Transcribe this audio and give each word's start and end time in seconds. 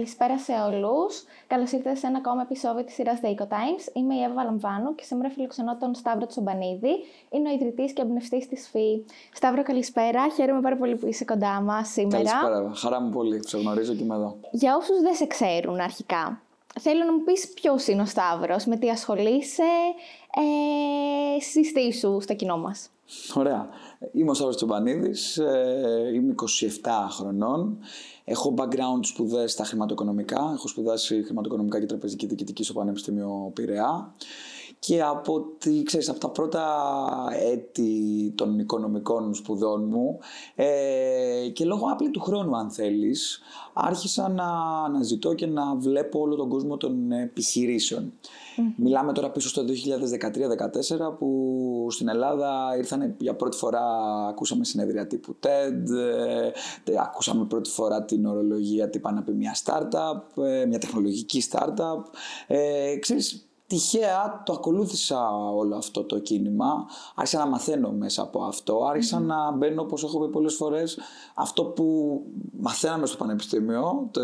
Καλησπέρα 0.00 0.38
σε 0.38 0.52
όλους. 0.52 1.24
Καλώς 1.46 1.72
ήρθατε 1.72 1.96
σε 1.96 2.06
ένα 2.06 2.18
ακόμα 2.18 2.42
επεισόδιο 2.42 2.84
της 2.84 2.94
σειράς 2.94 3.18
The 3.22 3.26
Eco 3.26 3.42
Times. 3.42 3.84
Είμαι 3.92 4.14
η 4.14 4.22
Εύα 4.22 4.44
Λαμβάνου 4.44 4.94
και 4.94 5.04
σήμερα 5.04 5.28
φιλοξενώ 5.30 5.76
τον 5.76 5.94
Σταύρο 5.94 6.26
Τσομπανίδη. 6.26 6.94
Είναι 7.30 7.50
ο 7.50 7.52
ιδρυτής 7.52 7.92
και 7.92 8.02
εμπνευστής 8.02 8.48
της 8.48 8.68
ΦΥ. 8.68 9.04
Σταύρο, 9.32 9.62
καλησπέρα. 9.62 10.28
Χαίρομαι 10.28 10.60
πάρα 10.60 10.76
πολύ 10.76 10.96
που 10.96 11.06
είσαι 11.06 11.24
κοντά 11.24 11.60
μας 11.60 11.88
σήμερα. 11.88 12.30
Καλησπέρα. 12.30 12.72
Χαρά 12.74 13.00
μου 13.00 13.10
πολύ 13.10 13.36
που 13.38 13.48
σε 13.48 13.58
γνωρίζω 13.58 13.94
και 13.94 14.02
είμαι 14.02 14.14
εδώ. 14.14 14.36
Για 14.50 14.76
όσους 14.76 15.00
δεν 15.00 15.14
σε 15.14 15.26
ξέρουν 15.26 15.80
αρχικά, 15.80 16.42
θέλω 16.80 17.04
να 17.04 17.12
μου 17.12 17.22
πεις 17.24 17.48
ποιος 17.48 17.86
είναι 17.86 18.02
ο 18.02 18.06
Σταύρος, 18.06 18.64
με 18.64 18.76
τι 18.76 18.90
ασχολείσαι, 18.90 19.62
ε, 20.36 21.40
συστήσου 21.40 22.20
στο 22.20 22.34
κοινό 22.34 22.58
μας. 22.58 22.90
Ωραία. 23.34 23.68
Είμαι 24.12 24.30
ο 24.30 24.34
Σταύρος 24.34 24.56
Τσομπανίδης, 24.56 25.38
ε, 25.38 26.10
είμαι 26.14 26.30
27 26.32 27.08
χρονών. 27.10 27.78
Έχω 28.24 28.54
background 28.58 29.00
σπουδές 29.02 29.52
στα 29.52 29.64
χρηματοοικονομικά. 29.64 30.50
Έχω 30.54 30.68
σπουδάσει 30.68 31.22
χρηματοοικονομικά 31.22 31.80
και 31.80 31.86
τραπεζική 31.86 32.26
διοικητική 32.26 32.64
στο 32.64 32.72
Πανεπιστήμιο 32.72 33.50
Πειραιά. 33.54 34.14
Και 34.80 35.02
από, 35.02 35.40
τη, 35.58 35.82
ξέρεις, 35.82 36.08
από 36.08 36.18
τα 36.18 36.30
πρώτα 36.30 36.64
έτη 37.52 38.32
των 38.36 38.58
οικονομικών 38.58 39.34
σπουδών 39.34 39.84
μου 39.84 40.18
ε, 40.54 41.48
και 41.52 41.64
λόγω 41.64 41.86
άπλη 41.92 42.10
του 42.10 42.20
χρόνου 42.20 42.56
αν 42.56 42.70
θέλεις, 42.70 43.40
άρχισα 43.72 44.28
να 44.28 44.46
αναζητώ 44.84 45.34
και 45.34 45.46
να 45.46 45.74
βλέπω 45.76 46.20
όλο 46.20 46.34
τον 46.34 46.48
κόσμο 46.48 46.76
των 46.76 47.12
επιχειρήσεων. 47.12 48.12
Μιλάμε 48.76 49.12
τώρα 49.12 49.30
πίσω 49.30 49.48
στο 49.48 49.64
2013-2014 51.12 51.18
που 51.18 51.86
στην 51.90 52.08
Ελλάδα 52.08 52.74
ήρθαν 52.76 53.14
για 53.18 53.34
πρώτη 53.34 53.56
φορά, 53.56 53.82
ακούσαμε 54.28 54.64
συνέδρια 54.64 55.06
τύπου 55.06 55.36
TED, 55.40 55.94
ε, 56.84 56.94
ακούσαμε 57.00 57.44
πρώτη 57.44 57.70
φορά 57.70 58.04
την 58.04 58.26
ορολογία 58.26 58.90
τύπα 58.90 59.12
να 59.12 59.22
πει 59.22 59.32
μια 59.32 59.56
startup, 59.64 60.44
ε, 60.44 60.66
μια 60.66 60.78
τεχνολογική 60.78 61.42
startup. 61.50 62.02
Ε, 62.46 62.96
ξέρεις, 62.96 63.49
τυχαία 63.70 64.42
το 64.44 64.52
ακολούθησα 64.52 65.30
όλο 65.54 65.76
αυτό 65.76 66.04
το 66.04 66.18
κίνημα. 66.18 66.86
Άρχισα 67.14 67.38
να 67.38 67.46
μαθαίνω 67.46 67.90
μέσα 67.90 68.22
από 68.22 68.42
αυτό. 68.42 68.84
Άρχισα 68.84 69.20
να 69.20 69.50
μπαίνω, 69.50 69.82
όπως 69.82 70.04
έχω 70.04 70.20
πει 70.20 70.30
πολλές 70.30 70.54
φορές, 70.54 70.98
αυτό 71.34 71.64
που 71.64 72.20
μαθαίναμε 72.60 73.06
στο 73.06 73.16
πανεπιστήμιο, 73.16 74.08
το, 74.10 74.20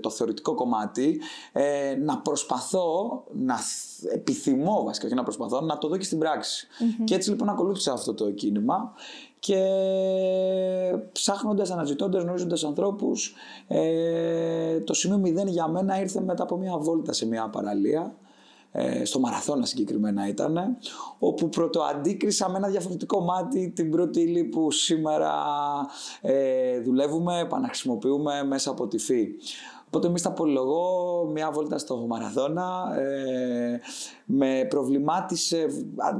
το 0.00 0.10
θεωρητικό 0.10 0.54
κομμάτι, 0.54 1.20
ε, 1.52 1.96
να 2.04 2.18
προσπαθώ, 2.18 3.24
να 3.32 3.58
επιθυμώ 4.12 4.82
βασικά 4.84 5.08
και 5.08 5.14
να 5.14 5.22
προσπαθώ, 5.22 5.60
να 5.60 5.78
το 5.78 5.88
δω 5.88 5.96
και 5.96 6.04
στην 6.04 6.18
πραξη 6.18 6.66
Και 7.04 7.14
έτσι 7.14 7.30
λοιπόν 7.30 7.48
ακολούθησα 7.48 7.92
αυτό 7.92 8.14
το 8.14 8.30
κίνημα 8.30 8.92
και 9.38 9.62
ψάχνοντας, 11.12 11.70
αναζητώντας, 11.70 12.22
γνωρίζοντας 12.22 12.64
ανθρώπους, 12.64 13.34
ε, 13.68 14.80
το 14.80 14.94
σημείο 14.94 15.18
0 15.44 15.46
για 15.46 15.68
μένα 15.68 16.00
ήρθε 16.00 16.20
μετά 16.20 16.42
από 16.42 16.56
μια 16.56 16.76
βόλτα 16.76 17.12
σε 17.12 17.26
μια 17.26 17.48
παραλία 17.48 18.00
ε, 18.02 18.28
στο 19.02 19.20
Μαραθώνα 19.20 19.66
συγκεκριμένα 19.66 20.28
ήταν, 20.28 20.76
όπου 21.18 21.48
πρωτοαντίκρισα 21.48 22.50
με 22.50 22.56
ένα 22.56 22.68
διαφορετικό 22.68 23.20
μάτι 23.20 23.72
την 23.74 23.90
πρώτη 23.90 24.20
ύλη 24.20 24.44
που 24.44 24.70
σήμερα 24.70 25.32
ε, 26.20 26.80
δουλεύουμε, 26.80 27.38
επαναχρησιμοποιούμε 27.38 28.44
μέσα 28.44 28.70
από 28.70 28.86
τη 28.88 28.98
ΦΥ. 28.98 29.36
Οπότε 29.92 30.08
εμείς 30.08 30.22
τα 30.22 30.32
πολυλογώ 30.32 31.24
μια 31.32 31.50
βόλτα 31.50 31.78
στο 31.78 31.96
Μαραθώνα. 31.96 32.98
Ε, 32.98 33.80
με 34.24 34.66
προβλημάτισε, 34.68 35.66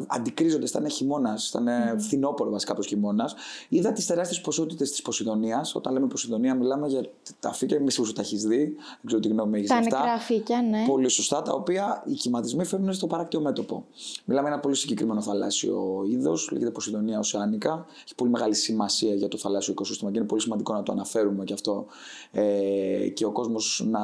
αντικρίζοντας, 0.07 0.71
ήταν 0.71 0.91
χειμώνας, 0.91 1.49
ήταν 1.49 1.67
mm. 1.67 1.99
φθινόπωρο 1.99 2.51
βασικά 2.51 2.75
προ 2.75 2.83
χειμώνας. 2.83 3.35
Είδα 3.69 3.93
τις 3.93 4.07
τεράστιες 4.07 4.41
ποσότητες 4.41 4.91
της 4.91 5.03
Ποσειδονία. 5.03 5.67
Όταν 5.75 5.93
λέμε 5.93 6.07
Ποσειδονία, 6.07 6.55
μιλάμε 6.55 6.89
για 6.89 7.03
τα 7.41 7.53
φύκια, 7.53 7.81
μη 7.81 7.91
σίγουρο 7.91 8.13
τα 8.13 8.21
έχεις 8.21 8.43
δει. 8.43 8.65
Δεν 8.65 9.07
ξέρω 9.07 9.21
τι 9.21 9.29
γνώμη 9.29 9.59
έχεις 9.59 9.71
αυτά. 9.71 9.89
Τα 9.89 10.03
νεκρά 10.03 10.19
φύκια, 10.19 10.63
ναι. 10.63 10.85
Πολύ 10.87 11.09
σωστά, 11.09 11.43
τα 11.43 11.53
οποία 11.53 12.03
οι 12.07 12.13
κυματισμοί 12.13 12.65
φέρνουν 12.65 12.93
στο 12.93 13.07
παράκτιο 13.07 13.41
μέτωπο. 13.41 13.85
Μιλάμε 14.25 14.47
για 14.47 14.53
ένα 14.55 14.63
πολύ 14.63 14.77
συγκεκριμένο 14.77 15.21
θαλάσσιο 15.21 16.05
είδος, 16.11 16.51
λέγεται 16.53 16.71
Ποσειδονία 16.71 17.19
Οσεάνικα. 17.19 17.87
Έχει 18.05 18.15
πολύ 18.15 18.31
μεγάλη 18.31 18.55
σημασία 18.55 19.15
για 19.15 19.29
το 19.29 19.39
θαλάσσιο 19.39 19.73
οικοσύστημα 19.73 20.11
και 20.11 20.19
είναι 20.19 20.27
πολύ 20.27 20.41
σημαντικό 20.41 20.73
να 20.73 20.83
το 20.83 20.93
αναφέρουμε 20.93 21.45
και 21.45 21.53
αυτό 21.53 21.87
ε, 22.33 23.09
και 23.09 23.25
ο 23.25 23.31
κόσμος 23.33 23.60
να, 23.89 24.01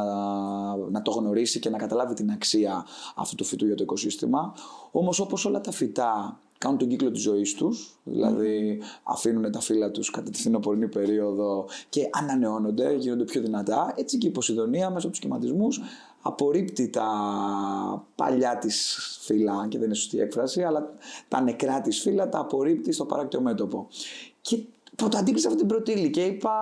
να 0.76 1.02
το 1.02 1.10
γνωρίσει 1.10 1.58
και 1.58 1.70
να 1.70 1.78
καταλάβει 1.78 2.14
την 2.14 2.30
αξία 2.30 2.86
αυτού 3.14 3.34
του 3.34 3.44
φυτού 3.44 3.66
για 3.66 3.74
το 3.74 3.82
οικοσύστημα 3.82 4.04
οικοσύστημα. 4.06 4.54
Όμως, 4.90 5.20
όπως 5.20 5.44
όλα 5.44 5.60
τα 5.60 5.70
φυτά 5.70 6.40
κάνουν 6.58 6.78
τον 6.78 6.88
κύκλο 6.88 7.10
της 7.10 7.22
ζωής 7.22 7.54
τους, 7.54 7.98
δηλαδή 8.04 8.82
αφήνουν 9.02 9.52
τα 9.52 9.60
φύλλα 9.60 9.90
τους 9.90 10.10
κατά 10.10 10.30
τη 10.30 10.38
φθινοπορεινή 10.38 10.88
περίοδο 10.88 11.66
και 11.88 12.08
ανανεώνονται, 12.12 12.94
γίνονται 12.94 13.24
πιο 13.24 13.40
δυνατά. 13.40 13.92
Έτσι 13.96 14.18
και 14.18 14.26
η 14.26 14.30
Ποσειδονία 14.30 14.90
μέσα 14.90 15.06
από 15.06 15.08
του 15.08 15.16
σχηματισμούς 15.16 15.80
απορρίπτει 16.22 16.88
τα 16.88 17.08
παλιά 18.14 18.58
της 18.58 18.98
φύλλα, 19.20 19.66
και 19.68 19.78
δεν 19.78 19.86
είναι 19.86 19.96
σωστή 19.96 20.20
έκφραση, 20.20 20.62
αλλά 20.62 20.94
τα 21.28 21.40
νεκρά 21.40 21.80
της 21.80 22.00
φύλλα 22.00 22.28
τα 22.28 22.38
απορρίπτει 22.38 22.92
στο 22.92 23.04
παράκτιο 23.04 23.40
μέτωπο. 23.40 23.88
Και 24.40 24.58
πρωτοαντίκρισα 24.96 25.48
αυτή 25.48 25.60
την 25.60 25.68
πρώτη 25.68 26.10
και 26.10 26.24
είπα, 26.24 26.52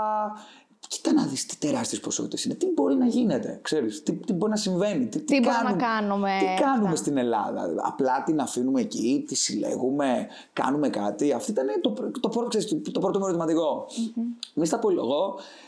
Κοίτα 0.95 1.13
να 1.13 1.27
δεις 1.27 1.47
τι 1.47 1.57
τεράστιες 1.57 2.01
ποσότητες 2.01 2.45
είναι. 2.45 2.55
Τι 2.55 2.67
μπορεί 2.75 2.95
να 2.95 3.07
γίνεται, 3.07 3.59
ξέρεις, 3.63 4.03
τι, 4.03 4.13
τι 4.13 4.33
μπορεί 4.33 4.51
να 4.51 4.57
συμβαίνει; 4.57 5.07
Τι, 5.07 5.19
τι, 5.19 5.25
τι 5.25 5.41
κάνουμε, 5.41 5.71
να 5.71 5.77
κάνουμε; 5.77 6.31
Τι 6.39 6.63
κάνουμε 6.63 6.97
στην 6.97 7.17
Ελλάδα; 7.17 7.75
Απλά 7.77 8.23
την 8.23 8.41
αφήνουμε 8.41 8.81
εκεί, 8.81 9.25
τη 9.27 9.35
συλλέγουμε, 9.35 10.27
κάνουμε 10.53 10.89
κάτι. 10.89 11.33
Αυτό 11.33 11.53
ήταν 11.53 11.67
το, 11.81 11.91
το, 12.21 12.29
πρώτο, 12.29 12.49
ξέρεις, 12.49 12.77
το, 12.93 13.01
πρώτο 13.01 13.19
μου 13.19 13.25
ερωτηματικό. 13.25 13.87
Mm-hmm. 13.89 14.45
Μη 14.55 14.67
στα 14.67 14.79
πω 14.79 14.89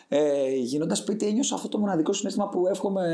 ε, 0.08 0.54
γίνοντα 0.54 0.94
σπίτι, 0.94 1.26
ένιωσα 1.26 1.54
αυτό 1.54 1.68
το 1.68 1.78
μοναδικό 1.78 2.12
συνέστημα 2.12 2.48
που 2.48 2.66
εύχομαι 2.66 3.04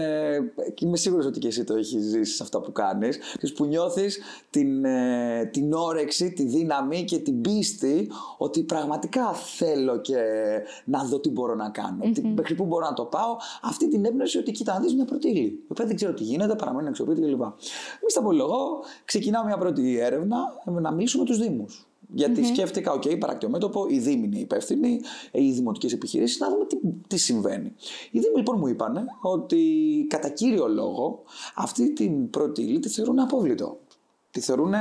και 0.75 0.86
είμαι 0.86 0.97
σίγουρος 0.97 1.26
ότι 1.26 1.38
και 1.38 1.47
εσύ 1.47 1.64
το 1.64 1.75
έχεις 1.75 2.03
ζήσει 2.03 2.34
σε 2.34 2.42
αυτά 2.42 2.60
που 2.60 2.72
κάνεις. 2.72 3.19
Που 3.54 3.64
νιώθεις 3.64 4.19
την, 4.50 4.84
ε, 4.84 5.44
την 5.53 5.72
όρεξη, 5.72 6.32
τη 6.32 6.44
δύναμη 6.44 7.04
και 7.04 7.19
την 7.19 7.41
πίστη 7.41 8.10
ότι 8.38 8.62
πραγματικά 8.62 9.32
θέλω 9.32 10.00
και 10.00 10.16
να 10.84 11.04
δω 11.04 11.20
τι 11.20 11.30
μπορώ 11.30 11.54
να 11.54 11.70
κάνω. 11.70 12.04
Mm-hmm. 12.04 12.32
Μέχρι 12.36 12.54
πού 12.54 12.64
μπορώ 12.64 12.86
να 12.86 12.94
το 12.94 13.04
πάω. 13.04 13.36
Αυτή 13.62 13.88
την 13.88 14.04
έμπνευση 14.04 14.38
ότι 14.38 14.53
κοίτα, 14.53 14.72
να 14.72 14.80
δεις 14.80 14.94
μια 14.94 15.04
πρώτη 15.04 15.28
ύλη. 15.28 15.41
Η 15.41 15.66
οποία 15.69 15.86
δεν 15.86 15.97
ξέρω 15.97 16.14
τι 16.14 16.22
γίνεται, 16.22 16.54
παραμένει 16.54 16.88
αξιοποιητή 16.88 17.20
κλπ. 17.20 17.41
Μη 17.41 18.10
στα 18.10 18.22
πολυλογώ, 18.22 18.80
ξεκινάω 19.04 19.44
μια 19.44 19.59
πρώτη 19.59 19.98
έρευνα 19.98 20.38
να 20.64 20.92
μιλήσουμε 20.92 21.24
τους 21.24 21.38
Δήμους. 21.38 21.86
Γιατί 22.14 22.40
mm-hmm. 22.44 22.52
σκέφτηκα, 22.52 22.94
OK, 22.94 23.18
παρακτιομέτωπο, 23.18 23.86
οι 23.88 23.98
Δήμοι 23.98 24.26
είναι 24.26 24.38
υπεύθυνοι, 24.38 25.00
οι 25.32 25.50
δημοτικές 25.50 25.92
επιχειρήσεις, 25.92 26.40
να 26.40 26.48
δούμε 26.50 26.66
τι, 26.66 26.76
τι 27.06 27.16
συμβαίνει. 27.16 27.74
Οι 28.10 28.18
Δήμοι 28.18 28.36
λοιπόν 28.36 28.58
μου 28.58 28.66
είπαν 28.66 29.06
ότι 29.20 29.60
κατά 30.08 30.28
κύριο 30.28 30.68
λόγο 30.68 31.22
αυτή 31.54 31.92
την 31.92 32.30
πρώτη 32.30 32.62
ύλη 32.62 32.78
τη 32.78 32.88
θεωρούν 32.88 33.20
απόβλητο. 33.20 33.78
Τη 34.30 34.40
θεωρούν 34.40 34.74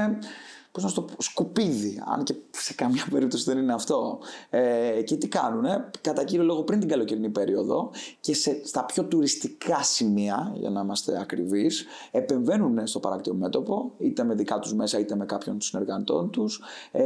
πώς 0.71 0.83
να 0.83 0.91
το 0.91 1.01
πω, 1.01 1.21
σκουπίδι, 1.21 2.03
αν 2.05 2.23
και 2.23 2.35
σε 2.51 2.73
καμία 2.73 3.07
περίπτωση 3.11 3.43
δεν 3.43 3.57
είναι 3.57 3.73
αυτό. 3.73 4.19
Ε, 4.49 5.01
και 5.01 5.15
τι 5.15 5.27
κάνουν, 5.27 5.65
κατά 6.01 6.23
κύριο 6.23 6.45
λόγο 6.45 6.63
πριν 6.63 6.79
την 6.79 6.89
καλοκαιρινή 6.89 7.29
περίοδο 7.29 7.91
και 8.19 8.33
σε, 8.33 8.61
στα 8.65 8.85
πιο 8.85 9.03
τουριστικά 9.03 9.83
σημεία, 9.83 10.53
για 10.55 10.69
να 10.69 10.81
είμαστε 10.81 11.19
ακριβείς, 11.19 11.85
επεμβαίνουν 12.11 12.87
στο 12.87 12.99
παράκτιο 12.99 13.33
μέτωπο, 13.33 13.91
είτε 13.97 14.23
με 14.23 14.33
δικά 14.35 14.59
τους 14.59 14.73
μέσα 14.73 14.99
είτε 14.99 15.15
με 15.15 15.25
κάποιον 15.25 15.61
συνεργατών 15.61 16.29
τους, 16.29 16.61
ε, 16.91 17.03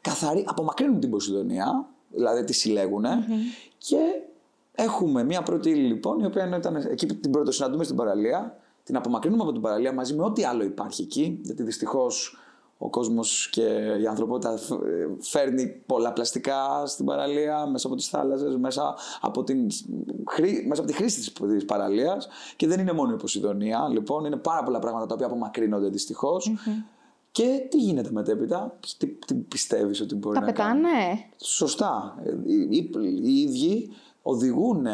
καθαρί, 0.00 0.44
απομακρύνουν 0.48 1.00
την 1.00 1.10
Ποσειδονία, 1.10 1.88
δηλαδή 2.10 2.44
τη 2.44 2.52
συλλέγουν 2.52 3.04
και 3.78 3.98
έχουμε 4.74 5.24
μια 5.24 5.42
πρώτη 5.42 5.70
ύλη 5.70 5.86
λοιπόν, 5.86 6.20
η 6.20 6.26
οποία 6.26 6.56
ήταν 6.56 6.76
εκεί 6.76 7.06
την 7.06 7.30
πρώτο 7.30 7.52
συναντούμε 7.52 7.84
στην 7.84 7.96
παραλία, 7.96 8.58
την 8.84 8.96
απομακρύνουμε 8.96 9.42
από 9.42 9.52
την 9.52 9.60
παραλία 9.60 9.92
μαζί 9.92 10.14
με 10.14 10.24
ό,τι 10.24 10.44
άλλο 10.44 10.62
υπάρχει 10.62 11.02
εκεί, 11.02 11.38
γιατί 11.42 11.62
δυστυχώς 11.62 12.38
ο 12.84 12.90
κόσμος 12.90 13.48
και 13.50 13.62
η 14.00 14.06
ανθρωπότητα 14.06 14.58
φέρνει 15.20 15.66
πολλά 15.86 16.12
πλαστικά 16.12 16.86
στην 16.86 17.04
παραλία, 17.04 17.66
μέσα 17.66 17.86
από 17.86 17.96
τις 17.96 18.08
θάλασσες, 18.08 18.56
μέσα 18.56 18.94
από, 19.20 19.44
την, 19.44 19.66
μέσα 20.66 20.82
από 20.82 20.90
τη 20.90 20.92
χρήση 20.92 21.32
της 21.32 21.64
παραλίας 21.64 22.28
και 22.56 22.66
δεν 22.66 22.80
είναι 22.80 22.92
μόνο 22.92 23.12
η 23.12 23.16
Ποσειδονία, 23.16 23.88
λοιπόν, 23.92 24.24
είναι 24.24 24.36
πάρα 24.36 24.62
πολλά 24.62 24.78
πράγματα 24.78 25.06
τα 25.06 25.14
οποία 25.14 25.26
απομακρύνονται 25.26 25.90
Και 27.30 27.66
τι 27.70 27.78
γίνεται 27.78 28.10
μετέπειτα, 28.12 28.78
τι, 28.98 29.06
τι 29.06 29.34
πιστεύεις 29.34 30.00
ότι 30.00 30.14
μπορεί 30.14 30.34
τα 30.34 30.40
να 30.40 30.46
πετάνε; 30.46 30.88
κάνει. 30.88 31.30
Σωστά. 31.36 32.14
Οι, 32.46 32.76
οι, 32.76 32.90
οι 33.22 33.40
ίδιοι 33.40 33.90
οδηγούν 34.22 34.86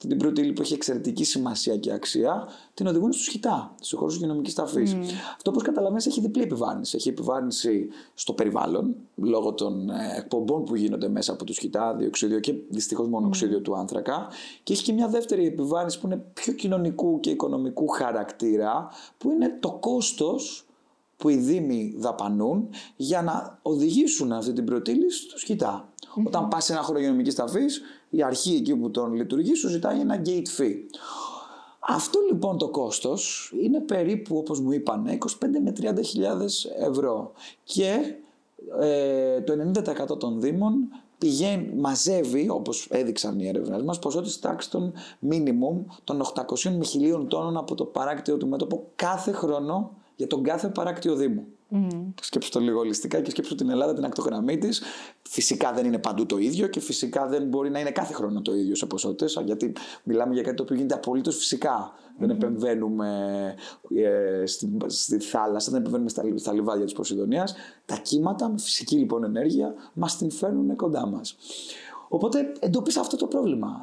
αυτή 0.00 0.10
την 0.10 0.18
πρώτη 0.18 0.40
ύλη 0.40 0.52
που 0.52 0.62
έχει 0.62 0.74
εξαιρετική 0.74 1.24
σημασία 1.24 1.76
και 1.76 1.92
αξία, 1.92 2.48
την 2.74 2.86
οδηγούν 2.86 3.12
στους 3.12 3.28
χιτά, 3.28 3.74
στους 3.80 3.98
χώρους 3.98 4.14
υγειονομικής 4.14 4.54
ταφής. 4.54 4.94
Mm. 4.94 5.00
Αυτό, 5.36 5.50
όπως 5.50 5.62
καταλαβαίνεις, 5.62 6.06
έχει 6.06 6.20
διπλή 6.20 6.42
επιβάρυνση. 6.42 6.96
Έχει 6.96 7.08
επιβάρυνση 7.08 7.88
στο 8.14 8.32
περιβάλλον, 8.32 8.94
λόγω 9.14 9.54
των 9.54 9.90
ε, 9.90 10.16
εκπομπών 10.16 10.64
που 10.64 10.76
γίνονται 10.76 11.08
μέσα 11.08 11.32
από 11.32 11.44
τους 11.44 11.58
χιτά, 11.58 11.94
διοξίδιο 11.94 12.40
και 12.40 12.54
δυστυχώς 12.68 13.08
μονοξίδιο 13.08 13.58
mm. 13.58 13.62
του 13.62 13.76
άνθρακα. 13.76 14.26
Και 14.62 14.72
έχει 14.72 14.82
και 14.82 14.92
μια 14.92 15.08
δεύτερη 15.08 15.46
επιβάρυνση 15.46 16.00
που 16.00 16.06
είναι 16.06 16.24
πιο 16.32 16.52
κοινωνικού 16.52 17.20
και 17.20 17.30
οικονομικού 17.30 17.88
χαρακτήρα, 17.88 18.88
που 19.18 19.30
είναι 19.30 19.56
το 19.60 19.70
κόστος 19.80 20.66
που 21.16 21.28
οι 21.28 21.36
Δήμοι 21.36 21.94
δαπανούν 21.96 22.68
για 22.96 23.22
να 23.22 23.58
οδηγήσουν 23.62 24.32
αυτή 24.32 24.52
την 24.52 24.64
πρωτήλη 24.64 25.10
στους 25.10 25.42
χιτά. 25.42 25.92
Όταν 26.26 26.48
πας 26.48 26.64
σε 26.64 26.72
ένα 26.72 26.82
χώρο 26.82 26.98
υγειονομικής 26.98 27.34
ταφής, 27.34 27.82
η 28.10 28.22
αρχή 28.22 28.54
εκεί 28.54 28.76
που 28.76 28.90
τον 28.90 29.12
λειτουργεί 29.12 29.54
σου 29.54 29.68
ζητάει 29.68 30.00
ένα 30.00 30.22
gate 30.24 30.60
fee. 30.60 30.74
Αυτό 31.80 32.20
λοιπόν 32.30 32.58
το 32.58 32.68
κόστος 32.68 33.52
είναι 33.62 33.80
περίπου 33.80 34.36
όπως 34.36 34.60
μου 34.60 34.72
είπαν 34.72 35.06
25 35.06 35.28
με 35.64 35.72
30 35.80 35.94
ευρώ 36.80 37.32
και 37.64 38.14
ε, 38.80 39.40
το 39.40 39.52
90% 40.12 40.18
των 40.18 40.40
δήμων 40.40 40.74
πηγαίνει, 41.18 41.72
μαζεύει, 41.76 42.48
όπως 42.48 42.88
έδειξαν 42.90 43.40
οι 43.40 43.48
έρευνες 43.48 43.82
μας, 43.82 43.98
ποσότητες 43.98 44.38
τάξης 44.38 44.70
των 44.70 44.92
minimum 45.30 45.84
των 46.04 46.22
800 46.34 46.70
με 46.70 46.84
1000 47.20 47.26
τόνων 47.28 47.56
από 47.56 47.74
το 47.74 47.84
παράκτιο 47.84 48.36
του 48.36 48.48
μέτωπο 48.48 48.84
κάθε 48.96 49.32
χρόνο 49.32 49.90
για 50.16 50.26
τον 50.26 50.42
κάθε 50.42 50.68
παράκτιο 50.68 51.14
δήμο. 51.14 51.44
Mm. 51.72 52.12
Σκέψου 52.20 52.50
το 52.50 52.60
λίγο 52.60 52.78
ολιστικά 52.78 53.20
και 53.20 53.30
σκέψου 53.30 53.54
την 53.54 53.70
Ελλάδα, 53.70 53.94
την 53.94 54.04
ακτογραμμή 54.04 54.58
της. 54.58 54.82
Φυσικά 55.22 55.72
δεν 55.72 55.86
είναι 55.86 55.98
παντού 55.98 56.26
το 56.26 56.38
ίδιο 56.38 56.66
και 56.66 56.80
φυσικά 56.80 57.26
δεν 57.26 57.44
μπορεί 57.44 57.70
να 57.70 57.80
είναι 57.80 57.90
κάθε 57.90 58.12
χρόνο 58.12 58.42
το 58.42 58.54
ίδιο 58.54 58.74
σε 58.74 58.86
ποσότητες, 58.86 59.42
γιατί 59.44 59.72
μιλάμε 60.02 60.34
για 60.34 60.42
κάτι 60.42 60.56
το 60.56 60.62
οποίο 60.62 60.76
γίνεται 60.76 60.94
απολύτως 60.94 61.36
φυσικά. 61.36 61.92
Δεν 62.18 62.30
επεμβαίνουμε 62.30 63.08
ε, 63.96 64.46
στη, 64.46 64.76
στη, 64.86 65.18
θάλασσα, 65.18 65.70
δεν 65.70 65.80
επεμβαίνουμε 65.80 66.10
στα, 66.10 66.22
στα 66.34 66.52
λιβάδια 66.52 66.84
της 66.84 66.94
Ποσειδονίας. 66.94 67.54
Τα 67.86 67.96
κύματα 67.96 68.48
με 68.48 68.58
φυσική 68.58 68.96
λοιπόν 68.96 69.24
ενέργεια 69.24 69.74
μας 69.92 70.16
την 70.16 70.30
φέρνουν 70.30 70.76
κοντά 70.76 71.06
μας. 71.06 71.36
Οπότε 72.08 72.52
εντοπίσα 72.58 73.00
αυτό 73.00 73.16
το 73.16 73.26
πρόβλημα. 73.26 73.82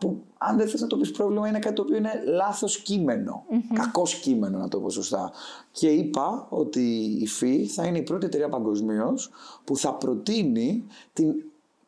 Που, 0.00 0.22
αν 0.38 0.56
δεν 0.56 0.68
θες 0.68 0.80
να 0.80 0.86
το 0.86 0.96
πεις 0.96 1.10
πρόβλημα, 1.10 1.48
είναι 1.48 1.58
κάτι 1.58 1.74
το 1.74 1.82
οποίο 1.82 1.96
είναι 1.96 2.22
λάθος 2.26 2.78
κείμενο. 2.78 3.44
Mm-hmm. 3.50 3.74
Κακός 3.74 4.14
κείμενο, 4.14 4.58
να 4.58 4.68
το 4.68 4.80
πω 4.80 4.90
σωστά. 4.90 5.32
Και 5.70 5.88
είπα 5.88 6.46
ότι 6.48 7.16
η 7.20 7.26
ΦΥ 7.26 7.66
θα 7.66 7.86
είναι 7.86 7.98
η 7.98 8.02
πρώτη 8.02 8.26
εταιρεία 8.26 8.48
παγκοσμίως 8.48 9.30
που 9.64 9.76
θα 9.76 9.94
προτείνει 9.94 10.86
την 11.12 11.34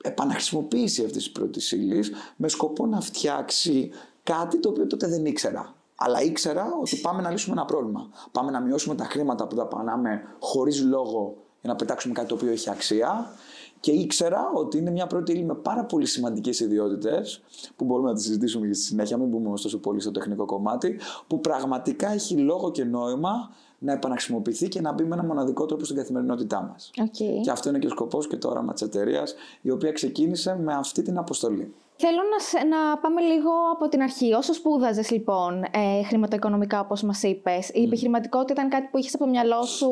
επαναχρησιμοποίηση 0.03 1.05
αυτής 1.05 1.23
της 1.23 1.33
πρώτης 1.33 1.73
ύλης 1.73 2.13
με 2.37 2.49
σκοπό 2.49 2.87
να 2.87 3.01
φτιάξει 3.01 3.91
κάτι 4.23 4.61
το 4.61 4.69
οποίο 4.69 4.87
τότε 4.87 5.07
δεν 5.07 5.25
ήξερα. 5.25 5.75
Αλλά 5.95 6.23
ήξερα 6.23 6.79
ότι 6.81 6.97
πάμε 6.97 7.23
να 7.23 7.31
λύσουμε 7.31 7.57
ένα 7.57 7.65
πρόβλημα. 7.65 8.09
Πάμε 8.33 8.51
να 8.51 8.61
μειώσουμε 8.61 8.95
τα 8.95 9.05
χρήματα 9.05 9.47
που 9.47 9.57
δαπανάμε 9.57 10.23
χωρίς 10.41 10.83
λόγο 10.83 11.37
για 11.61 11.71
να 11.71 11.77
πετάξουμε 11.77 12.15
κάτι 12.15 12.29
το 12.29 12.35
οποίο 12.35 12.51
έχει 12.51 12.71
αξία 12.71 13.33
και 13.81 13.91
ήξερα 13.91 14.51
ότι 14.55 14.79
είναι 14.79 14.91
μια 14.91 15.07
πρώτη 15.07 15.33
ύλη 15.33 15.45
με 15.45 15.55
πάρα 15.55 15.85
πολύ 15.85 16.07
σημαντικές 16.07 16.61
ιδιότητες, 16.61 17.43
που 17.77 17.85
μπορούμε 17.85 18.09
να 18.09 18.15
τη 18.15 18.23
συζητήσουμε 18.23 18.67
και 18.67 18.73
στη 18.73 18.85
συνέχεια, 18.85 19.17
μην 19.17 19.29
μπούμε 19.29 19.49
τόσο 19.63 19.79
πολύ 19.79 20.01
στο 20.01 20.11
τεχνικό 20.11 20.45
κομμάτι, 20.45 20.99
που 21.27 21.41
πραγματικά 21.41 22.13
έχει 22.13 22.37
λόγο 22.37 22.71
και 22.71 22.85
νόημα 22.85 23.51
να 23.79 23.93
επαναχρησιμοποιηθεί 23.93 24.69
και 24.69 24.81
να 24.81 24.93
μπει 24.93 25.05
με 25.05 25.15
ένα 25.15 25.25
μοναδικό 25.25 25.67
τρόπο 25.67 25.85
στην 25.85 25.97
καθημερινότητά 25.97 26.63
μας. 26.63 26.91
Okay. 26.97 27.41
Και 27.43 27.51
αυτό 27.51 27.69
είναι 27.69 27.79
και 27.79 27.87
ο 27.87 27.91
σκοπός 27.91 28.27
και 28.27 28.37
το 28.37 28.49
όραμα 28.49 28.73
της 28.73 28.83
εταιρείας, 28.83 29.35
η 29.61 29.71
οποία 29.71 29.93
ξεκίνησε 29.93 30.59
με 30.63 30.75
αυτή 30.75 31.03
την 31.03 31.19
αποστολή. 31.19 31.75
Θέλω 31.97 32.21
να, 32.33 32.65
να 32.65 32.99
πάμε 32.99 33.21
λίγο 33.21 33.51
από 33.73 33.89
την 33.89 34.03
αρχή. 34.03 34.33
Όσο 34.33 34.53
σπούδαζες 34.53 35.11
λοιπόν 35.11 35.63
ε, 35.63 36.03
χρηματοοικονομικά, 36.07 36.81
όπως 36.81 37.03
μας 37.03 37.23
είπες, 37.23 37.69
η 37.69 37.83
επιχειρηματικότητα 37.83 38.53
ήταν 38.53 38.69
κάτι 38.69 38.89
που 38.91 38.99
είχες 38.99 39.15
από 39.15 39.25
το 39.25 39.31
μυαλό 39.31 39.63
σου 39.63 39.91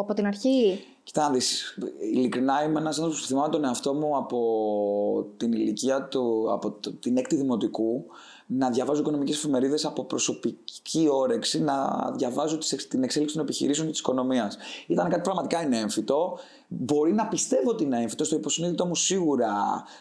από 0.00 0.14
την 0.14 0.26
αρχή; 0.26 0.84
Κοιτά 1.12 1.22
να 1.22 1.30
δεις, 1.30 1.78
ειλικρινά 2.14 2.64
είμαι 2.64 2.80
ένας 2.80 2.96
άνθρωπος 2.96 3.20
που 3.20 3.26
θυμάμαι 3.26 3.48
τον 3.48 3.64
εαυτό 3.64 3.94
μου 3.94 4.16
από 4.16 5.26
την 5.36 5.52
ηλικία 5.52 6.02
του, 6.02 6.52
από 6.52 6.70
την 7.00 7.16
έκτη 7.16 7.36
δημοτικού, 7.36 8.04
να 8.46 8.70
διαβάζω 8.70 9.00
οικονομικές 9.00 9.36
εφημερίδες 9.36 9.84
από 9.84 10.04
προσωπική 10.04 11.08
όρεξη, 11.10 11.60
να 11.62 12.10
διαβάζω 12.16 12.58
την 12.88 13.02
εξέλιξη 13.02 13.34
των 13.34 13.44
επιχειρήσεων 13.44 13.86
και 13.86 13.92
της 13.92 14.00
οικονομίας. 14.00 14.56
Ήταν 14.86 15.08
κάτι 15.08 15.22
πραγματικά 15.22 15.62
είναι 15.62 15.78
έμφυτο. 15.78 16.38
Μπορεί 16.72 17.12
να 17.12 17.26
πιστεύω 17.26 17.70
ότι 17.70 17.84
είναι 17.84 18.02
έμφυτο, 18.02 18.24
στο 18.24 18.36
υποσυνείδητο 18.36 18.86
μου 18.86 18.94
σίγουρα 18.94 19.52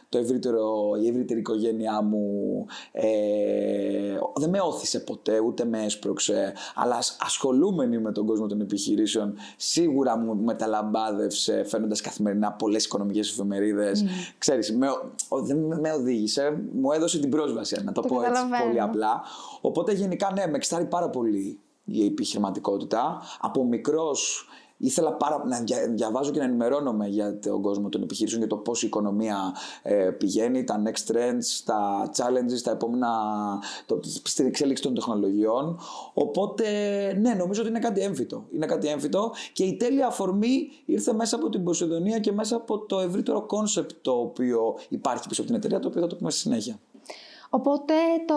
το 0.09 0.17
ευρύτερο, 0.17 0.91
η 1.03 1.07
ευρύτερη 1.07 1.39
οικογένειά 1.39 2.01
μου 2.01 2.65
ε, 2.91 4.17
δεν 4.35 4.49
με 4.49 4.59
όθησε 4.61 4.99
ποτέ, 4.99 5.39
ούτε 5.39 5.65
με 5.65 5.83
έσπρωξε, 5.83 6.53
αλλά 6.75 6.99
ασχολούμενοι 7.19 7.99
με 7.99 8.11
τον 8.11 8.25
κόσμο 8.25 8.47
των 8.47 8.61
επιχειρήσεων 8.61 9.33
σίγουρα 9.57 10.17
μου 10.17 10.35
μεταλαμπάδευσε 10.35 11.63
φέρνοντα 11.63 11.95
καθημερινά 12.03 12.51
πολλές 12.51 12.85
οικονομικές 12.85 13.29
εφημερίδες. 13.29 14.03
Mm. 14.03 14.33
Ξέρεις, 14.37 14.75
με, 14.75 14.87
δεν 15.43 15.57
με 15.57 15.91
οδήγησε, 15.91 16.63
μου 16.73 16.91
έδωσε 16.91 17.19
την 17.19 17.29
πρόσβαση, 17.29 17.81
να 17.83 17.91
το, 17.91 18.01
το 18.01 18.07
πω 18.07 18.21
έτσι 18.21 18.41
πολύ 18.65 18.81
απλά. 18.81 19.21
Οπότε 19.61 19.93
γενικά 19.93 20.31
ναι, 20.35 20.47
με 20.47 20.55
εξιτάρει 20.55 20.85
πάρα 20.85 21.09
πολύ 21.09 21.59
η 21.85 22.05
επιχειρηματικότητα. 22.05 23.21
Από 23.39 23.63
μικρός 23.63 24.47
ήθελα 24.79 25.13
πάρα, 25.13 25.43
να 25.45 25.63
διαβάζω 25.89 26.31
και 26.31 26.39
να 26.39 26.45
ενημερώνομαι 26.45 27.07
για 27.07 27.39
τον 27.39 27.61
κόσμο 27.61 27.89
των 27.89 28.01
επιχειρήσεων, 28.01 28.41
για 28.41 28.49
το 28.49 28.57
πώς 28.57 28.83
η 28.83 28.87
οικονομία 28.87 29.55
ε, 29.81 29.93
πηγαίνει, 29.93 30.63
τα 30.63 30.81
next 30.85 31.11
trends, 31.11 31.61
τα 31.65 32.09
challenges, 32.17 32.61
τα 32.63 32.71
επόμενα, 32.71 33.09
το, 33.85 33.99
στην 34.23 34.45
εξέλιξη 34.45 34.83
των 34.83 34.93
τεχνολογιών. 34.93 35.79
Οπότε, 36.13 36.65
ναι, 37.19 37.33
νομίζω 37.33 37.61
ότι 37.61 37.69
είναι 37.69 37.79
κάτι 37.79 38.01
έμφυτο. 38.01 38.45
Είναι 38.51 38.65
κάτι 38.65 38.87
έμφυτο 38.87 39.31
και 39.53 39.63
η 39.63 39.75
τέλεια 39.75 40.07
αφορμή 40.07 40.69
ήρθε 40.85 41.13
μέσα 41.13 41.35
από 41.35 41.49
την 41.49 41.63
Ποσειδωνία 41.63 42.19
και 42.19 42.31
μέσα 42.31 42.55
από 42.55 42.79
το 42.79 42.99
ευρύτερο 42.99 43.45
concept 43.45 43.91
το 44.01 44.11
οποίο 44.11 44.77
υπάρχει 44.89 45.27
πίσω 45.27 45.41
από 45.41 45.49
την 45.49 45.59
εταιρεία, 45.59 45.79
το 45.79 45.87
οποίο 45.87 46.01
θα 46.01 46.07
το 46.07 46.15
πούμε 46.15 46.31
στη 46.31 46.39
συνέχεια. 46.39 46.79
Οπότε 47.49 47.93
το, 48.25 48.35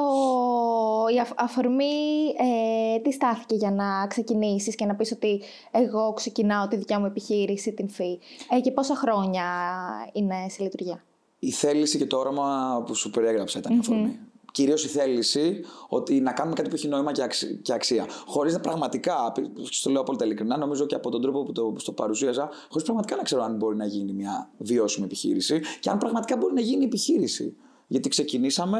η 1.14 1.20
αφορμή 1.36 1.84
ε, 2.94 2.98
τι 2.98 3.12
στάθηκε 3.12 3.54
για 3.54 3.70
να 3.70 4.06
ξεκινήσεις 4.06 4.74
και 4.74 4.84
να 4.84 4.94
πεις 4.94 5.12
ότι 5.12 5.42
εγώ 5.70 6.12
ξεκινάω 6.12 6.68
τη 6.68 6.76
δικιά 6.76 7.00
μου 7.00 7.06
επιχείρηση, 7.06 7.72
την 7.72 7.88
ΦΥ. 7.88 8.18
Ε, 8.56 8.60
και 8.60 8.70
πόσα 8.70 8.96
χρόνια 8.96 9.44
είναι 10.12 10.34
σε 10.48 10.62
λειτουργία; 10.62 11.04
Η 11.38 11.50
θέληση 11.50 11.98
και 11.98 12.06
το 12.06 12.16
όραμα 12.16 12.82
που 12.86 12.94
σου 12.94 13.10
περιέγραψα 13.10 13.58
ήταν 13.58 13.76
η 13.76 13.78
αφορμή. 13.78 14.18
Κυρίως 14.52 14.84
η 14.84 14.88
θέληση 14.88 15.64
ότι 15.88 16.20
να 16.20 16.32
κάνουμε 16.32 16.56
κάτι 16.56 16.68
που 16.68 16.74
έχει 16.74 16.88
νόημα 16.88 17.12
και, 17.62 17.72
αξία. 17.72 18.06
Χωρίς 18.26 18.52
να 18.52 18.60
πραγματικά, 18.60 19.32
το 19.82 19.90
λέω 19.90 20.00
απόλυτα 20.00 20.24
ειλικρινά, 20.24 20.56
νομίζω 20.56 20.86
και 20.86 20.94
από 20.94 21.10
τον 21.10 21.22
τρόπο 21.22 21.42
που 21.42 21.52
το, 21.52 21.72
το 21.84 21.92
παρουσίαζα, 21.92 22.50
χωρίς 22.68 22.84
πραγματικά 22.84 23.16
να 23.16 23.22
ξέρω 23.22 23.42
αν 23.42 23.56
μπορεί 23.56 23.76
να 23.76 23.86
γίνει 23.86 24.12
μια 24.12 24.50
βιώσιμη 24.58 25.04
επιχείρηση 25.04 25.60
και 25.80 25.90
αν 25.90 25.98
πραγματικά 25.98 26.36
μπορεί 26.36 26.54
να 26.54 26.60
γίνει 26.60 26.84
επιχείρηση. 26.84 27.56
Γιατί 27.86 28.08
ξεκινήσαμε 28.08 28.78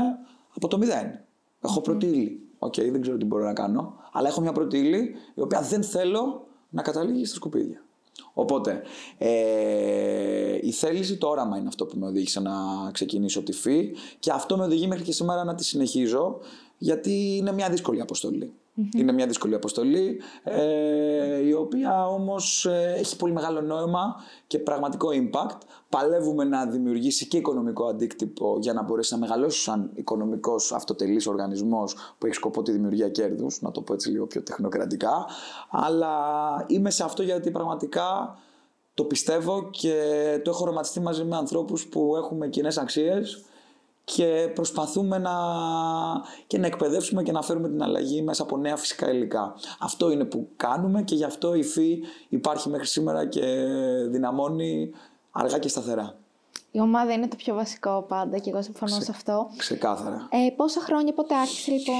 από 0.54 0.68
το 0.68 0.78
μηδέν. 0.78 1.24
Έχω 1.60 1.80
mm. 1.80 1.84
πρώτη 1.84 2.06
ύλη. 2.06 2.51
Οκ, 2.64 2.74
okay, 2.76 2.88
δεν 2.90 3.00
ξέρω 3.00 3.16
τι 3.16 3.24
μπορώ 3.24 3.44
να 3.44 3.52
κάνω. 3.52 3.94
Αλλά 4.12 4.28
έχω 4.28 4.40
μια 4.40 4.52
πρώτη 4.52 4.78
ύλη 4.78 5.14
η 5.34 5.40
οποία 5.40 5.60
δεν 5.60 5.82
θέλω 5.82 6.46
να 6.70 6.82
καταλήγει 6.82 7.24
στα 7.24 7.34
σκουπίδια. 7.34 7.84
Οπότε, 8.32 8.82
ε, 9.18 10.58
η 10.62 10.70
θέληση, 10.70 11.16
το 11.16 11.28
όραμα 11.28 11.58
είναι 11.58 11.68
αυτό 11.68 11.86
που 11.86 11.98
με 11.98 12.06
οδήγησε 12.06 12.40
να 12.40 12.52
ξεκινήσω 12.92 13.42
τη 13.42 13.52
Phee 13.52 13.94
και 14.18 14.30
αυτό 14.30 14.56
με 14.56 14.64
οδηγεί 14.64 14.86
μέχρι 14.86 15.04
και 15.04 15.12
σήμερα 15.12 15.44
να 15.44 15.54
τη 15.54 15.64
συνεχίζω 15.64 16.38
γιατί 16.78 17.36
είναι 17.36 17.52
μια 17.52 17.70
δύσκολη 17.70 18.00
αποστολή. 18.00 18.52
Είναι 18.74 19.12
μια 19.12 19.26
δύσκολη 19.26 19.54
αποστολή, 19.54 20.20
ε, 20.42 21.46
η 21.46 21.52
οποία 21.52 22.08
όμως 22.08 22.66
ε, 22.66 22.94
έχει 22.98 23.16
πολύ 23.16 23.32
μεγάλο 23.32 23.60
νόημα 23.60 24.14
και 24.46 24.58
πραγματικό 24.58 25.08
impact. 25.12 25.58
Παλεύουμε 25.88 26.44
να 26.44 26.66
δημιουργήσει 26.66 27.28
και 27.28 27.36
οικονομικό 27.36 27.86
αντίκτυπο 27.86 28.58
για 28.60 28.72
να 28.72 28.82
μπορέσει 28.82 29.12
να 29.12 29.18
μεγαλώσει 29.18 29.60
σαν 29.60 29.90
οικονομικός 29.94 30.72
αυτοτελής 30.72 31.26
οργανισμός 31.26 31.96
που 32.18 32.26
έχει 32.26 32.34
σκοπό 32.34 32.62
τη 32.62 32.72
δημιουργία 32.72 33.08
κέρδους, 33.08 33.60
να 33.60 33.70
το 33.70 33.80
πω 33.80 33.92
έτσι 33.94 34.10
λίγο 34.10 34.26
πιο 34.26 34.42
τεχνοκρατικά. 34.42 35.26
Αλλά 35.70 36.14
είμαι 36.66 36.90
σε 36.90 37.04
αυτό 37.04 37.22
γιατί 37.22 37.50
πραγματικά 37.50 38.38
το 38.94 39.04
πιστεύω 39.04 39.70
και 39.70 39.94
το 40.44 40.50
έχω 40.50 40.64
ρωματιστεί 40.64 41.00
μαζί 41.00 41.24
με 41.24 41.36
ανθρώπους 41.36 41.86
που 41.86 42.16
έχουμε 42.16 42.48
κοινές 42.48 42.78
αξίες 42.78 43.44
και 44.04 44.50
προσπαθούμε 44.54 45.18
να, 45.18 45.32
και 46.46 46.58
να 46.58 46.66
εκπαιδεύσουμε 46.66 47.22
και 47.22 47.32
να 47.32 47.42
φέρουμε 47.42 47.68
την 47.68 47.82
αλλαγή 47.82 48.22
μέσα 48.22 48.42
από 48.42 48.56
νέα 48.56 48.76
φυσικά 48.76 49.10
υλικά. 49.10 49.54
Αυτό 49.78 50.10
είναι 50.10 50.24
που 50.24 50.48
κάνουμε 50.56 51.02
και 51.02 51.14
γι' 51.14 51.24
αυτό 51.24 51.54
η 51.54 51.62
ΦΥ 51.62 51.98
υπάρχει 52.28 52.68
μέχρι 52.68 52.86
σήμερα 52.86 53.26
και 53.26 53.64
δυναμώνει 54.08 54.90
αργά 55.30 55.58
και 55.58 55.68
σταθερά. 55.68 56.16
Η 56.74 56.80
ομάδα 56.80 57.12
είναι 57.12 57.28
το 57.28 57.36
πιο 57.36 57.54
βασικό 57.54 58.04
πάντα 58.08 58.38
και 58.38 58.50
εγώ 58.50 58.62
συμφωνώ 58.62 59.00
σε 59.00 59.10
αυτό. 59.10 59.50
Ξεκάθαρα. 59.56 60.28
Ε, 60.30 60.50
πόσα 60.56 60.80
χρόνια, 60.80 61.12
πότε 61.12 61.34
άρχισε 61.34 61.70
λοιπόν... 61.70 61.96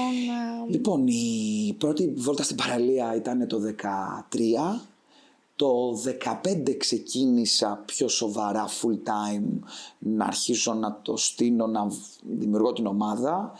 Λοιπόν, 0.69 1.07
η 1.07 1.75
πρώτη 1.77 2.13
βόλτα 2.17 2.43
στην 2.43 2.55
παραλία 2.55 3.15
ήταν 3.15 3.47
το 3.47 3.57
2013 3.57 4.92
το 5.55 5.97
15 6.43 6.77
ξεκίνησα 6.77 7.83
πιο 7.85 8.07
σοβαρά 8.07 8.67
full 8.67 9.09
time 9.09 9.59
να 9.99 10.25
αρχίσω 10.25 10.73
να 10.73 10.99
το 11.01 11.17
στείλω, 11.17 11.67
να 11.67 11.87
δημιουργώ 12.23 12.73
την 12.73 12.85
ομάδα 12.85 13.51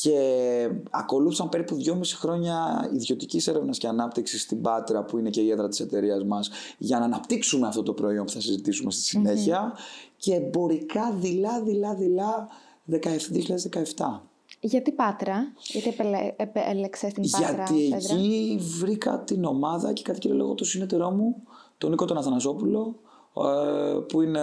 και 0.00 0.70
ακολούθησαν 0.90 1.48
περίπου 1.48 1.76
2,5 1.86 2.00
χρόνια 2.04 2.88
ιδιωτικής 2.94 3.46
έρευνας 3.46 3.78
και 3.78 3.86
ανάπτυξης 3.86 4.42
στην 4.42 4.60
Πάτρα 4.60 5.04
που 5.04 5.18
είναι 5.18 5.30
και 5.30 5.40
η 5.40 5.50
έδρα 5.50 5.68
της 5.68 5.80
εταιρείας 5.80 6.24
μας 6.24 6.50
για 6.78 6.98
να 6.98 7.04
αναπτύξουμε 7.04 7.66
αυτό 7.66 7.82
το 7.82 7.92
προϊόν 7.92 8.24
που 8.24 8.32
θα 8.32 8.40
συζητήσουμε 8.40 8.90
στη 8.90 9.02
συνέχεια 9.02 9.72
και 10.16 10.34
εμπορικά 10.34 11.12
δειλά 11.12 11.62
δειλά 11.62 11.94
δειλά 11.94 12.48
2017. 12.90 14.27
Γιατί 14.60 14.92
Πάτρα, 14.92 15.52
γιατί 15.62 15.94
επέλεξε 16.36 17.06
την 17.06 17.30
Πάτρα. 17.30 17.64
Γιατί 17.74 17.94
εκεί 17.94 18.58
βρήκα 18.78 19.20
την 19.24 19.44
ομάδα 19.44 19.92
και 19.92 20.02
κατά 20.02 20.18
κύριο 20.18 20.36
λόγο 20.36 20.54
το 20.54 20.64
συνεταιρό 20.64 21.10
μου, 21.10 21.42
τον 21.78 21.90
Νίκο 21.90 22.04
τον 22.04 22.16
Αθανασόπουλο, 22.16 22.94
ε, 23.36 23.98
που 24.08 24.22
είναι 24.22 24.40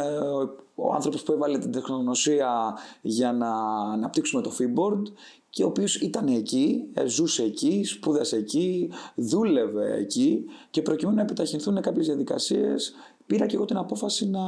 ο 0.76 0.94
άνθρωπος 0.94 1.24
που 1.24 1.32
έβαλε 1.32 1.58
την 1.58 1.72
τεχνογνωσία 1.72 2.78
για 3.02 3.32
να 3.32 3.52
αναπτύξουμε 3.92 4.42
το 4.42 4.52
Feedboard 4.60 5.04
και 5.50 5.64
ο 5.64 5.68
οποίος 5.68 5.96
ήταν 5.96 6.28
εκεί, 6.28 6.90
ε, 6.94 7.06
ζούσε 7.06 7.44
εκεί, 7.44 7.84
σπούδασε 7.84 8.36
εκεί, 8.36 8.90
δούλευε 9.16 9.96
εκεί 9.96 10.46
και 10.70 10.82
προκειμένου 10.82 11.16
να 11.16 11.22
επιταχυνθούν 11.22 11.82
κάποιες 11.82 12.06
διαδικασίες 12.06 12.94
πήρα 13.26 13.46
και 13.46 13.56
εγώ 13.56 13.66
την 13.66 13.78
απόφαση 13.78 14.30
να 14.30 14.42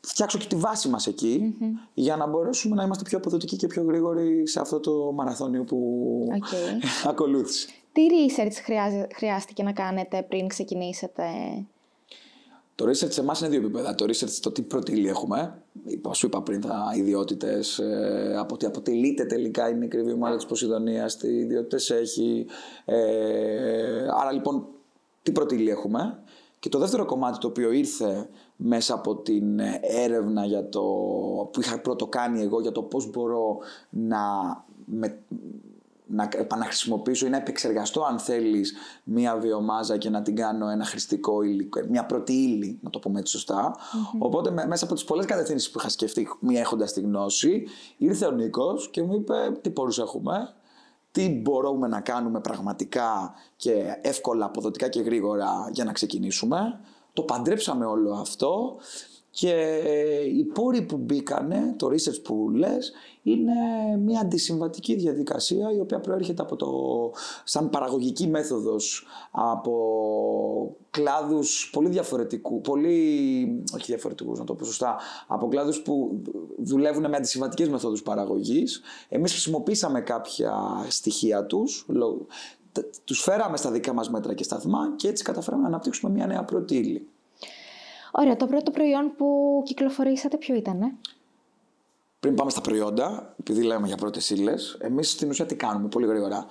φτιάξω 0.00 0.38
και 0.38 0.46
τη 0.46 0.56
βάση 0.56 0.88
μας 0.88 1.06
εκει 1.06 1.56
για 1.94 2.16
να 2.16 2.26
μπορέσουμε 2.26 2.74
να 2.74 2.82
είμαστε 2.82 3.04
πιο 3.04 3.18
αποδοτικοί 3.18 3.56
και 3.56 3.66
πιο 3.66 3.82
γρήγοροι 3.82 4.46
σε 4.46 4.60
αυτό 4.60 4.80
το 4.80 5.12
μαραθώνιο 5.14 5.64
που 5.64 5.78
okay. 6.30 6.84
ακολούθησε. 7.10 7.68
Τι 7.92 8.06
research 8.10 8.74
χρειάστηκε 9.16 9.62
να 9.62 9.72
κάνετε 9.72 10.22
πριν 10.28 10.48
ξεκινήσετε; 10.48 11.24
Το 12.74 12.84
research 12.84 13.12
σε 13.12 13.20
εμάς 13.20 13.40
είναι 13.40 13.48
δύο 13.48 13.58
επίπεδα. 13.58 13.94
Το 13.94 14.04
research 14.04 14.38
το 14.40 14.52
τι 14.52 14.62
προτήλει 14.62 15.08
έχουμε. 15.08 15.62
Σου 16.12 16.26
είπα 16.26 16.42
πριν 16.42 16.60
τα 16.60 16.92
ιδιότητες, 16.96 17.78
ε, 17.78 18.34
από 18.38 18.56
τι 18.56 18.66
αποτελείται 18.66 19.24
τελικά 19.24 19.68
η 19.68 19.74
νεκρή 19.74 20.12
ομάδα 20.12 20.36
της 20.36 20.46
Ποσειδονίας, 20.46 21.16
τι 21.16 21.28
ιδιότητες 21.28 21.90
έχει. 21.90 22.46
Ε, 22.84 24.06
άρα 24.20 24.32
λοιπόν, 24.32 24.66
τι 25.22 25.32
προτήλει 25.32 25.70
έχουμε; 25.70 26.18
Και 26.66 26.72
το 26.72 26.78
δεύτερο 26.78 27.04
κομμάτι 27.04 27.38
το 27.38 27.46
οποίο 27.46 27.72
ήρθε 27.72 28.28
μέσα 28.56 28.94
από 28.94 29.16
την 29.16 29.58
έρευνα 29.80 30.44
για 30.44 30.68
το, 30.68 30.82
που 31.52 31.60
είχα 31.60 31.80
πρώτο 31.80 32.06
κάνει 32.06 32.42
εγώ 32.42 32.60
για 32.60 32.72
το 32.72 32.82
πώς 32.82 33.10
μπορώ 33.10 33.58
να 33.90 34.18
με, 34.84 35.18
να 36.06 36.28
επαναχρησιμοποιήσω 36.32 37.26
ή 37.26 37.28
να 37.28 37.36
επεξεργαστώ 37.36 38.02
αν 38.04 38.18
θέλεις 38.18 38.74
μία 39.04 39.36
βιομάζα 39.36 39.96
και 39.96 40.10
να 40.10 40.22
την 40.22 40.36
κάνω 40.36 40.68
ένα 40.68 40.84
χρηστικό 40.84 41.42
υλικό, 41.42 41.80
μια 41.88 42.06
πρώτη 42.06 42.32
ύλη, 42.32 42.78
να 42.82 42.90
το 42.90 42.98
πούμε 42.98 43.20
έτσι 43.20 43.44
Οπότε 44.18 44.50
μέσα 44.50 44.84
από 44.84 44.94
τις 44.94 45.04
πολλές 45.04 45.26
κατευθύνσεις 45.26 45.70
που 45.70 45.78
είχα 45.78 45.88
σκεφτεί, 45.88 46.28
μία 46.40 46.60
έχοντας 46.60 46.92
τη 46.92 47.00
γνώση, 47.00 47.66
ήρθε 47.96 48.26
ο 48.26 48.30
Νίκος 48.30 48.90
και 48.90 49.02
μου 49.02 49.14
είπε 49.14 49.58
τι 49.60 49.70
πόρους 49.70 49.98
έχουμε, 49.98 50.54
τι 51.16 51.28
μπορούμε 51.28 51.88
να 51.88 52.00
κάνουμε 52.00 52.40
πραγματικά 52.40 53.34
και 53.56 53.98
εύκολα, 54.02 54.44
αποδοτικά 54.44 54.88
και 54.88 55.00
γρήγορα 55.00 55.68
για 55.72 55.84
να 55.84 55.92
ξεκινήσουμε. 55.92 56.80
Το 57.12 57.22
παντρέψαμε 57.22 57.84
όλο 57.84 58.14
αυτό 58.14 58.76
και 59.38 59.80
οι 60.36 60.44
πόροι 60.44 60.82
που 60.82 60.96
μπήκανε, 60.96 61.74
το 61.76 61.86
research 61.86 62.22
που 62.22 62.50
λες, 62.54 62.92
είναι 63.22 63.52
μια 64.04 64.20
αντισυμβατική 64.20 64.94
διαδικασία 64.94 65.72
η 65.72 65.80
οποία 65.80 66.00
προέρχεται 66.00 66.42
από 66.42 66.56
το, 66.56 66.70
σαν 67.44 67.70
παραγωγική 67.70 68.26
μέθοδος 68.26 69.06
από 69.30 70.76
κλάδους 70.90 71.70
πολύ 71.72 71.88
διαφορετικού, 71.88 72.60
πολύ, 72.60 73.64
όχι 73.74 73.84
διαφορετικούς 73.84 74.38
να 74.38 74.44
το 74.44 74.54
πω 74.54 74.64
σωστά, 74.64 74.96
από 75.26 75.48
κλάδους 75.48 75.82
που 75.82 76.22
δουλεύουν 76.58 77.08
με 77.08 77.16
αντισυμβατικές 77.16 77.68
μεθόδους 77.68 78.02
παραγωγής. 78.02 78.80
Εμείς 79.08 79.32
χρησιμοποίησαμε 79.32 80.00
κάποια 80.00 80.54
στοιχεία 80.88 81.46
τους, 81.46 81.86
τους 83.04 83.22
φέραμε 83.22 83.56
στα 83.56 83.70
δικά 83.70 83.92
μας 83.92 84.10
μέτρα 84.10 84.34
και 84.34 84.44
σταθμά 84.44 84.94
και 84.96 85.08
έτσι 85.08 85.24
καταφέραμε 85.24 85.62
να 85.62 85.68
αναπτύξουμε 85.68 86.12
μια 86.12 86.26
νέα 86.26 86.44
πρώτη 86.44 86.76
ύλη. 86.76 87.08
Ωραία, 88.18 88.36
το 88.36 88.46
πρώτο 88.46 88.70
προϊόν 88.70 89.12
που 89.16 89.60
κυκλοφορήσατε 89.64 90.36
ποιο 90.36 90.54
ήταν, 90.54 90.82
ε; 90.82 90.96
Πριν 92.20 92.34
πάμε 92.34 92.50
στα 92.50 92.60
προϊόντα, 92.60 93.34
επειδή 93.40 93.62
λέμε 93.62 93.86
για 93.86 93.96
πρώτες 93.96 94.30
ύλες, 94.30 94.76
εμείς 94.80 95.10
στην 95.10 95.28
ουσία 95.28 95.46
τι 95.46 95.54
κάνουμε 95.56 95.88
πολύ 95.88 96.06
γρήγορα. 96.06 96.46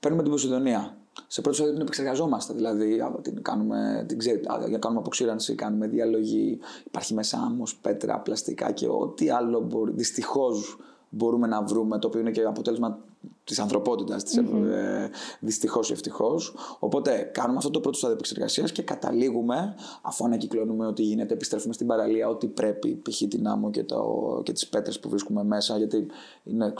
Παίρνουμε 0.00 0.22
την 0.22 0.32
Ποσειδονία. 0.32 0.96
Σε 1.26 1.40
πρώτο 1.40 1.56
στάδιο 1.56 1.72
την 1.72 1.82
επεξεργαζόμαστε. 1.82 2.54
Δηλαδή, 2.54 3.02
την 3.22 3.42
κάνουμε, 3.42 4.04
την 4.08 4.18
ξέρετε, 4.18 4.48
για 4.68 4.78
κάνουμε 4.78 5.00
αποξήρανση, 5.00 5.54
κάνουμε 5.54 5.86
διαλογή. 5.86 6.58
Υπάρχει 6.84 7.14
μέσα 7.14 7.38
άμμος, 7.38 7.76
πέτρα, 7.76 8.18
πλαστικά 8.18 8.72
και 8.72 8.88
ό,τι 8.88 9.30
άλλο 9.30 9.60
μπορεί. 9.60 9.92
Δυστυχώς 9.92 10.78
μπορούμε 11.08 11.46
να 11.46 11.62
βρούμε, 11.62 11.98
το 11.98 12.06
οποίο 12.06 12.20
είναι 12.20 12.30
και 12.30 12.42
αποτέλεσμα 12.42 12.98
της 13.44 13.58
ανθρωπότητας, 13.58 14.24
mm-hmm. 14.36 14.66
ε, 14.70 15.08
δυστυχώς 15.40 15.90
ή 15.90 15.92
ευτυχώς. 15.92 16.54
Οπότε 16.78 17.30
κάνουμε 17.32 17.56
αυτό 17.56 17.70
το 17.70 17.80
πρώτο 17.80 17.96
στάδιο 17.96 18.16
επεξεργασίας 18.16 18.72
και 18.72 18.82
καταλήγουμε, 18.82 19.74
αφού 20.02 20.24
ανακυκλώνουμε 20.24 20.86
ό,τι 20.86 21.02
γίνεται, 21.02 21.34
επιστρέφουμε 21.34 21.72
στην 21.72 21.86
παραλία 21.86 22.28
ό,τι 22.28 22.46
πρέπει, 22.46 23.00
π.χ. 23.02 23.22
την 23.28 23.46
άμμο 23.46 23.70
και, 23.70 23.84
το, 23.84 24.40
και 24.44 24.52
τις 24.52 24.68
πέτρες 24.68 25.00
που 25.00 25.08
βρίσκουμε 25.08 25.44
μέσα, 25.44 25.76
γιατί 25.76 26.06
είναι, 26.44 26.74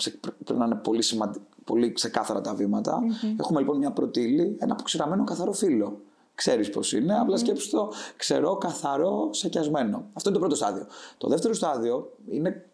πρέπει 0.45 0.59
να 0.59 0.65
είναι 0.65 0.75
πολύ, 0.75 1.03
πολύ 1.65 1.93
ξεκάθαρα 1.93 2.41
τα 2.41 2.55
βήματα. 2.55 3.01
Mm-hmm. 3.01 3.37
Έχουμε 3.41 3.61
λοιπόν 3.61 3.79
μια 3.79 3.91
πρωτήλη, 3.91 4.57
ένα 4.59 4.73
αποξηραμένο 4.73 5.25
καθαρό 5.25 5.53
φύλλο. 5.53 6.01
Ξέρεις 6.35 6.71
πώς 6.71 6.93
είναι, 6.93 7.15
mm-hmm. 7.15 7.23
απλά 7.23 7.37
σκέψου 7.37 7.71
το 7.71 7.93
ξερό, 8.17 8.57
καθαρό, 8.57 9.29
σακιασμένο. 9.33 10.05
Αυτό 10.13 10.29
είναι 10.29 10.39
το 10.39 10.45
πρώτο 10.45 10.55
στάδιο. 10.55 10.87
Το 11.19 11.29
δεύτερο 11.29 11.55
στάδιο 11.55 12.13
είναι 12.31 12.67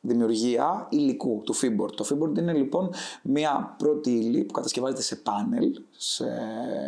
δημιουργία 0.00 0.86
υλικού 0.90 1.42
του 1.44 1.54
Feedboard. 1.54 1.92
Το 1.96 2.06
Feedboard 2.10 2.38
είναι 2.38 2.52
λοιπόν 2.52 2.90
μια 3.22 3.74
πρώτη 3.78 4.10
ύλη 4.10 4.44
που 4.44 4.52
κατασκευάζεται 4.52 5.02
σε 5.02 5.16
πάνελ, 5.16 5.82
σε 5.96 6.24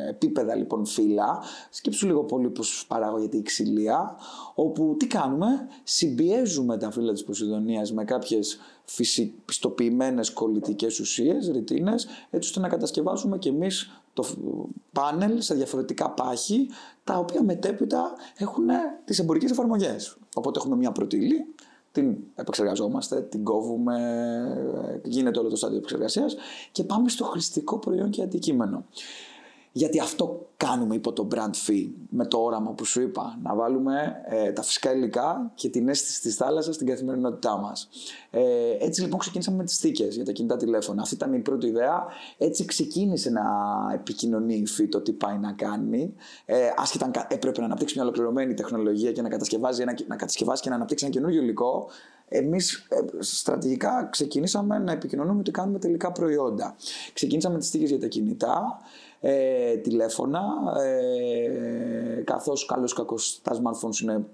επίπεδα 0.08 0.54
λοιπόν 0.54 0.86
φύλλα. 0.86 1.42
Σκέψου 1.70 2.06
λίγο 2.06 2.24
πολύ 2.24 2.50
πώς 2.50 2.84
παράγεται 2.88 3.36
η 3.36 3.42
ξυλία, 3.42 4.16
όπου 4.54 4.96
τι 4.98 5.06
κάνουμε, 5.06 5.46
συμπιέζουμε 5.82 6.76
τα 6.76 6.90
φύλλα 6.90 7.12
της 7.12 7.24
Ποσειδονίας 7.24 7.92
με 7.92 8.04
κάποιες 8.04 8.58
πιστοποιημένες 9.44 10.32
κολλητικές 10.32 11.00
ουσίες, 11.00 11.48
ρητίνες, 11.48 12.06
έτσι 12.30 12.48
ώστε 12.48 12.60
να 12.60 12.68
κατασκευάσουμε 12.68 13.38
και 13.38 13.48
εμείς 13.48 14.02
το 14.12 14.24
πάνελ 14.92 15.40
σε 15.40 15.54
διαφορετικά 15.54 16.10
πάχη, 16.10 16.68
τα 17.04 17.18
οποία 17.18 17.42
μετέπειτα 17.42 18.12
έχουν 18.36 18.66
τις 19.04 19.18
εμπορικές 19.18 19.50
εφαρμογές. 19.50 20.16
Οπότε 20.34 20.58
έχουμε 20.58 20.76
μια 20.76 20.92
πρώτη 20.92 21.16
ύλη, 21.16 21.46
την 21.92 22.16
επεξεργαζόμαστε, 22.34 23.20
την 23.20 23.44
κόβουμε, 23.44 23.99
γίνεται 25.04 25.38
όλο 25.38 25.49
το 25.49 25.56
στάδιο 25.56 25.76
επεξεργασίας 25.76 26.37
και 26.72 26.84
πάμε 26.84 27.08
στο 27.08 27.25
χρηστικό 27.25 27.78
προϊόν 27.78 28.11
και 28.11 28.22
αντικείμενο. 28.22 28.84
Γιατί 29.72 30.00
αυτό 30.00 30.46
κάνουμε 30.56 30.94
υπό 30.94 31.12
το 31.12 31.28
brand 31.34 31.70
fee, 31.70 31.90
με 32.08 32.26
το 32.26 32.38
όραμα 32.38 32.70
που 32.70 32.84
σου 32.84 33.00
είπα, 33.00 33.38
να 33.42 33.54
βάλουμε 33.54 34.12
ε, 34.24 34.52
τα 34.52 34.62
φυσικά 34.62 34.94
υλικά 34.94 35.50
και 35.54 35.68
την 35.68 35.88
αίσθηση 35.88 36.20
της 36.20 36.36
θάλασσας 36.36 36.74
στην 36.74 36.86
καθημερινότητά 36.86 37.56
μας. 37.56 37.88
Ε, 38.30 38.40
έτσι 38.80 39.00
λοιπόν 39.00 39.18
ξεκίνησαμε 39.18 39.56
με 39.56 39.64
τις 39.64 39.78
θήκες 39.78 40.14
για 40.14 40.24
τα 40.24 40.32
κινητά 40.32 40.56
τηλέφωνα. 40.56 41.02
Αυτή 41.02 41.14
ήταν 41.14 41.32
η 41.32 41.38
πρώτη 41.38 41.66
ιδέα. 41.66 42.06
Έτσι 42.38 42.64
ξεκίνησε 42.64 43.30
να 43.30 43.42
επικοινωνεί 43.94 44.54
η 44.54 44.66
φύ 44.66 44.88
το 44.88 45.00
τι 45.00 45.12
πάει 45.12 45.38
να 45.38 45.52
κάνει. 45.52 46.14
Ε, 46.44 46.68
άσχετα 46.76 47.04
αν 47.04 47.12
έπρεπε 47.28 47.60
να 47.60 47.66
αναπτύξει 47.66 47.94
μια 47.94 48.04
ολοκληρωμένη 48.04 48.54
τεχνολογία 48.54 49.12
και 49.12 49.22
να 49.22 49.28
κατασκευάσει, 49.28 49.82
ένα, 49.82 49.94
να 50.06 50.16
κατασκευάσει 50.16 50.62
και 50.62 50.68
να 50.68 50.74
αναπτύξει 50.74 51.04
ένα 51.04 51.14
καινούργιο 51.14 51.42
υλικό, 51.42 51.88
εμείς 52.28 52.86
ε, 52.88 52.96
στρατηγικά 53.18 54.08
ξεκινήσαμε 54.10 54.78
να 54.78 54.92
επικοινωνούμε 54.92 55.40
ότι 55.40 55.50
κάνουμε 55.50 55.78
τελικά 55.78 56.12
προϊόντα. 56.12 56.76
Ξεκίνησαμε 57.12 57.58
τις 57.58 57.68
θήκες 57.68 57.90
για 57.90 58.00
τα 58.00 58.06
κινητά, 58.06 58.80
ε, 59.24 59.76
τηλέφωνα, 59.76 60.42
ε, 60.82 62.22
καθώς 62.24 62.66
καλώς 62.66 62.92
κακώς 62.92 63.40
τα 63.42 63.52
smartphones 63.52 64.00
είναι 64.02 64.24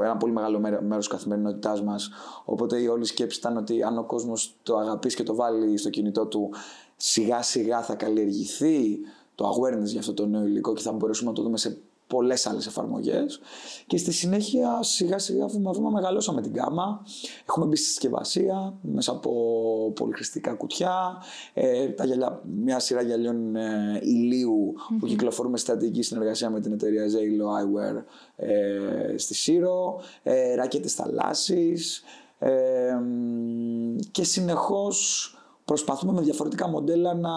ένα 0.00 0.16
πολύ 0.16 0.32
μεγάλο 0.32 0.58
μέρος 0.58 1.08
καθημερινότητάς 1.08 1.82
μας. 1.82 2.10
Οπότε 2.44 2.80
η 2.80 2.86
όλη 2.86 3.04
σκέψη 3.04 3.38
ήταν 3.38 3.56
ότι 3.56 3.82
αν 3.82 3.98
ο 3.98 4.04
κόσμος 4.04 4.56
το 4.62 4.76
αγαπήσει 4.76 5.16
και 5.16 5.22
το 5.22 5.34
βάλει 5.34 5.76
στο 5.76 5.90
κινητό 5.90 6.26
του, 6.26 6.50
σιγά 6.96 7.42
σιγά 7.42 7.82
θα 7.82 7.94
καλλιεργηθεί 7.94 8.98
το 9.34 9.48
awareness 9.50 9.84
για 9.84 10.00
αυτό 10.00 10.14
το 10.14 10.26
νέο 10.26 10.46
υλικό 10.46 10.72
και 10.72 10.82
θα 10.82 10.92
μπορέσουμε 10.92 11.30
να 11.30 11.36
το 11.36 11.42
δούμε 11.42 11.56
σε 11.56 11.78
πολλές 12.06 12.46
άλλες 12.46 12.66
εφαρμογές. 12.66 13.40
Και 13.86 13.96
στη 13.96 14.12
συνέχεια, 14.12 14.82
σιγά 14.82 15.18
σιγά, 15.18 15.46
βήμα 15.46 15.72
βήμα, 15.72 15.90
μεγαλώσαμε 15.90 16.42
την 16.42 16.52
κάμα. 16.52 17.04
Έχουμε 17.48 17.66
μπει 17.66 17.76
στη 17.76 17.86
συσκευασία 17.86 18.78
μέσα 18.80 19.12
από 19.12 19.32
πολυχρηστικά 19.94 20.54
κουτιά. 20.54 21.22
Ε, 21.54 21.88
τα 21.88 22.04
γυαλιά, 22.04 22.42
μια 22.44 22.78
σειρά 22.78 23.02
γυαλιών 23.02 23.56
ε, 23.56 24.00
ηλίου 24.02 24.74
mm-hmm. 24.76 24.96
που 24.98 25.06
κυκλοφορούμε 25.06 25.58
στρατηγική 25.58 26.02
συνεργασία 26.02 26.50
με 26.50 26.60
την 26.60 26.72
εταιρεία 26.72 27.04
Zalo 27.06 27.46
Eyewear 27.58 28.02
ε, 28.36 29.18
στη 29.18 29.34
Σύρο. 29.34 30.00
Ε, 30.22 30.54
Ρακέτες 30.54 30.94
θαλάσση. 30.94 31.76
Ε, 32.38 32.98
και 34.10 34.24
συνεχώς 34.24 35.30
προσπαθούμε 35.64 36.12
με 36.12 36.20
διαφορετικά 36.20 36.68
μοντέλα 36.68 37.14
να 37.14 37.30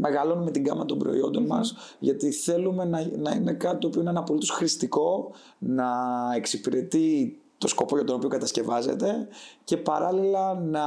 μεγαλώνουμε 0.00 0.50
την 0.50 0.64
γάμα 0.66 0.84
των 0.84 0.98
προϊόντων 0.98 1.44
mm 1.44 1.48
μας 1.48 1.74
γιατί 1.98 2.30
θέλουμε 2.30 2.84
να, 2.84 3.10
να 3.16 3.30
είναι 3.30 3.52
κάτι 3.52 3.78
το 3.78 3.86
οποίο 3.86 4.00
είναι 4.00 4.18
απολύτως 4.18 4.50
χρηστικό, 4.50 5.30
να 5.58 5.88
εξυπηρετεί 6.36 7.38
το 7.58 7.68
σκοπό 7.68 7.96
για 7.96 8.04
τον 8.04 8.16
οποίο 8.16 8.28
κατασκευάζεται 8.28 9.28
και 9.64 9.76
παράλληλα 9.76 10.54
να 10.54 10.84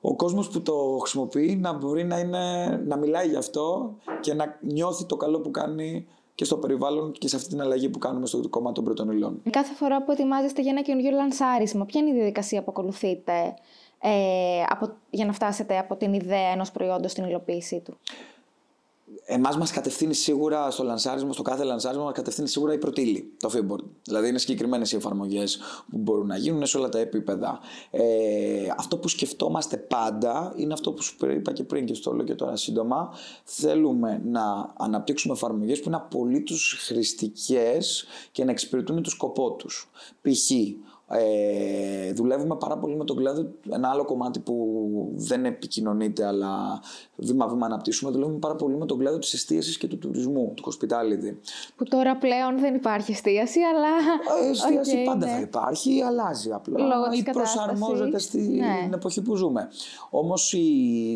ο 0.00 0.16
κόσμος 0.16 0.48
που 0.48 0.62
το 0.62 0.98
χρησιμοποιεί 1.00 1.56
να 1.56 1.72
μπορεί 1.72 2.04
να, 2.04 2.18
είναι, 2.18 2.66
να 2.86 2.96
μιλάει 2.96 3.28
γι' 3.28 3.36
αυτό 3.36 3.96
και 4.20 4.34
να 4.34 4.58
νιώθει 4.60 5.04
το 5.04 5.16
καλό 5.16 5.40
που 5.40 5.50
κάνει 5.50 6.06
και 6.34 6.44
στο 6.44 6.56
περιβάλλον 6.56 7.12
και 7.12 7.28
σε 7.28 7.36
αυτή 7.36 7.48
την 7.48 7.60
αλλαγή 7.60 7.88
που 7.88 7.98
κάνουμε 7.98 8.26
στο 8.26 8.48
κομμάτι 8.50 8.74
των 8.74 8.84
πρώτων 8.84 9.10
υλών. 9.10 9.42
Κάθε 9.50 9.74
φορά 9.74 10.02
που 10.02 10.12
ετοιμάζεστε 10.12 10.62
για 10.62 10.70
ένα 10.70 10.82
καινούργιο 10.82 11.10
λανσάρισμα, 11.10 11.84
ποια 11.84 12.00
είναι 12.00 12.10
η 12.10 12.14
διαδικασία 12.14 12.62
που 12.62 12.70
ακολουθείτε; 12.70 13.54
Ε, 14.02 14.62
από, 14.68 14.92
για 15.10 15.26
να 15.26 15.32
φτάσετε 15.32 15.78
από 15.78 15.96
την 15.96 16.12
ιδέα 16.12 16.50
ενός 16.52 16.70
προϊόντος 16.70 17.10
στην 17.10 17.24
υλοποίησή 17.24 17.80
του. 17.80 17.96
Εμάς 19.24 19.56
μας 19.56 19.70
κατευθύνει 19.70 20.14
σίγουρα 20.14 20.70
στο 20.70 20.82
λανσάρισμα, 20.82 21.32
στο 21.32 21.42
κάθε 21.42 21.64
λανσάρισμα, 21.64 22.04
μας 22.04 22.12
κατευθύνει 22.12 22.48
σίγουρα 22.48 22.72
η 22.72 22.78
πρωτήλη, 22.78 23.32
το 23.38 23.50
Feedboard. 23.54 23.84
Δηλαδή 24.04 24.28
είναι 24.28 24.38
συγκεκριμένες 24.38 24.92
οι 24.92 24.96
εφαρμογές 24.96 25.58
που 25.90 25.98
μπορούν 25.98 26.26
να 26.26 26.36
γίνουν 26.36 26.66
σε 26.66 26.78
όλα 26.78 26.88
τα 26.88 26.98
επίπεδα. 26.98 27.60
Ε, 27.90 28.02
αυτό 28.76 28.98
που 28.98 29.08
σκεφτόμαστε 29.08 29.76
πάντα 29.76 30.52
είναι 30.56 30.72
αυτό 30.72 30.92
που 30.92 31.02
σου 31.02 31.16
είπα 31.30 31.52
και 31.52 31.64
πριν 31.64 31.84
και 31.84 31.94
στο 31.94 32.12
λέω 32.12 32.24
και 32.24 32.34
τώρα 32.34 32.56
σύντομα. 32.56 33.14
Θέλουμε 33.44 34.22
να 34.24 34.72
αναπτύξουμε 34.76 35.34
εφαρμογές 35.34 35.80
που 35.80 35.88
είναι 35.88 35.96
απολύτως 35.96 36.76
χρηστικές 36.86 38.06
και 38.32 38.44
να 38.44 38.50
εξυπηρετούν 38.50 39.02
το 39.02 39.10
σκοπό 39.10 39.52
τους. 39.52 39.90
Π.χ. 40.22 40.50
Ε, 41.14 42.12
δουλεύουμε 42.12 42.56
πάρα 42.56 42.78
πολύ 42.78 42.96
με 42.96 43.04
τον 43.04 43.16
κλάδο. 43.16 43.46
Ένα 43.70 43.88
άλλο 43.90 44.04
κομμάτι 44.04 44.38
που 44.38 45.12
δεν 45.14 45.44
επικοινωνείται, 45.44 46.26
αλλά 46.26 46.80
βήμα-βήμα 47.16 47.66
αναπτύσσουμε, 47.66 48.10
δουλεύουμε 48.10 48.38
πάρα 48.38 48.56
πολύ 48.56 48.76
με 48.76 48.86
τον 48.86 48.98
κλάδο 48.98 49.18
της 49.18 49.32
εστίασης 49.32 49.76
και 49.78 49.86
του 49.86 49.98
τουρισμού, 49.98 50.52
του 50.56 50.72
hospitality. 50.72 51.36
Που 51.76 51.84
τώρα 51.84 52.16
πλέον 52.16 52.58
δεν 52.58 52.74
υπάρχει 52.74 53.12
εστίαση, 53.12 53.60
αλλά. 53.60 53.88
Η 54.42 54.46
ε, 54.46 54.50
εστίαση 54.50 54.96
okay, 55.02 55.06
πάντα 55.06 55.26
ναι. 55.26 55.32
θα 55.32 55.40
υπάρχει, 55.40 56.02
αλλάζει 56.02 56.50
απλά. 56.52 56.78
Λόγω 56.78 57.12
ή 57.12 57.22
προσαρμόζεται 57.32 58.18
στην 58.18 58.54
ναι. 58.54 58.88
εποχή 58.94 59.22
που 59.22 59.36
ζούμε. 59.36 59.68
Όμως 60.10 60.54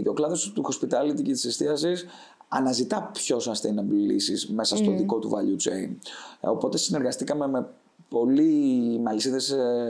ο 0.09 0.13
κλάδος 0.13 0.53
του 0.53 0.65
hospitality 0.65 1.23
και 1.23 1.33
της 1.33 1.45
εστίασης 1.45 2.07
αναζητά 2.49 3.11
πιο 3.13 3.37
sustainable 3.37 4.07
λύσεις 4.07 4.49
μέσα 4.49 4.77
στο 4.77 4.93
mm. 4.93 4.97
δικό 4.97 5.19
του 5.19 5.31
value 5.31 5.69
chain. 5.69 5.97
Ε, 6.41 6.49
οπότε 6.49 6.79
συνεργαστήκαμε 6.79 7.47
με 7.47 7.69
πολλοί 8.09 9.03
αλυσίδε 9.05 9.37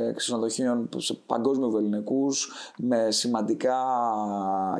ε, 0.06 0.12
ξενοδοχείων 0.12 0.88
σε 0.96 1.14
παγκόσμιου 1.26 1.76
ελληνικού 1.76 2.28
με, 2.78 3.11
σημαντικά, 3.11 3.76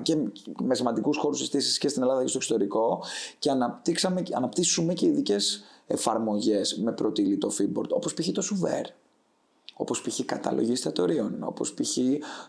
και 0.02 0.16
με 0.62 0.75
σημαντικούς 0.75 1.16
χώρους 1.16 1.40
εστίασης 1.40 1.78
και 1.78 1.88
στην 1.88 2.02
Ελλάδα 2.02 2.23
και 2.23 2.28
στο 2.28 2.38
εξωτερικό 2.38 3.02
και 3.38 3.50
αναπτύξαμε, 3.50 4.23
αναπτύσσουμε 4.33 4.95
και 4.95 5.07
ειδικές 5.07 5.64
εφαρμογές 5.87 6.78
με 6.83 6.93
πρωτήλη 6.93 7.38
το 7.38 7.50
Freeboard 7.59 7.88
όπως 7.88 8.14
π.χ. 8.14 8.28
το 8.33 8.43
Σουβέρ 8.43 8.87
όπως 9.76 10.02
π.χ. 10.02 10.21
κατάλογοι 10.25 10.73
εστιατορίων, 10.73 11.37
όπως 11.40 11.75
π.χ. 11.75 11.97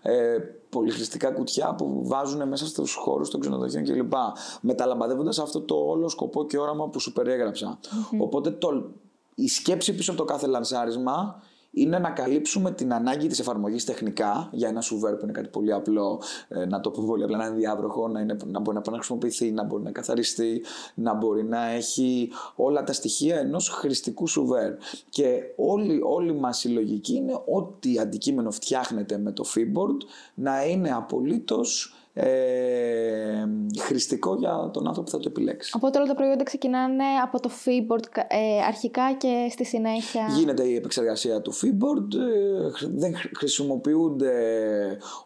Ε, 0.02 0.38
πολυχρηστικά 0.70 1.32
κουτιά 1.32 1.76
που 1.76 2.02
βάζουν 2.04 2.48
μέσα 2.48 2.66
στους 2.66 2.94
χώρους 2.94 3.30
των 3.30 3.40
ξενοδοχείων 3.40 3.84
κλπ. 3.84 4.14
Μεταλαμπαδεύοντας 4.62 5.40
αυτό 5.40 5.62
το 5.62 5.76
όλο 5.76 6.10
σκοπό 6.10 6.46
και 6.46 6.58
όραμα 6.58 6.90
που 6.90 7.00
σου 7.00 7.14
περιεγραψα 7.14 7.80
Οπότε 8.20 8.52
το, 8.52 8.92
η 9.40 9.48
σκέψη 9.48 9.96
πίσω 9.96 10.12
από 10.12 10.20
το 10.20 10.26
κάθε 10.26 10.48
λανσάρισμα 10.48 11.42
είναι 11.72 12.00
να 12.00 12.10
καλύψουμε 12.10 12.72
την 12.72 12.94
ανάγκη 12.94 13.28
της 13.28 13.40
εφαρμογής 13.40 13.86
τεχνικά 13.86 14.50
για 14.52 14.68
ένα 14.68 14.82
σουβέρ 14.82 15.14
που 15.14 15.24
είναι 15.24 15.32
κάτι 15.32 15.48
πολύ 15.48 15.74
απλό, 15.74 16.22
ε, 16.48 16.66
να 16.66 16.82
το 16.82 16.92
πω 16.92 17.04
πολύ 17.06 17.24
απλά, 17.24 17.38
να 17.38 17.46
είναι 17.46 17.56
διάβροχο, 17.56 18.08
να, 18.08 18.20
είναι, 18.20 18.38
να 18.46 18.60
μπορεί 18.60 18.78
να 18.86 18.94
χρησιμοποιηθεί, 18.94 19.52
να 19.52 19.64
μπορεί 19.64 19.84
να 19.84 19.92
καθαριστεί, 19.92 20.64
να 20.94 21.14
μπορεί 21.14 21.44
να 21.44 21.66
έχει 21.66 22.30
όλα 22.56 22.84
τα 22.84 22.94
στοιχεία 22.94 23.38
ενός 23.38 23.70
χρηστικού 23.70 24.28
σουβέρ. 24.28 24.74
Και 25.10 25.42
όλη, 25.56 26.00
όλη 26.04 26.34
μας 26.34 26.64
η 26.64 26.70
λογική 26.70 27.16
είναι 27.16 27.42
ότι 27.46 28.00
αντικείμενο 28.00 28.52
φτιάχνεται 28.52 29.18
με 29.18 29.32
το 29.32 29.46
Freeboard 29.56 30.08
να 30.34 30.66
είναι 30.66 30.92
απολύτως 30.92 31.94
ε, 32.20 33.48
χρηστικό 33.80 34.36
για 34.36 34.70
τον 34.74 34.88
άνθρωπο 34.88 35.10
που 35.10 35.10
θα 35.10 35.18
το 35.18 35.28
επιλέξει. 35.28 35.72
Οπότε 35.76 35.98
όλα 35.98 36.08
τα 36.08 36.16
προϊόντα 36.16 36.44
ξεκινάνε 36.44 37.04
από 37.24 37.40
το 37.40 37.50
Feedboard 37.66 38.22
ε, 38.28 38.64
αρχικά 38.68 39.14
και 39.18 39.48
στη 39.52 39.66
συνέχεια. 39.66 40.28
Γίνεται 40.38 40.64
η 40.64 40.76
επεξεργασία 40.76 41.42
του 41.42 41.54
Feedboard. 41.54 42.14
Ε, 42.14 42.88
δεν 42.96 43.16
χρησιμοποιούνται 43.38 44.34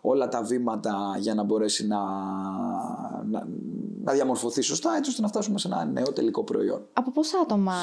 όλα 0.01 0.27
τα 0.27 0.41
βήματα 0.43 1.15
για 1.19 1.33
να 1.33 1.43
μπορέσει 1.43 1.88
να, 1.88 2.00
να, 3.29 3.48
να 4.03 4.13
διαμορφωθεί 4.13 4.62
σωστά 4.62 4.95
έτσι 4.98 5.10
ώστε 5.10 5.21
να 5.21 5.27
φτάσουμε 5.27 5.60
σε 5.60 5.67
ένα 5.67 5.86
νέο 5.86 6.13
τελικό 6.13 6.43
προϊόν. 6.43 6.81
Από 6.93 7.12
πόσα 7.12 7.38
άτομα 7.43 7.74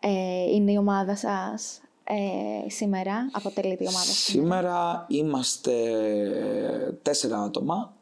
ε, 0.00 0.54
είναι 0.54 0.72
η 0.72 0.76
ομάδα 0.76 1.16
σας 1.16 1.80
ε, 2.04 2.70
σήμερα, 2.70 3.28
αποτελείται 3.32 3.84
η 3.84 3.86
ομάδα 3.86 4.04
σας; 4.04 4.16
Σήμερα 4.16 5.04
είμαστε 5.08 5.72
τέσσερα 7.02 7.42
άτομα 7.42 7.93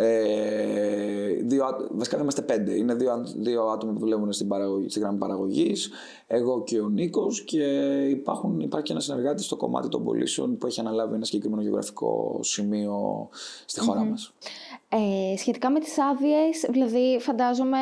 ε, 0.00 1.32
δύο, 1.42 1.64
βασικά 1.90 2.20
είμαστε 2.20 2.42
πέντε. 2.42 2.74
Είναι 2.74 2.94
δύο, 2.94 3.26
δύο 3.36 3.62
άτομα 3.62 3.92
που 3.92 3.98
δουλεύουν 3.98 4.32
στην, 4.32 4.48
παραγωγή, 4.48 4.88
στη 4.88 5.00
γραμμή 5.00 5.18
παραγωγής. 5.18 5.90
Εγώ 6.26 6.62
και 6.64 6.80
ο 6.80 6.88
Νίκος. 6.88 7.44
Και 7.44 7.62
υπάρχουν, 8.10 8.60
υπάρχει 8.60 8.92
ένα 8.92 9.00
συνεργάτη 9.00 9.42
στο 9.42 9.56
κομμάτι 9.56 9.88
των 9.88 10.04
πωλήσεων 10.04 10.56
που 10.58 10.66
έχει 10.66 10.80
αναλάβει 10.80 11.14
ένα 11.14 11.24
συγκεκριμένο 11.24 11.62
γεωγραφικό 11.62 12.40
σημείο 12.42 13.28
στη 13.64 13.80
χώρα 13.80 14.02
mm-hmm. 14.02 14.10
μας. 14.10 14.32
Ε, 14.88 15.36
σχετικά 15.36 15.70
με 15.70 15.80
τις 15.80 15.98
άδειες, 15.98 16.66
δηλαδή 16.68 17.18
φαντάζομαι 17.20 17.78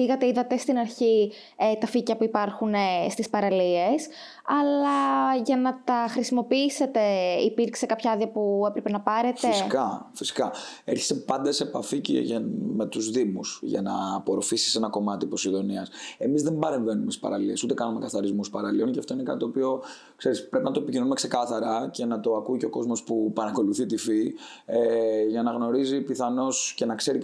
πήγατε, 0.00 0.26
είδατε 0.26 0.56
στην 0.56 0.78
αρχή 0.78 1.32
ε, 1.56 1.76
τα 1.76 1.86
φύκια 1.86 2.16
που 2.16 2.24
υπάρχουν 2.24 2.74
ε, 2.74 3.10
στις 3.10 3.28
παραλίες, 3.30 4.06
αλλά 4.46 4.98
για 5.44 5.56
να 5.56 5.80
τα 5.84 6.06
χρησιμοποιήσετε 6.08 7.00
υπήρξε 7.44 7.86
κάποια 7.86 8.10
άδεια 8.10 8.28
που 8.28 8.64
έπρεπε 8.68 8.90
να 8.90 9.00
πάρετε; 9.00 9.46
Φυσικά, 9.46 10.10
φυσικά. 10.12 10.52
Έρχεσαι 10.84 11.14
πάντα 11.14 11.52
σε 11.52 11.62
επαφή 11.62 12.00
και 12.00 12.18
για, 12.18 12.42
με 12.74 12.86
τους 12.86 13.10
Δήμους 13.10 13.60
για 13.62 13.82
να 13.82 14.14
απορροφήσεις 14.16 14.74
ένα 14.74 14.88
κομμάτι 14.88 15.26
Ποσειδονίας. 15.26 15.88
Εμείς 16.18 16.42
δεν 16.42 16.58
παρεμβαίνουμε 16.58 17.10
στις 17.10 17.22
παραλίες, 17.22 17.62
ούτε 17.62 17.74
κάνουμε 17.74 18.00
καθαρισμούς 18.00 18.50
παραλίων 18.50 18.92
και 18.92 18.98
αυτό 18.98 19.14
είναι 19.14 19.22
κάτι 19.22 19.38
το 19.38 19.46
οποίο 19.46 19.82
ξέρεις, 20.16 20.48
πρέπει 20.48 20.64
να 20.64 20.70
το 20.70 20.80
επικοινωνούμε 20.80 21.14
ξεκάθαρα 21.14 21.88
και 21.92 22.04
να 22.04 22.20
το 22.20 22.34
ακούει 22.34 22.58
και 22.58 22.66
ο 22.66 22.70
κόσμος 22.70 23.02
που 23.02 23.32
παρακολουθεί 23.32 23.86
τη 23.86 23.96
ΦΥ 23.96 24.34
ε, 24.64 25.22
για 25.28 25.42
να 25.42 25.50
γνωρίζει 25.50 26.00
πιθανώς 26.00 26.74
και 26.76 26.84
να 26.84 26.94
ξέρει 26.94 27.20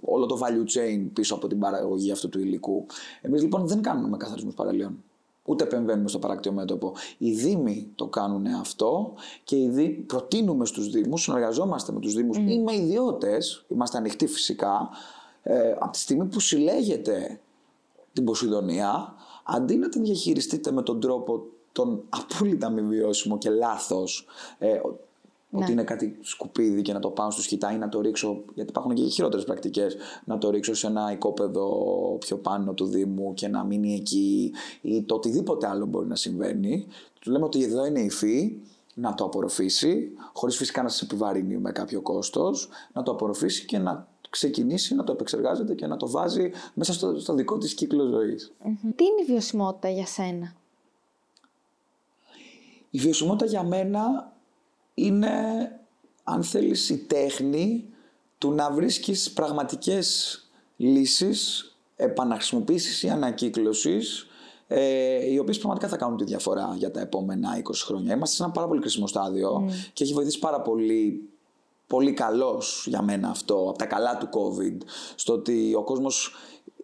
όλο 0.00 0.26
το 0.26 0.38
value 0.42 0.78
chain 0.78 1.10
πίσω 1.12 1.34
από 1.34 1.46
την 1.46 1.58
παραγωγή 1.58 2.10
αυτού 2.14 2.28
του 2.28 2.38
υλικού. 2.38 2.86
Εμείς 3.20 3.42
λοιπόν 3.42 3.66
δεν 3.66 3.82
κάνουμε 3.82 4.16
καθαρισμούς 4.16 4.54
παραλίων. 4.54 5.02
Ούτε 5.46 5.64
επεμβαίνουμε 5.64 6.08
στο 6.08 6.18
παράκτιο 6.18 6.52
μέτωπο. 6.52 6.94
Οι 7.18 7.32
Δήμοι 7.32 7.92
το 7.94 8.06
κάνουν 8.06 8.46
αυτό 8.46 9.14
και 9.44 9.56
οι 9.56 9.68
Δήμοι 9.68 9.90
προτείνουμε 9.90 10.66
στους 10.66 10.90
Δήμους, 10.90 11.22
συνεργαζόμαστε 11.22 11.92
με 11.92 12.00
τους 12.00 12.14
Δήμους 12.14 12.36
mm. 12.38 12.50
ή 12.50 12.58
με 12.58 12.74
ιδιώτες, 12.74 13.64
είμαστε 13.68 13.98
ανοιχτοί 13.98 14.26
φυσικά, 14.26 14.88
ε, 15.42 15.70
από 15.70 15.90
τη 15.90 15.98
στιγμή 15.98 16.24
που 16.24 16.40
συλλέγεται 16.40 17.40
την 18.12 18.24
Ποσειδονία, 18.24 19.14
αντί 19.44 19.76
να 19.76 19.88
την 19.88 20.02
διαχειριστείτε 20.02 20.72
με 20.72 20.82
τον 20.82 21.00
τρόπο 21.00 21.46
τον 21.72 22.02
απόλυτα 22.08 22.70
μη 22.70 22.82
βιώσιμο 22.82 23.38
και 23.38 23.50
λάθος 23.50 24.26
ε, 24.58 24.80
ότι 25.54 25.64
ναι. 25.64 25.72
είναι 25.72 25.84
κάτι 25.84 26.18
σκουπίδι 26.20 26.82
και 26.82 26.92
να 26.92 27.00
το 27.00 27.10
πάω 27.10 27.30
στο 27.30 27.42
σκητά 27.42 27.72
ή 27.72 27.76
να 27.76 27.88
το 27.88 28.00
ρίξω, 28.00 28.42
γιατί 28.54 28.70
υπάρχουν 28.70 28.94
και 28.94 29.02
χειρότερες 29.02 29.44
πρακτικές, 29.44 29.96
να 30.24 30.38
το 30.38 30.50
ρίξω 30.50 30.74
σε 30.74 30.86
ένα 30.86 31.12
οικόπεδο 31.12 31.66
πιο 32.20 32.36
πάνω 32.36 32.72
του 32.72 32.86
Δήμου 32.86 33.34
και 33.34 33.48
να 33.48 33.64
μείνει 33.64 33.94
εκεί 33.94 34.52
ή 34.80 35.02
το 35.02 35.14
οτιδήποτε 35.14 35.68
άλλο 35.68 35.86
μπορεί 35.86 36.06
να 36.06 36.16
συμβαίνει. 36.16 36.86
Του 37.20 37.30
λέμε 37.30 37.44
ότι 37.44 37.62
εδώ 37.62 37.86
είναι 37.86 38.00
η 38.00 38.10
φύ, 38.10 38.60
να 38.94 39.14
το 39.14 39.24
απορροφήσει, 39.24 40.10
χωρίς 40.32 40.56
φυσικά 40.56 40.82
να 40.82 40.88
σας 40.88 41.02
επιβαρύνει 41.02 41.58
με 41.58 41.72
κάποιο 41.72 42.00
κόστος, 42.00 42.68
να 42.92 43.02
το 43.02 43.10
απορροφήσει 43.10 43.64
και 43.64 43.78
να 43.78 44.08
ξεκινήσει 44.30 44.94
να 44.94 45.04
το 45.04 45.12
επεξεργάζεται 45.12 45.74
και 45.74 45.86
να 45.86 45.96
το 45.96 46.10
βάζει 46.10 46.50
μέσα 46.74 46.92
στο, 46.92 47.18
στο 47.18 47.34
δικό 47.34 47.58
της 47.58 47.74
κύκλος 47.74 48.08
ζωής. 48.08 48.52
Τι 48.96 49.04
είναι 49.04 49.22
η 49.22 49.24
βιωσιμότητα 49.26 49.88
για 49.88 50.06
σένα; 50.06 50.54
Η 52.90 52.98
βιωσιμότητα 52.98 53.46
για 53.46 53.62
μένα 53.62 54.32
είναι, 54.94 55.30
αν 56.24 56.42
θέλεις, 56.42 56.90
η 56.90 56.98
τέχνη 56.98 57.88
του 58.38 58.52
να 58.52 58.70
βρίσκεις 58.70 59.32
πραγματικές 59.32 60.38
λύσεις 60.76 61.68
επαναχρησιμοποίησης 61.96 63.02
ή 63.02 63.08
ανακύκλωσης 63.08 64.26
ε, 64.66 65.30
οι 65.30 65.38
οποίες 65.38 65.58
πραγματικά 65.58 65.88
θα 65.88 65.96
κάνουν 65.96 66.16
τη 66.16 66.24
διαφορά 66.24 66.74
για 66.78 66.90
τα 66.90 67.00
επόμενα 67.00 67.62
20 67.62 67.70
χρόνια. 67.74 68.14
Είμαστε 68.14 68.36
σε 68.36 68.42
ένα 68.42 68.52
πάρα 68.52 68.66
πολύ 68.66 68.80
κρίσιμο 68.80 69.06
στάδιο 69.06 69.66
mm. 69.66 69.72
και 69.92 70.04
έχει 70.04 70.12
βοηθήσει 70.12 70.38
πάρα 70.38 70.60
πολύ 70.60 71.28
πολύ 71.86 72.12
καλός 72.12 72.86
για 72.88 73.02
μένα 73.02 73.28
αυτό, 73.28 73.66
από 73.68 73.78
τα 73.78 73.86
καλά 73.86 74.16
του 74.16 74.28
COVID, 74.32 74.76
στο 75.14 75.32
ότι 75.32 75.74
ο 75.74 75.82
κόσμος 75.82 76.34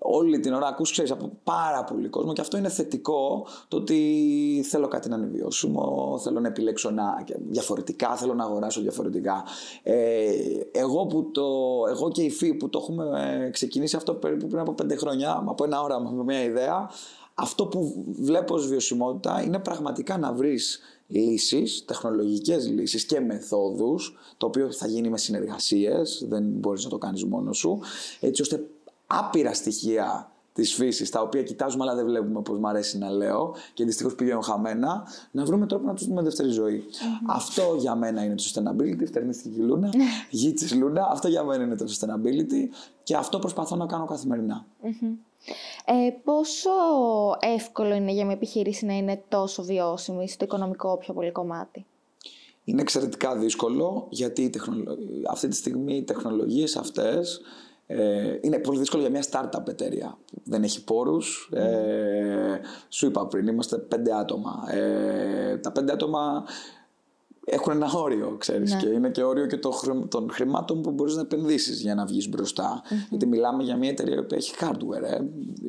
όλη 0.02 0.40
την 0.40 0.52
ώρα 0.52 0.66
ακούς, 0.66 0.90
ξέρεις, 0.90 1.10
από 1.10 1.30
πάρα 1.44 1.84
πολύ 1.84 2.08
κόσμο 2.08 2.32
και 2.32 2.40
αυτό 2.40 2.56
είναι 2.56 2.68
θετικό, 2.68 3.46
το 3.68 3.76
ότι 3.76 4.64
θέλω 4.68 4.88
κάτι 4.88 5.08
να 5.08 5.16
είναι 5.16 5.26
βιώσιμο, 5.26 6.18
θέλω 6.22 6.40
να 6.40 6.48
επιλέξω 6.48 6.90
να, 6.90 7.24
διαφορετικά, 7.48 8.16
θέλω 8.16 8.34
να 8.34 8.44
αγοράσω 8.44 8.80
διαφορετικά. 8.80 9.44
Ε, 9.82 10.32
εγώ, 10.72 11.06
που 11.06 11.30
το, 11.30 11.46
εγώ 11.90 12.10
και 12.10 12.22
η 12.22 12.30
ΦΥ 12.30 12.54
που 12.54 12.68
το 12.68 12.78
έχουμε 12.82 13.48
ξεκινήσει 13.52 13.96
αυτό 13.96 14.14
περίπου 14.14 14.46
πριν 14.46 14.60
από 14.60 14.72
πέντε 14.72 14.96
χρόνια, 14.96 15.44
από 15.46 15.64
ένα 15.64 15.82
ώρα 15.82 16.00
με 16.00 16.22
μια 16.22 16.42
ιδέα, 16.42 16.90
αυτό 17.34 17.66
που 17.66 18.04
βλέπω 18.18 18.54
ως 18.54 18.68
βιωσιμότητα 18.68 19.42
είναι 19.42 19.58
πραγματικά 19.58 20.18
να 20.18 20.32
βρεις 20.32 20.80
λύσεις, 21.06 21.84
τεχνολογικές 21.84 22.68
λύσεις 22.68 23.04
και 23.04 23.20
μεθόδους, 23.20 24.16
το 24.36 24.46
οποίο 24.46 24.72
θα 24.72 24.86
γίνει 24.86 25.08
με 25.08 25.18
συνεργασίες, 25.18 26.24
δεν 26.28 26.42
μπορείς 26.44 26.84
να 26.84 26.90
το 26.90 26.98
κάνεις 26.98 27.24
μόνος 27.24 27.58
σου, 27.58 27.80
έτσι 28.20 28.42
ώστε 28.42 28.66
άπειρα 29.10 29.54
στοιχεία 29.54 30.30
της 30.52 30.74
φύσης, 30.74 31.10
τα 31.10 31.20
οποία 31.20 31.42
κοιτάζουμε 31.42 31.82
αλλά 31.84 31.94
δεν 31.94 32.04
βλέπουμε, 32.04 32.38
όπω 32.38 32.52
μου 32.52 32.68
αρέσει 32.68 32.98
να 32.98 33.10
λέω, 33.10 33.54
και 33.74 33.84
δυστυχώς 33.84 34.14
πηγαίνουν 34.14 34.42
χαμένα, 34.42 35.06
να 35.30 35.44
βρούμε 35.44 35.66
τρόπο 35.66 35.86
να 35.86 35.94
τους 35.94 36.06
δούμε 36.06 36.22
δεύτερη 36.22 36.48
ζωή. 36.48 36.84
Αυτό 37.26 37.62
για 37.78 37.94
μένα 37.94 38.24
είναι 38.24 38.34
το 38.34 38.42
sustainability. 38.46 39.06
Φτερνίστηκε 39.06 39.60
η 39.60 39.64
Λούνα, 39.64 39.90
γη 40.30 40.52
της 40.52 40.74
Λούνα. 40.74 41.08
Αυτό 41.10 41.28
για 41.28 41.44
μένα 41.44 41.64
είναι 41.64 41.76
το 41.76 41.84
sustainability 41.88 42.74
και 43.02 43.16
αυτό 43.16 43.38
προσπαθώ 43.38 43.76
να 43.76 43.86
κάνω 43.86 44.04
καθημερινά. 44.04 44.66
Ε, 45.84 46.10
πόσο 46.24 46.70
εύκολο 47.40 47.94
είναι 47.94 48.12
για 48.12 48.24
μια 48.24 48.34
επιχείρηση 48.34 48.86
να 48.86 48.96
είναι 48.96 49.22
τόσο 49.28 49.62
βιώσιμη 49.62 50.28
στο 50.28 50.44
οικονομικό 50.44 50.96
πιο 50.96 51.14
πολύ 51.14 51.32
κομμάτι; 51.32 51.86
Είναι 52.64 52.80
εξαιρετικά 52.80 53.36
δύσκολο 53.36 54.06
γιατί 54.10 54.50
αυτή 55.30 55.48
τη 55.48 55.56
στιγμή 55.56 55.96
οι 55.96 56.02
τεχνολογίες 56.02 56.76
αυτές 56.76 57.40
ε, 57.92 58.38
είναι 58.40 58.58
πολύ 58.58 58.78
δύσκολο 58.78 59.02
για 59.02 59.10
μια 59.10 59.24
startup 59.30 59.68
εταιρεία 59.68 60.18
που 60.26 60.40
δεν 60.44 60.62
έχει 60.62 60.84
πόρους. 60.84 61.50
Ε, 61.52 62.60
σου 62.88 63.06
είπα 63.06 63.26
πριν, 63.26 63.46
είμαστε 63.46 63.76
πέντε 63.76 64.14
άτομα. 64.14 64.64
Ε, 64.70 65.56
τα 65.56 65.72
πέντε 65.72 65.92
άτομα 65.92 66.44
έχουν 67.44 67.72
ένα 67.72 67.92
όριο, 67.94 68.36
ξέρεις, 68.38 68.72
ναι. 68.72 68.80
και 68.80 68.88
είναι 68.88 69.10
και 69.10 69.22
όριο 69.22 69.46
και 69.46 69.56
των 70.08 70.30
χρημάτων 70.30 70.82
που 70.82 70.90
μπορείς 70.90 71.14
να 71.14 71.20
επενδύσεις 71.20 71.80
για 71.80 71.94
να 71.94 72.04
βγεις 72.04 72.28
μπροστα 72.28 72.82
Γιατί 73.10 73.26
μιλάμε 73.26 73.62
για 73.62 73.76
μια 73.76 73.90
εταιρεία 73.90 74.26
που 74.26 74.34
έχει 74.34 74.54
hardware, 74.60 75.02
ε. 75.02 75.18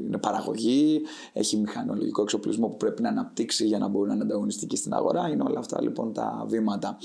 είναι 0.06 0.18
παραγωγή, 0.18 1.02
έχει 1.34 1.58
μηχανολογικό 1.58 2.22
εξοπλισμό 2.22 2.68
που 2.68 2.78
πρέπει 2.78 3.02
να 3.02 3.10
αναπτύξει 3.10 3.66
για 3.66 3.78
να 3.78 3.88
μπορεί 3.88 4.08
να 4.08 4.14
είναι 4.14 4.24
ανταγωνιστική 4.24 4.76
στην 4.76 4.94
αγορά, 4.94 5.30
είναι 5.30 5.44
όλα 5.48 5.60
αυτά 5.60 5.82
λοιπόν 5.82 6.14
τα 6.14 6.46
βήματα. 6.48 6.98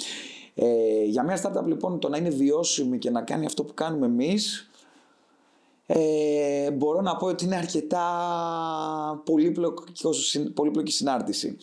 Ε, 0.55 1.05
για 1.05 1.23
μια 1.23 1.43
startup 1.43 1.67
λοιπόν 1.67 1.99
το 1.99 2.09
να 2.09 2.17
είναι 2.17 2.29
βιώσιμη 2.29 2.99
και 2.99 3.11
να 3.11 3.23
κάνει 3.23 3.47
αυτό 3.47 3.65
που 3.65 3.75
κάνουμε 3.75 4.07
εμείς 4.07 4.71
ε, 5.87 6.71
μπορώ 6.71 7.01
να 7.01 7.17
πω 7.17 7.27
ότι 7.27 7.45
είναι 7.45 7.57
αρκετά 7.57 8.03
πολύπλοκη 10.55 10.93
συνάρτηση. 10.93 11.57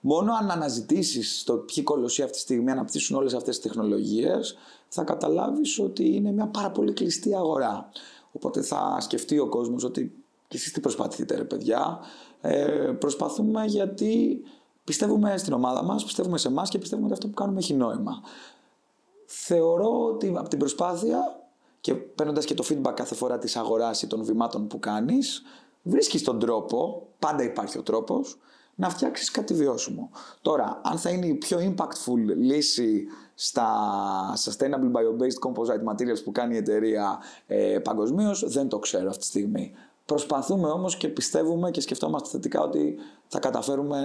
Μόνο 0.00 0.32
αν 0.32 0.50
αναζητήσεις 0.50 1.44
το 1.44 1.56
ποιοι 1.56 1.84
κολοσσοί 1.84 2.22
αυτή 2.22 2.34
τη 2.34 2.40
στιγμή 2.40 2.70
αναπτύσσουν 2.70 3.16
όλες 3.16 3.34
αυτές 3.34 3.58
τις 3.58 3.70
τεχνολογίες, 3.70 4.56
θα 4.88 5.04
καταλάβεις 5.04 5.78
ότι 5.78 6.14
είναι 6.14 6.32
μια 6.32 6.46
πάρα 6.46 6.70
πολύ 6.70 6.92
κλειστή 6.92 7.34
αγορά. 7.34 7.90
Οπότε 8.32 8.62
θα 8.62 8.96
σκεφτεί 9.00 9.38
ο 9.38 9.48
κόσμος 9.48 9.84
ότι 9.84 10.12
και 10.48 10.56
εσείς 10.56 10.72
τι 10.72 10.80
προσπαθείτε, 10.80 11.36
ρε 11.36 11.44
παιδιά; 11.44 11.98
Ε, 12.40 12.92
προσπαθούμε 12.98 13.64
γιατί 13.64 14.42
πιστεύουμε 14.84 15.36
στην 15.36 15.52
ομάδα 15.52 15.82
μας, 15.82 16.04
πιστεύουμε 16.04 16.38
σε 16.38 16.48
εμάς 16.48 16.68
και 16.68 16.78
πιστεύουμε 16.78 17.06
ότι 17.06 17.14
αυτό 17.14 17.28
που 17.28 17.34
κάνουμε 17.34 17.58
έχει 17.58 17.74
νόημα. 17.74 18.22
Θεωρώ 19.26 20.04
ότι 20.04 20.34
από 20.36 20.48
την 20.48 20.58
προσπάθεια 20.58 21.37
και 21.80 21.94
παίρνοντας 21.94 22.44
και 22.44 22.54
το 22.54 22.64
feedback 22.68 22.92
κάθε 22.94 23.14
φορά 23.14 23.38
της 23.38 23.56
αγοράς 23.56 24.02
ή 24.02 24.06
των 24.06 24.24
βημάτων 24.24 24.66
που 24.66 24.78
κάνεις, 24.78 25.42
βρίσκεις 25.82 26.22
τον 26.22 26.38
τρόπο, 26.38 27.08
πάντα 27.18 27.42
υπάρχει 27.42 27.78
ο 27.78 27.82
τρόπος, 27.82 28.38
να 28.74 28.88
φτιάξεις 28.90 29.30
κάτι 29.30 29.54
βιώσιμο. 29.54 30.10
Τώρα, 30.42 30.80
αν 30.84 30.98
θα 30.98 31.10
είναι 31.10 31.26
η 31.26 31.34
πιο 31.34 31.58
impactful 31.74 32.36
λύση 32.36 33.04
στα 33.34 33.68
sustainable 34.44 34.92
bio-based 34.92 35.48
composite 35.48 35.92
materials 35.92 36.24
που 36.24 36.32
κάνει 36.32 36.54
η 36.54 36.56
εταιρεία 36.56 37.18
ε, 37.46 37.78
παγκοσμίως, 37.78 38.48
δεν 38.48 38.68
το 38.68 38.78
ξέρω 38.78 39.08
αυτή 39.08 39.20
τη 39.20 39.26
στιγμή. 39.26 39.72
Προσπαθούμε 40.08 40.68
όμως 40.68 40.96
και 40.96 41.08
πιστεύουμε 41.08 41.70
και 41.70 41.80
σκεφτόμαστε 41.80 42.28
θετικά 42.28 42.62
ότι 42.62 42.96
θα 43.28 43.38
καταφέρουμε 43.38 44.00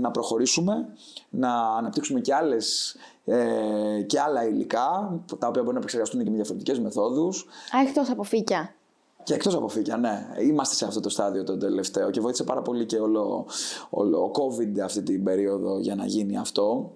να 0.00 0.10
προχωρήσουμε, 0.10 0.88
να 1.30 1.76
αναπτύξουμε 1.76 2.20
και, 2.20 2.34
άλλες, 2.34 2.96
ε, 3.24 4.02
και 4.06 4.20
άλλα 4.20 4.48
υλικά, 4.48 5.20
τα 5.38 5.46
οποία 5.48 5.62
μπορεί 5.62 5.72
να 5.72 5.78
επεξεργαστούν 5.78 6.24
και 6.24 6.30
με 6.30 6.36
διαφορετικές 6.36 6.80
μεθόδους. 6.80 7.46
Α, 7.76 7.80
εκτός 7.88 8.10
από 8.10 8.22
φύκια. 8.22 8.74
Και 9.22 9.34
εκτός 9.34 9.54
από 9.54 9.68
φύκια, 9.68 9.96
ναι. 9.96 10.26
Είμαστε 10.40 10.74
σε 10.74 10.84
αυτό 10.84 11.00
το 11.00 11.08
στάδιο 11.08 11.44
το 11.44 11.56
τελευταίο 11.56 12.10
και 12.10 12.20
βοήθησε 12.20 12.44
πάρα 12.44 12.62
πολύ 12.62 12.86
και 12.86 12.98
όλο, 12.98 13.46
όλο 13.90 14.22
ο 14.22 14.30
COVID 14.34 14.80
αυτή 14.84 15.02
την 15.02 15.24
περίοδο 15.24 15.78
για 15.78 15.94
να 15.94 16.06
γίνει 16.06 16.38
αυτό. 16.38 16.92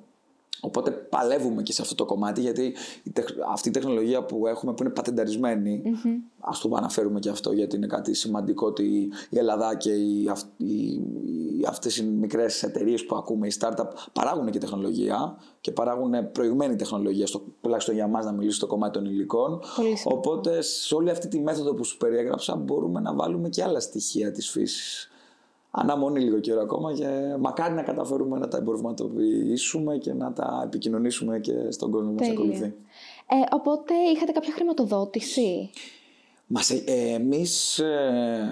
Οπότε 0.60 0.90
παλεύουμε 0.90 1.62
και 1.62 1.72
σε 1.72 1.82
αυτό 1.82 1.94
το 1.94 2.04
κομμάτι 2.04 2.40
γιατί 2.40 2.74
αυτή 3.52 3.68
η 3.68 3.72
τεχνολογία 3.72 4.24
που 4.24 4.46
έχουμε 4.46 4.74
που 4.74 4.82
είναι 4.82 4.92
πατενταρισμένη, 4.92 5.82
mm-hmm. 5.84 6.30
ας 6.40 6.60
το 6.60 6.74
αναφέρουμε 6.76 7.18
και 7.18 7.28
αυτό 7.28 7.52
γιατί 7.52 7.76
είναι 7.76 7.86
κάτι 7.86 8.14
σημαντικό 8.14 8.66
ότι 8.66 9.10
η 9.30 9.38
Ελλάδα 9.38 9.76
και 9.76 9.92
οι, 9.92 10.30
οι, 10.56 11.00
αυτές 11.68 11.96
οι 11.96 12.04
μικρές 12.04 12.62
εταιρείες 12.62 13.04
που 13.04 13.16
ακούμε, 13.16 13.46
οι 13.46 13.52
startup 13.60 13.86
παράγουν 14.12 14.50
και 14.50 14.58
τεχνολογία 14.58 15.36
και 15.60 15.70
παράγουν 15.70 16.32
προηγμένη 16.32 16.76
τεχνολογία, 16.76 17.26
στο, 17.26 17.42
τουλάχιστον 17.60 17.94
για 17.94 18.06
μας 18.06 18.24
να 18.24 18.32
μιλήσω 18.32 18.56
στο 18.56 18.66
κομμάτι 18.66 18.92
των 18.98 19.04
υλικών. 19.06 19.60
Οπότε 20.04 20.62
σε 20.62 20.94
όλη 20.94 21.10
αυτή 21.10 21.28
τη 21.28 21.40
μέθοδο 21.40 21.74
που 21.74 21.84
σου 21.84 21.96
περιέγραψα 21.96 22.56
μπορούμε 22.56 23.00
να 23.00 23.14
βάλουμε 23.14 23.48
και 23.48 23.62
άλλα 23.62 23.80
στοιχεία 23.80 24.32
της 24.32 24.50
φύσης 24.50 25.10
αναμονή 25.70 26.20
λίγο 26.20 26.38
καιρό 26.38 26.60
ακόμα 26.60 26.92
και 26.92 27.36
μακάρι 27.38 27.74
να 27.74 27.82
καταφέρουμε 27.82 28.38
να 28.38 28.48
τα 28.48 28.56
εμπορευματοποιήσουμε 28.56 29.96
και 29.96 30.12
να 30.12 30.32
τα 30.32 30.62
επικοινωνήσουμε 30.64 31.38
και 31.38 31.70
στον 31.70 31.90
κόσμο 31.90 32.10
που 32.10 32.16
μας 32.18 32.28
ακολουθεί. 32.28 32.74
Ε, 33.32 33.36
οπότε 33.50 33.94
είχατε 34.14 34.32
κάποια 34.32 34.52
χρηματοδότηση; 34.52 35.70
Μας, 36.52 36.70
ε, 36.70 36.82
εμείς 37.14 37.78
ε, 37.78 38.50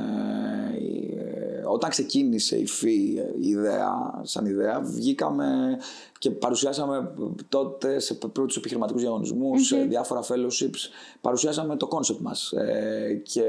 όταν 1.68 1.90
ξεκίνησε 1.90 2.56
η 2.56 2.66
Phee 2.66 3.22
η 3.40 3.48
ιδέα, 3.48 4.20
σαν 4.22 4.46
ιδέα, 4.46 4.80
βγήκαμε 4.80 5.78
και 6.18 6.30
παρουσιάσαμε 6.30 7.14
τότε 7.48 7.98
σε 7.98 8.14
πρώτους 8.14 8.56
επιχειρηματικούς 8.56 9.02
σε 9.66 9.76
διάφορα 9.76 10.22
fellowships, 10.22 10.90
παρουσιάσαμε 11.20 11.76
το 11.76 11.86
concept 11.86 12.20
μας. 12.20 12.52
Ε, 12.52 13.22
και 13.24 13.44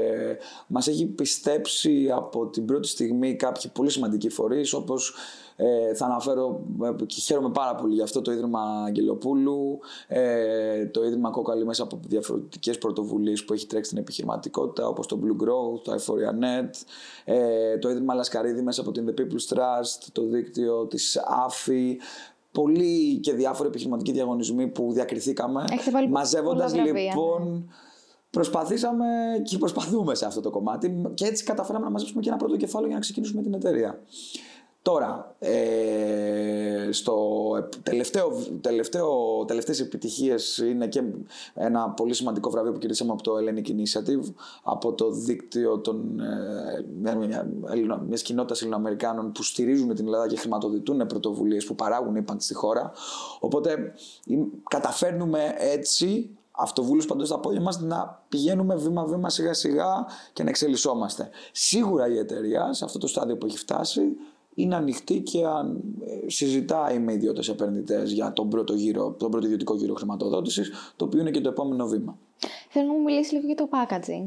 μας 0.66 0.88
έχει 0.88 1.06
πιστέψει 1.06 2.10
από 2.14 2.46
την 2.46 2.64
πρώτη 2.64 2.88
στιγμή 2.88 3.36
κάποιοι 3.36 3.70
πολύ 3.74 3.90
σημαντικοί 3.90 4.28
φορείς 4.28 4.72
όπως 4.72 5.14
ε, 5.62 5.94
θα 5.94 6.06
αναφέρω 6.06 6.60
ε, 6.82 7.04
και 7.06 7.20
χαίρομαι 7.20 7.50
πάρα 7.50 7.74
πολύ 7.74 7.94
για 7.94 8.04
αυτό 8.04 8.20
το 8.22 8.32
Ίδρυμα 8.32 8.60
Αγγελοπούλου, 8.86 9.78
ε, 10.08 10.86
το 10.86 11.04
Ίδρυμα 11.04 11.30
Κόκαλη 11.30 11.64
μέσα 11.64 11.82
από 11.82 12.00
διαφορετικές 12.06 12.78
πρωτοβουλίες 12.78 13.44
που 13.44 13.52
έχει 13.52 13.66
τρέξει 13.66 13.90
στην 13.90 14.02
επιχειρηματικότητα 14.02 14.88
όπως 14.88 15.06
το 15.06 15.20
Blue 15.22 15.42
Growth, 15.44 15.82
το 15.82 15.92
Euphoria 15.92 16.44
Net, 16.44 16.70
ε, 17.24 17.78
το 17.78 17.90
Ίδρυμα 17.90 18.14
Λασκαρίδη 18.14 18.62
μέσα 18.62 18.80
από 18.80 18.90
την 18.90 19.08
The 19.08 19.20
People's 19.20 19.56
Trust, 19.56 20.08
το 20.12 20.22
δίκτυο 20.22 20.86
της 20.86 21.18
AFI, 21.18 21.96
πολλοί 22.52 23.18
και 23.18 23.32
διάφοροι 23.32 23.68
επιχειρηματικοί 23.68 24.12
διαγωνισμοί 24.12 24.66
που 24.66 24.92
διακριθήκαμε. 24.92 25.64
Μαζεύοντας 26.10 26.74
λοιπόν. 26.74 27.70
Προσπαθήσαμε 28.30 29.06
και 29.42 29.58
προσπαθούμε 29.58 30.14
σε 30.14 30.26
αυτό 30.26 30.40
το 30.40 30.50
κομμάτι 30.50 31.02
και 31.14 31.24
έτσι 31.24 31.44
καταφέραμε 31.44 31.84
να 31.84 31.90
μαζέψουμε 31.90 32.20
και 32.20 32.28
ένα 32.28 32.38
πρώτο 32.38 32.56
κεφάλαιο 32.56 32.86
για 32.86 32.96
να 32.96 33.02
ξεκινήσουμε 33.02 33.42
την 33.42 33.54
εταιρεία. 33.54 34.00
Τώρα, 34.90 35.34
ε, 35.38 36.88
στο 36.90 37.16
τελευταίο, 37.82 38.32
τελευταίο, 38.60 39.44
τελευταίες 39.44 39.80
επιτυχίες 39.80 40.58
είναι 40.58 40.86
και 40.86 41.02
ένα 41.54 41.90
πολύ 41.90 42.14
σημαντικό 42.14 42.50
βραβείο 42.50 42.72
που 42.72 42.78
κερδίσαμε 42.78 43.12
από 43.12 43.22
το 43.22 43.32
Hellenic 43.36 43.68
Initiative, 43.68 44.32
από 44.62 44.92
το 44.92 45.10
δίκτυο 45.10 45.78
των, 45.78 46.20
ε, 46.20 47.14
μια, 47.14 47.48
μιας 48.06 48.22
κοινότητας 48.22 48.60
Ελληνοαμερικάνων 48.60 49.32
που 49.32 49.42
στηρίζουν 49.42 49.94
την 49.94 50.06
Ελλάδα 50.06 50.26
και 50.26 50.36
χρηματοδοτούν 50.36 51.06
πρωτοβουλίες 51.06 51.64
που 51.64 51.74
παράγουν 51.74 52.16
ύπαν 52.16 52.40
στη 52.40 52.54
χώρα. 52.54 52.92
Οπότε 53.40 53.92
καταφέρνουμε 54.68 55.54
έτσι 55.58 56.30
αυτοβούλους 56.50 57.06
παντού 57.06 57.24
στα 57.24 57.38
πόδια 57.38 57.60
μας 57.60 57.80
να 57.80 58.22
πηγαίνουμε 58.28 58.74
βήμα-βήμα 58.74 59.30
σιγά-σιγά 59.30 60.06
και 60.32 60.42
να 60.42 60.48
εξελισσόμαστε. 60.48 61.30
Σίγουρα 61.52 62.08
η 62.08 62.18
εταιρεία 62.18 62.72
σε 62.72 62.84
αυτό 62.84 62.98
το 62.98 63.06
στάδιο 63.06 63.36
που 63.36 63.46
έχει 63.46 63.58
φτάσει 63.58 64.02
είναι 64.54 64.76
ανοιχτή 64.76 65.20
και 65.20 65.46
αν 65.46 65.80
ε, 66.04 66.30
συζητάει 66.30 66.98
με 66.98 67.12
ιδιώτες 67.12 67.48
επενδυτές 67.48 68.12
για 68.12 68.32
τον 68.32 68.48
πρώτο, 68.48 68.74
γύρο, 68.74 69.14
τον 69.18 69.30
πρώτο 69.30 69.46
ιδιωτικό 69.46 69.74
γύρο 69.76 69.94
χρηματοδότησης, 69.94 70.70
το 70.96 71.04
οποίο 71.04 71.20
είναι 71.20 71.30
και 71.30 71.40
το 71.40 71.48
επόμενο 71.48 71.86
βήμα. 71.86 72.18
Θέλω 72.68 72.86
να 72.86 72.92
μου 72.92 73.02
μιλήσεις 73.02 73.32
λίγο 73.32 73.46
για 73.46 73.54
το 73.54 73.68
packaging. 73.72 74.26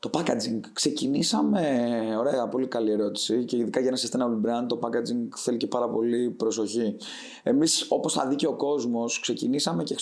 Το 0.00 0.10
packaging. 0.12 0.60
Ξεκινήσαμε, 0.72 1.60
ωραία, 2.18 2.48
πολύ 2.48 2.66
καλή 2.66 2.90
ερώτηση 2.90 3.44
και 3.44 3.56
ειδικά 3.56 3.80
για 3.80 3.88
ένα 3.88 3.98
sustainable 3.98 4.48
brand 4.48 4.66
το 4.68 4.78
packaging 4.82 5.36
θέλει 5.36 5.56
και 5.56 5.66
πάρα 5.66 5.88
πολύ 5.88 6.30
προσοχή. 6.30 6.96
Εμείς 7.42 7.86
όπως 7.88 8.12
θα 8.12 8.26
δει 8.26 8.34
και 8.34 8.46
ο 8.46 8.54
κόσμος 8.54 9.20
ξεκινήσαμε 9.20 9.82
και 9.82 9.96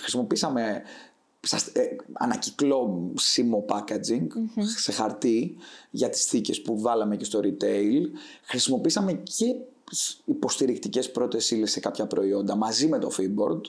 χρησιμοποίησαμε 0.00 0.82
ε, 1.72 1.82
ανακυκλώσιμο 2.12 3.64
packaging 3.68 4.26
σε 4.76 4.92
χαρτί 4.92 5.56
για 5.90 6.08
τις 6.08 6.24
θήκες 6.24 6.62
που 6.62 6.80
βάλαμε 6.80 7.16
και 7.16 7.24
στο 7.24 7.40
retail. 7.42 8.02
Χρησιμοποίησαμε 8.42 9.12
και 9.12 9.54
υποστηρικτικές 10.24 11.10
πρώτες 11.10 11.50
ύλες 11.50 11.70
σε 11.70 11.80
κάποια 11.80 12.06
προϊόντα 12.06 12.56
μαζί 12.56 12.88
με 12.88 12.98
το 12.98 13.10
Feedboard 13.18 13.60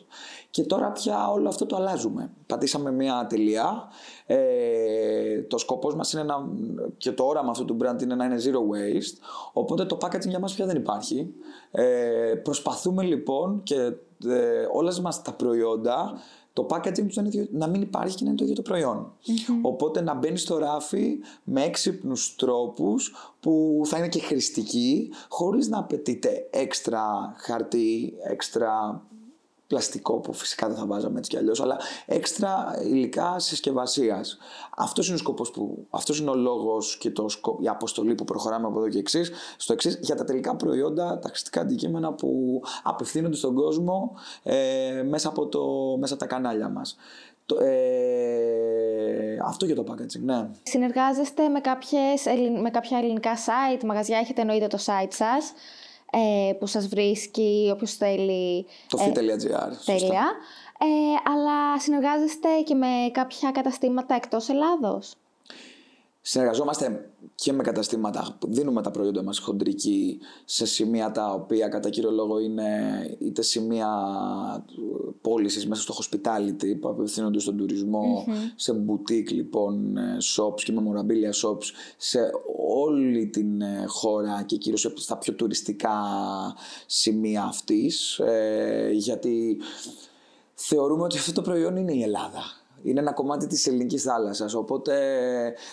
και 0.50 0.64
τώρα 0.64 0.92
πια 0.92 1.32
όλο 1.32 1.48
αυτό 1.48 1.66
το 1.66 1.76
αλλάζουμε. 1.76 2.32
Πατήσαμε 2.48 2.92
μια 2.92 3.26
τελεία. 3.30 3.88
Ε, 4.26 5.42
το 5.42 5.58
σκοπός 5.58 5.96
μας 5.96 6.14
είναι 6.14 6.24
να, 6.24 6.36
και 6.98 7.12
το 7.12 7.24
όραμα 7.24 7.52
αυτού 7.52 7.66
του 7.66 7.78
brand 7.82 8.02
είναι 8.02 8.16
να 8.16 8.26
είναι 8.26 8.38
zero 8.38 8.58
waste 8.58 9.18
οπότε 9.54 9.86
το 9.86 9.98
packaging 10.02 10.28
για 10.28 10.40
μας 10.40 10.54
πια 10.54 10.66
δεν 10.66 10.76
υπάρχει. 10.76 11.34
Ε, 11.72 12.34
προσπαθούμε 12.44 13.04
λοιπόν 13.04 13.64
και 13.64 13.76
ε, 14.28 14.68
όλες 14.74 15.00
μας 15.00 15.22
τα 15.22 15.34
προϊόντα 15.34 16.14
το 16.54 16.68
packaging 16.70 17.06
τους 17.08 17.16
ίδιο, 17.16 17.48
να 17.52 17.68
μην 17.68 17.82
υπάρχει 17.82 18.16
και 18.16 18.24
να 18.24 18.30
είναι 18.30 18.38
το 18.38 18.44
ίδιο 18.44 18.56
το 18.56 18.62
προϊόν. 18.62 19.14
Οπότε 19.62 20.02
να 20.02 20.14
μπαίνει 20.14 20.38
στο 20.38 20.58
ράφι 20.58 21.18
με 21.44 21.64
έξυπνους 21.64 22.36
τρόπους 22.36 23.14
που 23.40 23.82
θα 23.86 23.98
είναι 23.98 24.08
και 24.08 24.20
χρηστικοί, 24.20 25.10
χωρίς 25.30 25.68
να 25.68 25.78
απαιτείται 25.78 26.48
έξτρα 26.50 27.34
χαρτί, 27.38 28.14
έξτρα 28.30 29.02
πλαστικό 29.72 30.20
που 30.20 30.34
φυσικά 30.34 30.68
δεν 30.68 30.78
θα 30.78 30.86
βάζαμε 30.86 31.18
έτσι 31.18 31.30
κι 31.30 31.38
αλλιώς, 31.38 31.62
αλλά 31.62 31.78
έξτρα 32.06 32.80
υλικά 32.84 33.40
συσκευασίας. 33.40 34.38
Αυτός 34.78 35.06
είναι 35.06 35.16
ο 35.16 35.18
σκοπός 35.18 35.52
που. 35.52 35.88
Αυτός 35.90 36.20
είναι 36.20 36.30
ο 36.30 36.36
λόγος 36.36 36.98
και 36.98 37.12
το, 37.12 37.26
η 37.62 37.68
αποστολή 37.68 38.16
που 38.16 38.24
προχωράμε 38.24 38.68
από 38.68 38.80
εδώ 38.80 38.90
και 38.90 38.98
εξής. 38.98 39.32
Στο 39.58 39.74
εξής, 39.74 39.98
για 40.02 40.16
τα 40.16 40.24
τελικά 40.24 40.56
προϊόντα, 40.56 41.20
τα 41.20 41.28
χρηστικά 41.28 41.62
αντικείμενα 41.62 42.14
που 42.14 42.62
απευθύνονται 42.84 43.36
στον 43.36 43.56
κόσμο 43.56 44.16
ε, 44.44 45.04
μέσα, 45.10 45.30
από 45.30 45.48
το, 45.48 45.62
μέσα 46.00 46.14
από 46.14 46.24
τα 46.24 46.30
κανάλια 46.30 46.70
μας. 46.70 46.96
Ε, 47.60 49.38
αυτό 49.46 49.66
για 49.66 49.76
το 49.76 49.84
packaging, 49.88 50.22
ναι. 50.22 50.50
Συνεργάζεστε 50.64 51.48
με, 51.48 51.60
κάποιες, 51.60 52.24
με 52.62 52.70
κάποια 52.70 52.98
ελληνικά 52.98 53.36
site, 53.36 53.84
μαγαζιά, 53.84 54.18
έχετε 54.18 54.42
εννοείται 54.42 54.68
το 54.68 54.78
site 54.86 55.14
σας 55.14 55.54
ε, 56.12 56.54
που 56.54 56.68
σας 56.68 56.88
βρίσκει 56.88 57.70
όποιος 57.74 57.94
θέλει. 57.94 58.66
Το 58.88 58.98
ε, 59.02 59.06
fit.gr. 59.06 59.72
Τέλεια. 59.86 60.26
Ε, 60.80 61.32
αλλά 61.32 61.80
συνεργάζεστε 61.80 62.50
και 62.66 62.76
με 62.76 62.88
κάποια 63.12 63.52
καταστήματα 63.52 64.16
εκτός 64.16 64.50
Ελλάδος; 64.50 65.16
Συνεργαζόμαστε 66.24 67.12
και 67.36 67.54
με 67.54 67.64
καταστήματα, 67.64 68.38
δίνουμε 68.48 68.82
τα 68.82 68.92
προϊόντα 68.92 69.24
μας 69.24 69.40
χοντρική 69.40 70.20
σε 70.46 70.66
σημεία 70.66 71.12
τα 71.12 71.34
οποία 71.34 71.68
κατά 71.68 71.90
κύριο 71.90 72.12
λόγο 72.12 72.40
είναι 72.40 72.70
είτε 73.20 73.42
σημεία 73.42 73.90
πώλησης 75.22 75.68
μέσα 75.68 75.82
στο 75.82 75.96
hospitality 76.00 76.80
που 76.80 76.90
απευθύνονται 76.90 77.40
στον 77.40 77.58
τουρισμο 77.58 78.26
σε 78.56 78.86
boutique 78.88 79.32
λοιπόν 79.32 79.98
shops 80.36 80.62
και 80.64 80.74
memorabilia 80.78 81.48
shops 81.48 81.66
σε 81.98 82.20
όλη 82.68 83.28
την 83.28 83.62
ε, 83.62 83.84
χώρα 83.88 84.44
και 84.44 84.58
κυρίως 84.58 84.94
στα 84.96 85.18
πιο 85.18 85.34
τουριστικά 85.34 86.00
σημεία 86.86 87.44
αυτής 87.44 88.20
ε, 88.20 88.90
γιατί 88.94 89.58
θεωρούμε 90.54 91.04
ότι 91.04 91.18
αυτό 91.18 91.32
το 91.32 91.42
προϊόν 91.42 91.76
είναι 91.76 91.94
η 91.94 92.02
Ελλάδα 92.02 92.61
είναι 92.84 93.00
ένα 93.00 93.14
κομμάτι 93.14 93.48
της 93.48 93.68
ελληνικής 93.68 94.04
θάλασσας. 94.04 94.54
Οπότε 94.54 94.94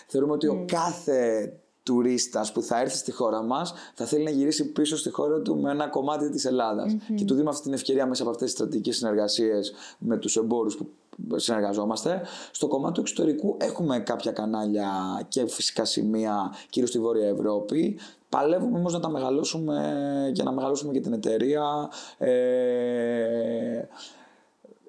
θεωρούμε 0.07 0.33
ότι 0.33 0.47
ο 0.47 0.65
κάθε 0.67 1.53
τουρίστας 1.89 2.53
που 2.53 2.63
θα 2.63 2.81
έρθει 2.81 2.97
στη 2.97 3.13
χώρα 3.13 3.43
μας 3.43 3.75
θα 3.95 4.05
θέλει 4.05 4.25
να 4.25 4.31
γυρίσει 4.31 4.73
πίσω 4.73 4.97
στη 4.97 5.11
χώρα 5.11 5.41
του 5.41 5.61
με 5.61 5.71
ένα 5.71 5.89
κομμάτι 5.89 6.31
της 6.31 6.45
ελλαδας 6.45 6.97
Και 7.17 7.25
του 7.25 7.35
δίνουμε 7.35 7.51
αυτή 7.51 7.63
την 7.63 7.73
ευκαιρία 7.73 8.07
μέσα 8.07 8.23
από 8.23 8.31
αυτές 8.31 8.47
τις 8.47 8.57
στρατηγικές 8.57 8.97
συνεργασίες 8.97 9.73
με 9.99 10.17
τους 10.17 10.37
εμπόρους 10.37 10.77
που 10.77 10.89
συνεργαζόμαστε. 11.37 12.23
Στο 12.51 12.67
κομμάτι 12.67 12.95
του 12.95 13.01
εξωτερικού 13.01 13.57
έχουμε 13.61 13.99
κάποια 13.99 14.33
κανάλια 14.33 14.91
και 15.29 15.47
φυσικά 15.47 15.85
σημεία 15.85 16.55
κυρίως 16.71 16.91
στη 16.91 17.01
Βόρεια 17.01 17.29
Ευρώπη. 17.29 17.99
Παλεύουμε 18.29 18.79
όμως 18.79 18.93
να 18.93 19.01
τα 19.01 19.09
μεγαλώσουμε 19.09 20.31
και 20.35 20.43
να 20.43 20.53
μεγαλώσουμε 20.53 20.93
και 20.93 21.01
την 21.01 21.13
εταιρεία. 21.13 21.91
Ε, 22.19 23.89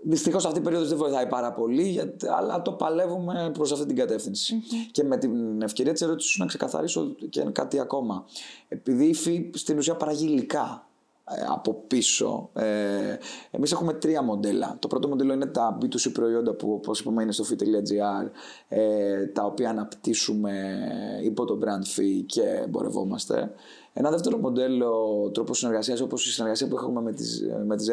Δυστυχώς 0.02 0.46
αυτή 0.46 0.60
η 0.60 0.62
περίοδος 0.62 0.90
δεν 0.90 0.98
βοηθάει 0.98 1.28
πάρα 1.28 1.54
πολύ, 1.54 2.14
αλλά 2.38 2.62
το 2.62 2.72
παλεύουμε 2.72 3.52
προς 3.54 3.72
αυτή 3.72 3.86
την 3.86 3.96
κατευθυνση 3.96 4.62
Και 4.92 5.04
με 5.04 5.18
την 5.18 5.62
ευκαιρία 5.62 5.92
της 5.92 6.02
ερώτησης 6.02 6.38
να 6.38 6.46
ξεκαθαρίσω 6.46 7.16
και 7.30 7.42
κάτι 7.42 7.80
ακόμα. 7.80 8.26
Επειδή 8.68 9.06
η 9.06 9.14
ΦΥ 9.14 9.50
στην 9.54 9.78
ουσία 9.78 9.96
παράγει 9.96 10.26
υλικά 10.26 10.90
ε, 11.32 11.46
από 11.48 11.74
πίσω. 11.88 12.50
Ε, 12.54 13.18
εμείς 13.52 13.72
έχουμε 13.72 13.94
τρία 13.94 14.22
μοντέλα. 14.22 14.78
Το 14.80 14.88
πρώτο 14.88 15.08
μοντέλο 15.08 15.34
είναι 15.34 15.46
τα 15.46 15.78
B2C 15.82 16.12
προϊόντα 16.14 16.54
που 16.54 16.72
όπως 16.72 17.00
είπαμε 17.00 17.24
είναι 17.24 17.32
στο 17.32 17.46
fit.gr 17.50 18.30
ε, 18.68 19.26
τα 19.26 19.44
οποία 19.44 19.70
αναπτύσσουμε 19.70 20.78
υπό 21.24 21.46
το 21.46 21.60
brand 21.62 22.00
fee 22.00 22.24
και 22.26 22.42
εμπορευόμαστε. 22.42 23.52
Ένα 24.00 24.10
δεύτερο 24.10 24.38
μοντέλο 24.38 24.92
τρόπος 25.34 25.58
συνεργασίας, 25.58 26.02
όπως 26.02 26.26
η 26.26 26.32
συνεργασία 26.32 26.68
που 26.68 26.76
έχουμε 26.76 27.02
με 27.02 27.14
τη, 27.14 27.24
με 27.66 27.76
τη 27.76 27.86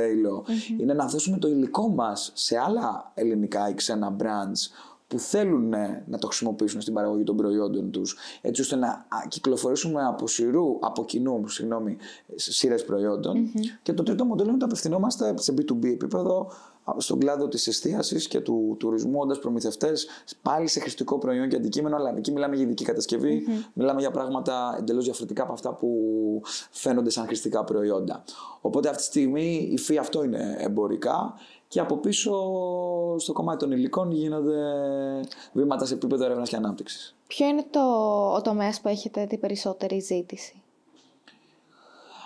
είναι 0.79 0.95
να 0.95 1.09
θέσουμε 1.09 1.38
το 1.38 1.49
υλικό 1.49 1.88
μας 1.88 2.31
σε 2.35 2.59
άλλα 2.59 3.12
ελληνικά 3.14 3.69
ή 3.69 3.75
ξένα 3.75 4.16
brands 4.21 4.71
που 5.09 5.19
θέλουν 5.19 5.69
να 6.07 6.19
το 6.19 6.27
χρησιμοποιήσουν 6.27 6.81
στην 6.81 6.95
παραγωγή 6.95 7.25
των 7.25 7.37
προϊόντων 7.37 7.90
τους 7.90 8.16
έτσι 8.40 8.61
ώστε 8.61 8.77
να 8.77 9.07
κυκλοφορήσουμε 9.29 10.05
από, 10.05 10.27
σειρού, 10.27 10.79
από 10.81 11.05
κοινού 11.05 11.49
συγγνώμη, 11.49 11.97
σειρές 12.35 12.85
και 13.83 13.92
το 13.92 14.03
τρίτο 14.03 14.25
μοντέλο 14.25 14.49
είναι 14.49 14.57
ότι 14.57 14.64
απευθυνόμαστε 14.64 15.35
σε 15.37 15.55
B2B 15.57 15.85
επίπεδο 15.85 16.51
στον 16.96 17.18
κλάδο 17.18 17.49
της 17.49 17.66
εστίασης 17.66 18.29
και 18.29 18.40
του 18.40 18.77
τουρισμού 18.79 19.18
όντας 19.20 19.38
προμηθευτές 19.38 20.07
πάλι 20.42 20.68
σε 20.68 20.81
χρηστικό 20.81 21.18
προϊόν 21.18 21.49
και 21.49 21.57
αντικείμενο 21.57 21.96
αλλά 21.96 22.14
εκεί 22.16 22.33
μιλάμε 22.33 22.57
για 22.57 22.64
ειδική 22.64 22.87
μιλάμε 23.72 24.01
για 24.01 24.11
πράγματα 24.11 24.77
εντελώς 24.79 25.05
διαφορετικά 25.05 25.42
από 25.42 25.53
αυτά 25.53 25.75
που 25.75 25.88
φαίνονται 26.70 27.11
σαν 27.11 27.27
χρηστικά 27.27 27.64
προϊόντα. 27.64 28.25
Οπότε 28.61 28.88
αυτή 28.88 29.03
τη 29.03 29.09
στιγμή 29.09 29.68
η 29.72 29.79
φύ 29.79 29.99
αυτό 29.99 30.25
είναι 30.25 30.57
εμπορικά 30.59 31.35
και 31.68 31.81
από 31.81 31.96
πίσω 31.96 32.33
στο 33.18 33.33
κομμάτι 33.33 33.59
των 33.59 33.72
υλικών 33.72 34.11
γίνονται 34.11 34.61
βήματα 35.53 35.85
σε 35.85 35.94
επίπεδο 35.94 36.25
έρευνας 36.25 36.49
και 36.49 36.57
ανάπτυξης. 36.57 37.14
Ποιο 37.27 37.46
είναι 37.46 37.64
το, 37.70 37.81
ο 38.35 38.40
τομέας 38.42 38.81
που 38.81 38.88
έχετε 38.88 39.27
την 39.27 39.40
περισσότερη 39.40 39.99
ζήτηση, 39.99 40.62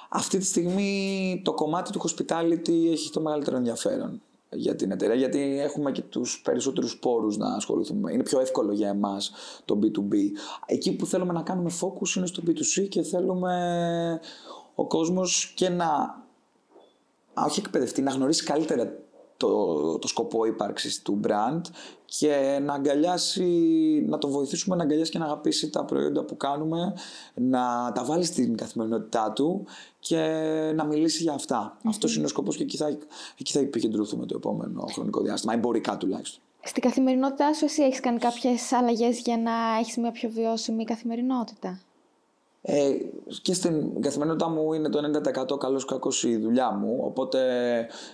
Αυτή 0.09 0.38
τη 0.38 0.44
στιγμή 0.44 1.42
το 1.44 1.53
κομμάτι 1.53 1.92
του 1.92 2.01
hospitality 2.01 2.90
έχει 2.90 3.11
το 3.11 3.20
μεγαλύτερο 3.20 3.57
ενδιαφέρον 3.57 4.23
για 4.53 4.77
την 4.77 4.91
εταιρεία, 4.91 5.15
γιατί 5.15 5.61
έχουμε 5.61 5.93
και 5.93 6.03
τους 6.03 6.41
περισσότερους 6.45 6.99
πόρους 6.99 7.37
να 7.37 7.55
ασχοληθούμε. 7.55 8.13
Είναι 8.13 8.23
πιο 8.23 8.41
εύκολο 8.41 8.73
για 8.73 8.89
εμάς 8.89 9.33
το 9.65 9.79
B2B. 9.83 10.15
Εκεί 10.67 10.97
που 10.97 11.07
θέλουμε 11.07 11.33
να 11.33 11.43
κάνουμε 11.43 11.71
focus 11.81 12.17
είναι 12.17 12.27
στο 12.27 12.43
B2C 12.47 12.89
και 12.89 13.03
θέλουμε 13.03 14.21
ο 14.75 14.87
κόσμος 14.87 15.53
και 15.57 15.69
να, 15.69 16.23
όχι 17.35 17.61
εκπαιδευτεί, 17.61 18.03
να 18.03 18.11
γνωρίσει 18.11 18.45
καλύτερα 18.45 18.93
το, 19.40 19.98
το 19.98 20.09
σκοπό 20.09 20.44
ύπαρξης 20.44 21.03
του 21.03 21.20
brand 21.26 21.61
και 22.05 22.59
να 22.62 22.74
αγκαλιάσει, 22.74 23.44
να 24.09 24.18
το 24.18 24.29
βοηθήσουμε 24.29 24.76
να 24.76 24.83
αγκαλιάσει 24.83 25.11
και 25.11 25.18
να 25.18 25.24
αγαπήσει 25.24 25.70
τα 25.70 25.85
προϊόντα 25.85 26.24
που 26.24 26.37
κάνουμε, 26.37 26.94
να 27.35 27.92
τα 27.94 28.05
βάλει 28.05 28.24
στην 28.24 28.57
καθημερινότητά 28.57 29.33
του 29.33 29.64
και 30.00 30.22
να 30.74 30.85
μιλήσει 30.85 31.22
για 31.22 31.33
αυτά. 31.33 31.76
Mm-hmm. 31.76 31.88
Αυτός 31.88 32.16
είναι 32.16 32.24
ο 32.24 32.29
σκοπός 32.29 32.57
και 32.57 32.62
εκεί 32.62 32.76
θα, 32.76 32.98
εκεί 33.38 33.53
θα 33.53 33.59
επικεντρωθούμε 33.61 34.26
το 34.26 34.37
επόμενο 34.37 34.85
χρονικό 34.92 35.20
διάστημα, 35.20 35.53
εμπορικά 35.53 35.96
τουλάχιστον. 35.96 36.42
Στην 36.62 36.83
καθημερινότητά 36.83 37.55
σου 37.55 37.64
εσύ 37.64 37.83
έχεις 37.83 38.00
κάνει 38.00 38.18
κάποιες 38.18 38.72
αλλαγές 38.72 39.18
για 39.18 39.37
να 39.37 39.79
έχεις 39.81 39.96
μια 39.96 40.11
πιο 40.11 40.31
βιώσιμη 40.31 40.85
καθημερινότητα; 40.85 41.81
Ε, 42.62 42.90
και 43.42 43.55
στην 43.55 44.03
καθημερινότητά 44.03 44.51
μου 44.51 44.73
είναι 44.73 44.88
το 44.88 45.01
90% 45.55 45.59
καλός 45.59 45.85
κακός 45.85 46.25
η 46.25 46.37
δουλειά 46.37 46.70
μου 46.70 46.99
οπότε 47.03 47.40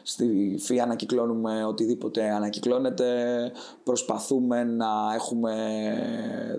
στη 0.03 0.57
ΦΥ 0.61 0.81
ανακυκλώνουμε 0.81 1.65
οτιδήποτε 1.65 2.31
ανακυκλώνεται 2.31 3.53
προσπαθούμε 3.85 4.65
να 4.65 5.15
έχουμε 5.15 5.55
ε, 6.55 6.59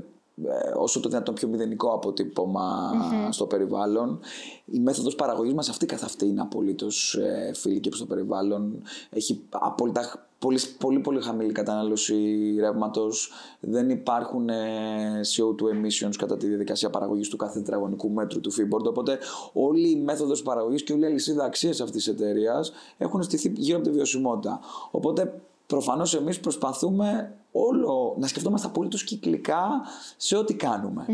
όσο 0.78 1.00
το 1.00 1.10
δυνατόν 1.10 1.36
πιο 1.36 1.48
μηδενικό 1.48 1.94
αποτύπωμα 1.94 2.92
στο 3.30 3.46
περιβάλλον. 3.46 4.20
Η 4.66 4.80
μέθοδος 4.80 5.16
παραγωγής 5.16 5.54
μας 5.54 5.70
αυτή 5.70 5.86
καθ' 5.86 6.04
αυτή 6.04 6.28
είναι 6.28 6.42
απολύτως 6.42 7.16
ε, 7.16 7.52
φιλική 7.56 7.90
προς 7.90 8.00
το 8.00 8.06
περιβάλλον. 8.06 8.82
Έχει 9.10 9.42
απόλυτα 9.50 10.28
πολύ, 10.40 10.60
πολύ, 10.80 11.00
πολύ 11.00 11.22
χαμηλή 11.22 11.52
κατανάλωση 11.52 12.56
ρεύματος. 12.60 13.32
Δεν 13.60 13.90
υπάρχουν 13.90 14.50
ε, 14.50 15.22
CO2 15.36 15.64
emissions 15.64 16.16
κατά 16.18 16.38
τη 16.38 16.48
διαδικασία 16.48 16.90
παραγωγής 16.90 17.30
του 17.30 17.38
κάθε 17.38 17.60
τετραγωνικού 17.60 18.10
μέτρου 18.10 18.40
του 18.40 18.52
Freeboard. 18.54 18.84
Οπότε 18.86 19.18
όλη 19.54 19.90
η 19.90 19.96
μέθοδος 19.96 20.42
παραγωγής 20.44 20.84
και 20.84 20.94
όλη 20.94 21.02
η 21.02 21.06
αλυσίδα 21.06 21.46
αξίας 21.46 21.82
αυτής 21.82 22.04
της 22.04 22.14
εταιρείας 22.14 22.72
έχουν 22.98 23.24
στηθεί 23.24 23.52
γύρω 23.56 23.78
από 23.78 23.88
τη 23.88 23.94
βιωσιμότητα. 23.94 24.60
Οπότε 24.92 25.42
προφανώς 25.68 26.14
εμείς 26.16 26.40
προσπαθούμε 26.40 27.36
όλο 27.52 28.16
να 28.18 28.28
σκεφτόμαστε 28.28 28.68
απολύτως 28.68 29.04
κυκλικά 29.04 29.82
σε 30.18 30.38
ό,τι 30.38 30.54
κάνουμε. 30.54 31.06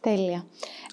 Τέλεια. 0.00 0.44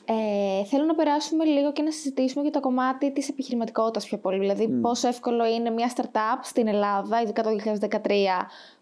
Ε, 0.06 0.66
θέλω 0.66 0.86
να 0.86 0.96
περάσουμε 0.96 1.46
λίγο 1.46 1.72
και 1.72 1.82
να 1.82 1.92
συζητήσουμε 1.92 2.42
για 2.42 2.52
το 2.52 2.60
κομμάτι 2.60 3.12
της 3.12 3.30
επιχειρηματικότητας 3.30 4.06
πιο 4.06 4.18
πολύ. 4.18 4.40
Δηλαδή, 4.40 4.68
mm. 4.70 4.82
πόσο 4.82 5.08
εύκολο 5.08 5.46
είναι 5.46 5.70
μια 5.70 5.94
startup 5.96 6.40
στην 6.42 6.68
Ελλάδα, 6.68 7.22
ειδικά 7.22 7.44
το 7.44 7.50
2013, 7.90 7.98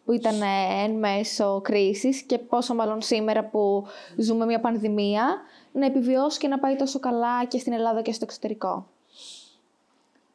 που 0.06 0.12
ήταν 0.12 0.42
ε, 0.42 0.84
εν 0.84 0.92
μέσω 0.92 1.62
κρίσης 1.62 2.22
και 2.22 2.38
πόσο 2.38 2.74
μάλλον 2.74 3.02
σήμερα 3.02 3.46
που 3.46 3.86
ζούμε 4.18 4.46
μια 4.46 4.60
πανδημία, 4.60 5.38
να 5.72 5.86
επιβιώσει 5.86 6.40
και 6.40 6.48
να 6.48 6.60
πάει 6.60 6.76
τόσο 6.76 7.00
καλά 7.00 7.46
και 7.46 7.58
στην 7.58 7.74
Ελλάδα 7.74 8.02
και 8.02 8.12
στο 8.12 8.24
εξωτερικό. 8.24 8.88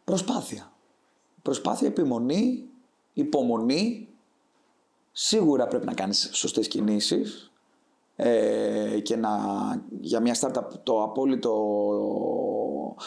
Προσπάθεια. 0.05 0.73
Προσπάθεια, 1.43 1.87
επιμονή, 1.89 2.70
υπομονή. 3.21 4.09
Σίγουρα 5.13 5.67
πρέπει 5.67 5.87
να 5.87 5.95
κάνεις 5.95 6.31
σωστές 6.33 6.69
κινήσεις 6.69 7.53
ε, 8.17 9.01
και 9.03 9.17
να, 9.17 9.31
για 10.01 10.21
μια 10.21 10.37
startup 10.41 10.67
το 10.83 11.03
απόλυτο 11.03 11.51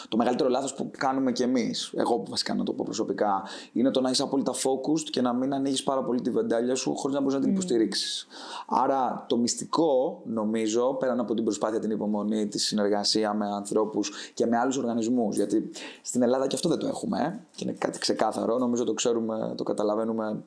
Το 0.08 0.16
μεγαλύτερο 0.16 0.48
λάθος 0.48 0.74
που 0.74 0.90
κάνουμε 0.98 1.32
κι 1.32 1.42
εμείς, 1.42 1.92
εγώ 1.96 2.22
βασικά 2.28 2.54
να 2.54 2.64
το 2.64 2.72
πω 2.72 2.82
προσωπικά, 2.84 3.42
είναι 3.72 3.90
το 3.90 4.00
να 4.00 4.10
είσαι 4.10 4.22
απόλυτα 4.22 4.52
focused 4.52 5.08
και 5.10 5.20
να 5.20 5.32
μην 5.32 5.54
ανοίγεις 5.54 5.82
πάρα 5.82 6.02
πολύ 6.02 6.20
τη 6.20 6.30
βεντάλια 6.30 6.74
σου 6.74 6.96
χωρίς 6.96 7.16
να 7.16 7.22
μπορείς 7.22 7.34
να 7.34 7.40
την 7.40 7.50
υποστηρίξεις. 7.50 8.26
Άρα 8.66 9.24
το 9.28 9.36
μυστικό, 9.36 10.20
νομίζω, 10.24 10.94
πέραν 10.94 11.20
από 11.20 11.34
την 11.34 11.44
προσπάθεια, 11.44 11.78
την 11.78 11.90
υπομονή, 11.90 12.46
τη 12.46 12.58
συνεργασία 12.58 13.34
με 13.34 13.46
ανθρώπους 13.46 14.12
και 14.34 14.46
με 14.46 14.58
άλλους 14.58 14.76
οργανισμούς, 14.76 15.36
γιατί 15.36 15.70
στην 16.02 16.22
Ελλάδα 16.22 16.46
και 16.46 16.54
αυτό 16.54 16.68
δεν 16.68 16.78
το 16.78 16.86
έχουμε, 16.86 17.18
ε, 17.20 17.38
και 17.56 17.64
είναι 17.64 17.76
κάτι 17.78 17.98
ξεκάθαρο, 17.98 18.58
νομίζω 18.58 18.84
το 18.84 18.94
ξέρουμε, 18.94 19.54
το 19.56 19.62
καταλαβαίνουμε 19.62 20.42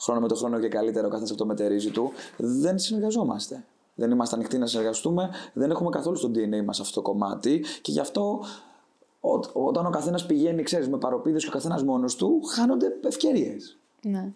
χρόνο 0.00 0.20
με 0.20 0.28
το 0.28 0.34
χρόνο 0.34 0.58
και 0.58 0.68
καλύτερα 0.68 1.06
ο 1.06 1.10
καθένας 1.10 1.30
από 1.30 1.38
το 1.38 1.46
μετερίζει 1.46 1.90
του, 1.90 2.12
δεν 2.36 2.78
συνεργαζόμαστε. 2.78 3.64
Δεν 3.94 4.10
είμαστε 4.10 4.34
ανοιχτοί 4.34 4.58
να 4.58 4.66
συνεργαστούμε, 4.66 5.30
δεν 5.52 5.70
έχουμε 5.70 5.90
καθόλου 5.90 6.16
στο 6.16 6.30
DNA 6.34 6.64
μας 6.64 6.80
αυτό 6.80 6.94
το 6.94 7.02
κομμάτι 7.02 7.64
και 7.82 7.92
γι' 7.92 8.00
αυτό 8.00 8.44
όταν 9.52 9.86
ο 9.86 9.90
καθένας 9.90 10.26
πηγαίνει, 10.26 10.62
ξέρεις, 10.62 10.88
με 10.88 10.98
παροπίδες 10.98 11.42
και 11.42 11.48
ο 11.48 11.52
καθένας 11.52 11.82
μόνος 11.82 12.16
του, 12.16 12.40
χάνονται 12.54 12.98
ευκαιρίες. 13.04 13.78
Ναι. 14.02 14.32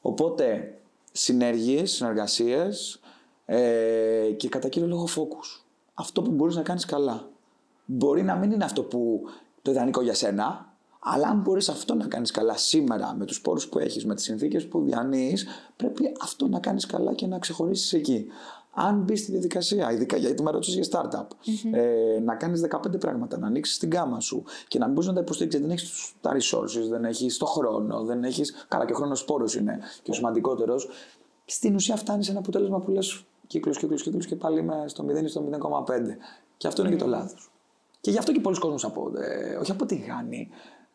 Οπότε 0.00 0.78
συνέργειες, 1.12 1.90
συνεργασίες 1.90 3.00
ε, 3.44 4.30
και 4.36 4.48
κατά 4.48 4.68
κύριο 4.68 4.88
λόγο 4.88 5.06
focus. 5.16 5.62
Αυτό 5.94 6.22
που 6.22 6.30
μπορείς 6.30 6.56
να 6.56 6.62
κάνεις 6.62 6.84
καλά. 6.84 7.28
Μπορεί 7.84 8.22
να 8.22 8.34
μην 8.34 8.50
είναι 8.50 8.64
αυτό 8.64 8.82
που 8.82 9.22
το 9.62 9.70
ιδανικό 9.70 10.02
για 10.02 10.14
σένα, 10.14 10.72
αλλά 10.98 11.28
αν 11.28 11.40
μπορείς 11.40 11.68
αυτό 11.68 11.94
να 11.94 12.06
κάνεις 12.06 12.30
καλά 12.30 12.56
σήμερα 12.56 13.14
με 13.14 13.24
τους 13.24 13.40
πόρους 13.40 13.68
που 13.68 13.78
έχεις, 13.78 14.06
με 14.06 14.14
τις 14.14 14.24
συνθήκες 14.24 14.66
που 14.66 14.82
διανύεις, 14.82 15.46
πρέπει 15.76 16.12
αυτό 16.20 16.48
να 16.48 16.60
κάνεις 16.60 16.86
καλά 16.86 17.14
και 17.14 17.26
να 17.26 17.38
ξεχωρίσεις 17.38 17.92
εκεί. 17.92 18.26
Αν 18.70 19.02
μπει 19.02 19.16
στη 19.16 19.30
διαδικασία, 19.30 19.92
ειδικά 19.92 20.16
γιατί 20.16 20.42
με 20.42 20.50
ρώτησε 20.50 20.80
για 20.80 20.88
startup, 20.90 21.26
ε, 21.72 22.20
να 22.20 22.34
κάνεις 22.34 22.60
15 22.60 22.98
πράγματα, 22.98 23.38
να 23.38 23.46
ανοίξεις 23.46 23.78
την 23.78 23.90
κάμα 23.90 24.20
σου 24.20 24.44
και 24.68 24.78
να 24.78 24.84
μην 24.84 24.94
μπορείς 24.94 25.08
να 25.08 25.14
τα 25.14 25.20
υποστηρίξει, 25.20 25.58
δεν 25.58 25.70
έχεις 25.70 26.12
τα 26.20 26.32
resources, 26.32 26.88
δεν 26.88 27.04
έχεις 27.04 27.36
το 27.36 27.46
χρόνο, 27.46 28.04
δεν 28.04 28.24
έχει. 28.24 28.42
Καλά, 28.68 28.84
και 28.84 28.92
ο 28.92 28.96
χρόνος 28.96 29.24
πόρο 29.24 29.44
είναι 29.58 29.78
και 30.02 30.10
ο 30.10 30.14
σημαντικότερος. 30.14 30.88
Στην 31.44 31.74
ουσία 31.74 31.96
φτάνει 31.96 32.24
σε 32.24 32.30
ένα 32.30 32.38
αποτέλεσμα 32.40 32.80
που 32.80 32.90
λες 32.90 33.24
κύκλος, 33.46 33.78
κύκλος, 33.78 34.02
κύκλος 34.02 34.26
και 34.26 34.36
πάλι 34.36 34.60
είμαι 34.60 34.84
στο 34.86 35.04
0 35.04 35.22
ή 35.22 35.28
στο 35.28 35.40
0,5. 35.40 36.16
Και 36.56 36.66
αυτό 36.66 36.82
είναι 36.82 36.90
και 36.90 36.96
το 36.96 37.06
λάθος. 37.06 37.50
Και 38.00 38.10
γι' 38.10 38.18
αυτό 38.18 38.32
και 38.32 38.40
πολλοί 38.40 38.58
κόσμοι 38.58 38.78
από, 38.82 39.12
ε, 39.16 39.54
όχι 39.54 39.70
αποτυγχάνει, 39.70 40.48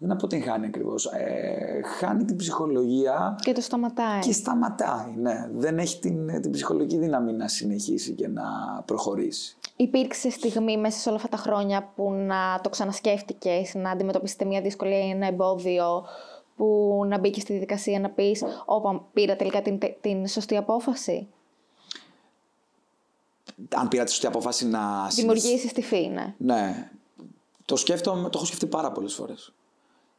δεν 0.03 0.11
αποτυγχάνει 0.11 0.65
ακριβώς. 0.65 1.05
Ε, 1.05 1.81
χάνει 1.97 2.25
την 2.25 2.35
ψυχολογία. 2.35 3.35
Και 3.41 3.51
το 3.51 3.61
σταματάει. 3.61 4.19
Και 4.19 4.31
σταματάει, 4.31 5.13
ναι. 5.15 5.49
Δεν 5.53 5.77
έχει 5.77 5.99
την, 5.99 6.41
την 6.41 6.51
ψυχολογική 6.51 6.97
δύναμη 6.97 7.33
να 7.33 7.47
συνεχίσει 7.47 8.13
και 8.13 8.27
να 8.27 8.43
προχωρήσει. 8.85 9.57
Υπήρξε 9.75 10.29
στιγμή 10.29 10.77
μέσα 10.77 10.99
σε 10.99 11.09
όλα 11.09 11.17
αυτά 11.17 11.29
τα 11.29 11.37
χρόνια 11.37 11.91
που 11.95 12.11
να 12.11 12.59
το 12.63 12.69
ξανασκέφτηκες, 12.69 13.73
να 13.75 13.89
αντιμετωπίσετε 13.89 14.45
μια 14.45 14.61
δυσκολία 14.61 15.05
ή 15.05 15.09
ένα 15.09 15.27
εμπόδιο 15.27 16.05
που 16.55 17.01
να 17.07 17.17
μπήκες 17.17 17.41
στη 17.41 17.51
διαδικασία 17.51 17.99
να 17.99 18.09
πεις 18.09 18.43
Όπα, 18.65 19.05
πήρα 19.13 19.35
τελικά 19.35 19.61
την, 19.61 19.79
την 20.01 20.27
σωστή 20.27 20.57
απόφαση. 20.57 21.27
Αν 23.75 23.87
πήρα 23.87 24.03
τη 24.03 24.09
σωστή 24.09 24.27
απόφαση 24.27 24.67
να. 24.67 25.07
Δημιουργήσεις 25.07 25.73
τη 25.73 25.81
φή, 25.81 26.07
ναι. 26.07 26.35
Ναι. 26.37 26.91
Το 27.65 27.75
σκέφτομαι, 27.75 28.21
το 28.21 28.31
έχω 28.33 28.45
σκεφτεί 28.45 28.65
πάρα 28.65 28.91
πολλές 28.91 29.13
φορές 29.13 29.53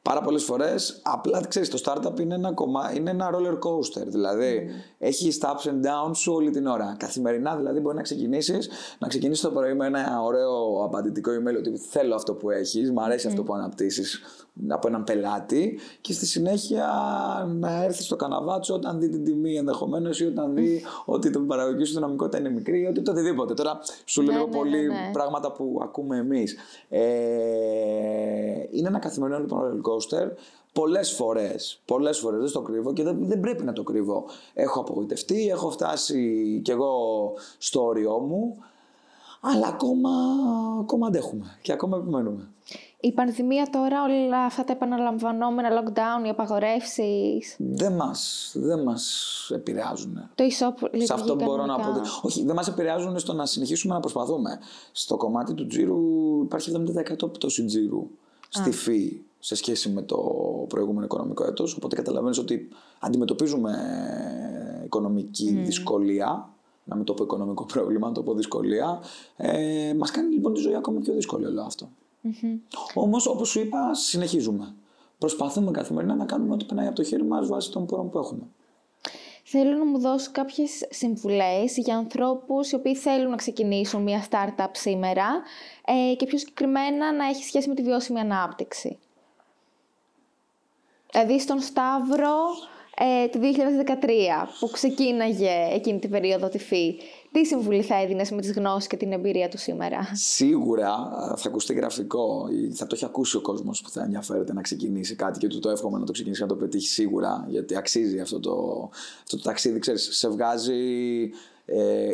πάρα 0.05 0.21
πολλές 0.21 0.45
φορές 0.45 1.01
απλά 1.03 1.47
ξέρεις, 1.49 1.69
το 1.69 1.81
startup 1.85 2.21
είναι 2.21 2.35
ένα, 2.35 2.53
κομμά, 2.53 2.93
είναι 2.95 3.11
ένα 3.11 3.31
roller 3.33 3.53
coaster. 3.53 4.07
Δηλαδή 4.07 4.67
mm. 4.69 4.95
έχει 4.99 5.38
τα 5.38 5.57
ups 5.57 5.69
and 5.69 5.87
downs 5.87 6.17
σου 6.17 6.33
όλη 6.33 6.51
την 6.51 6.67
ώρα. 6.67 6.95
Καθημερινά 6.99 7.57
δηλαδή 7.57 7.81
μπορεί 7.81 7.97
να 7.97 8.03
ξεκινήσεις 8.03 8.69
να 8.99 9.09
ξεκινήσεις 9.09 9.43
το 9.43 9.51
πρωί 9.51 9.75
με 9.75 9.87
ένα 9.87 10.23
ωραίο 10.23 10.85
απαντητικό 10.85 11.31
email 11.31 11.57
ότι 11.59 11.77
θέλω 11.77 12.14
αυτό 12.14 12.35
που 12.35 12.51
έχεις, 12.51 12.90
μου 12.90 13.03
αρέσει 13.03 13.27
αυτό 13.27 13.43
που 13.43 13.55
αναπτύσσεις 13.55 14.21
από 14.69 14.88
έναν 14.88 15.05
πελάτη 15.05 15.79
και 16.01 16.12
στη 16.12 16.27
συνέχεια 16.27 16.87
να 17.59 17.85
έρθει 17.85 18.03
στο 18.03 18.17
καναβάτσο 18.17 18.75
όταν 18.75 18.99
δει 18.99 19.09
την 19.09 19.25
τιμή 19.25 19.57
ενδεχομένως 19.57 20.21
ή 20.21 20.27
όταν 20.27 20.55
δει 20.55 20.83
ότι 21.05 21.31
το 21.31 21.40
παραγωγική 21.40 21.85
σου 21.85 21.95
δυναμικότητα 21.95 22.38
είναι 22.38 22.51
μικρή 22.51 22.81
ή 22.81 22.87
ότι 22.87 23.03
το 23.03 23.11
οτιδήποτε. 23.11 23.55
Τώρα 23.55 23.81
σου 24.05 24.23
λέω 24.23 24.38
ναι, 24.38 24.45
ναι, 24.45 24.57
πολύ 24.57 24.87
ναι, 24.87 25.11
πράγματα 25.12 25.53
που 25.53 25.81
ακούμε 25.83 26.17
εμείς. 26.17 26.57
Ε, 26.88 27.01
είναι 28.71 28.88
ένα 28.88 28.99
καθημερινό 28.99 29.38
λοιπόν 29.38 29.61
roller 29.61 29.90
coaster. 29.90 30.31
Πολλές 30.73 31.12
φορές, 31.12 31.81
πολλές 31.85 32.19
φορές 32.19 32.40
δεν 32.40 32.53
το 32.53 32.61
κρύβω 32.61 32.93
και 32.93 33.03
δεν, 33.03 33.17
δεν 33.21 33.40
πρέπει 33.40 33.64
να 33.64 33.73
το 33.73 33.83
κρύβω. 33.83 34.25
Έχω 34.55 34.81
απογοητευτεί, 34.81 35.49
έχω 35.49 35.71
φτάσει 35.71 36.61
κι 36.64 36.71
εγώ 36.71 36.93
στο 37.59 37.85
όριό 37.85 38.19
μου, 38.19 38.57
αλλά 39.40 39.67
ακόμα, 39.67 40.11
ακόμα 40.81 41.07
αντέχουμε 41.07 41.59
και 41.62 41.73
ακόμα 41.73 41.97
επιμένουμε. 41.97 42.49
Η 43.05 43.12
πανδημία 43.12 43.69
τώρα, 43.71 44.03
όλα 44.03 44.45
αυτά 44.45 44.64
τα 44.64 44.73
επαναλαμβανόμενα 44.73 45.69
lockdown, 45.69 46.27
οι 46.27 46.29
απαγορεύσεις. 46.29 47.57
Δεν 47.59 47.93
μας 47.93 48.53
δεν 48.55 48.83
μας 48.83 49.51
επηρεάζουν. 49.55 50.31
Το 50.35 50.45
e-shop 50.45 50.88
Σε 51.05 51.12
αυτό 51.12 51.35
μπορώ 51.35 51.67
να 51.67 51.77
πω. 51.77 52.01
Όχι, 52.23 52.45
δεν 52.45 52.55
μας 52.55 52.69
επηρεάζουν 52.69 53.19
στο 53.19 53.33
να 53.33 53.47
συνεχίσουμε 53.47 53.95
να 53.95 54.01
προσπαθούμε. 54.01 54.59
Στο 54.93 55.17
κομμάτι 55.17 55.55
του 55.55 55.67
τζίρου 55.67 55.99
υπάρχει 56.43 56.73
70% 57.25 57.33
πτώση 57.33 57.64
τζίρου 57.64 58.11
στη 58.49 58.71
φύ 58.71 59.21
σε 59.38 59.55
σχέση 59.55 59.88
με 59.88 60.03
το 60.03 60.17
προηγούμενο 60.69 61.05
οικονομικό 61.05 61.45
έτος. 61.45 61.75
Οπότε 61.75 61.97
καταλαβαίνεις 61.97 62.38
ότι 62.38 62.69
αντιμετωπίζουμε 63.01 63.73
οικονομική 64.85 65.51
δυσκολία. 65.51 66.49
Να 66.85 66.97
μην 66.97 67.05
το 67.05 67.14
πω 67.14 67.25
οικονομικό 67.25 67.64
πρόβλημα, 67.64 68.07
να 68.09 68.14
το 68.14 68.23
πω 68.23 68.35
δυσκολία. 68.35 69.01
Ε, 69.37 69.95
μας 69.99 70.11
κάνει 70.11 70.35
λοιπόν 70.35 70.55
τη 70.55 70.61
ζωή 70.61 70.75
ακόμα 70.75 71.01
πιο 71.01 71.14
δύσκολη 71.14 71.47
όλο 71.47 71.62
αυτό. 71.62 71.88
Mm-hmm. 72.24 72.58
Όμως, 72.94 73.26
όπως 73.26 73.48
σου 73.48 73.60
είπα, 73.60 73.94
συνεχίζουμε. 73.94 74.74
Προσπαθούμε 75.18 75.70
καθημερινά 75.70 76.14
να 76.14 76.24
κάνουμε 76.24 76.54
ό,τι 76.54 76.64
περνάει 76.64 76.87
από 76.87 76.96
το 76.96 77.02
χέρι 77.02 77.24
μας 77.24 77.46
βάσει 77.46 77.70
των 77.70 77.87
πόρων 77.87 78.10
που 78.10 78.18
έχουμε. 78.18 78.42
Θέλω 79.46 79.76
να 79.76 79.84
μου 79.84 79.98
δώσω 79.98 80.30
κάποιες 80.32 80.87
συμβουλές 80.90 81.76
για 81.76 81.96
ανθρώπους 81.96 82.70
οι 82.70 82.74
οποίοι 82.74 82.94
θέλουν 82.94 83.30
να 83.30 83.37
ξεκινήσουν 83.37 84.02
μια 84.02 84.26
startup 84.30 84.68
σήμερα 84.72 85.42
ε, 85.84 86.14
και 86.14 86.26
πιο 86.26 86.38
συγκεκριμένα 86.38 87.12
να 87.12 87.28
έχει 87.28 87.44
σχέση 87.44 87.68
με 87.68 87.74
τη 87.74 87.82
βιώσιμη 87.82 88.20
ανάπτυξη. 88.20 88.98
Δηλαδή 91.10 91.40
στον 91.40 91.60
Σταύρο 91.60 92.37
ε, 92.96 93.28
του 93.28 93.38
2013 93.38 94.48
που 94.61 94.70
ξεκίναγε 94.70 95.50
εκείνη 95.72 95.98
την 95.98 96.11
περίοδο 96.11 96.48
τη 96.48 96.59
ΦΥ, 96.59 96.96
τι 97.33 97.44
συμβουλή 97.44 97.83
θα 97.83 98.00
έδινες 98.02 98.30
με 98.30 98.40
τις 98.40 98.52
γνώσεις 98.52 98.88
και 98.88 98.96
την 98.96 99.12
εμπειρία 99.12 99.48
του 99.48 99.59
σήμερα; 99.59 100.09
Σίγουρα 100.12 100.94
θα 101.37 101.48
ακουστεί 101.48 101.74
γραφικό. 101.74 102.46
Θα 102.74 102.87
το 102.87 102.94
έχει 102.94 103.04
ακούσει 103.04 103.37
ο 103.37 103.40
κόσμος 103.40 103.83
που 103.83 103.90
θα 103.90 104.02
ενδιαφέρεται 104.02 104.52
να 104.52 104.61
ξεκινήσει 104.61 105.14
κάτι 105.14 105.38
και 105.38 105.46
του 105.46 105.59
το 105.59 105.70
εύχομαι 105.70 105.98
να 105.98 106.04
το 106.04 106.12
ξεκινήσει 106.12 106.40
και 106.40 106.46
να 106.46 106.54
το 106.54 106.61
πετύχει 106.61 106.88
σίγουρα. 106.88 107.46
Γιατί 107.48 107.76
αξίζει 107.76 108.20
αυτό 108.20 108.40
το, 108.40 108.88
αυτό 109.22 109.37
το 109.37 109.42
ταξίδι. 109.42 109.78
Ξέρεις, 109.78 110.09
σε 110.16 110.28
βγάζει 110.28 110.83
ε, 111.66 112.09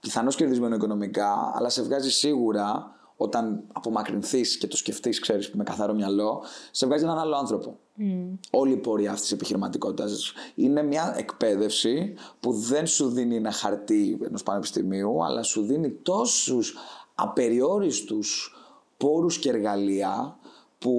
πιθανώς 0.00 0.36
κερδισμένο 0.36 0.74
οικονομικά, 0.74 1.52
αλλά 1.54 1.68
σε 1.68 1.82
βγάζει 1.82 2.10
σίγουρα 2.10 2.94
όταν 3.22 3.62
απομακρυνθείς 3.72 4.56
και 4.56 4.66
το 4.66 4.76
σκεφτείς, 4.76 5.18
ξέρεις, 5.18 5.50
με 5.50 5.64
καθαρό 5.64 5.94
μυαλό, 5.94 6.42
σε 6.70 6.86
βγάζει 6.86 7.04
έναν 7.04 7.18
άλλο 7.18 7.36
άνθρωπο. 7.36 7.78
Mm. 7.98 8.38
Όλη 8.50 8.72
η 8.72 8.76
πορεία 8.76 9.08
αυτής 9.08 9.22
της 9.22 9.32
επιχειρηματικότητας 9.32 10.32
είναι 10.54 10.82
μια 10.82 11.14
εκπαίδευση 11.16 12.14
που 12.40 12.52
δεν 12.52 12.86
σου 12.86 13.08
δίνει 13.08 13.36
ένα 13.36 13.50
χαρτί 13.50 14.18
ενός 14.24 14.42
πανεπιστημίου, 14.42 15.24
αλλά 15.24 15.42
σου 15.42 15.62
δίνει 15.62 15.90
τόσους 15.90 16.76
απεριόριστους 17.14 18.56
πόρους 18.96 19.38
και 19.38 19.48
εργαλεία 19.48 20.36
που 20.78 20.92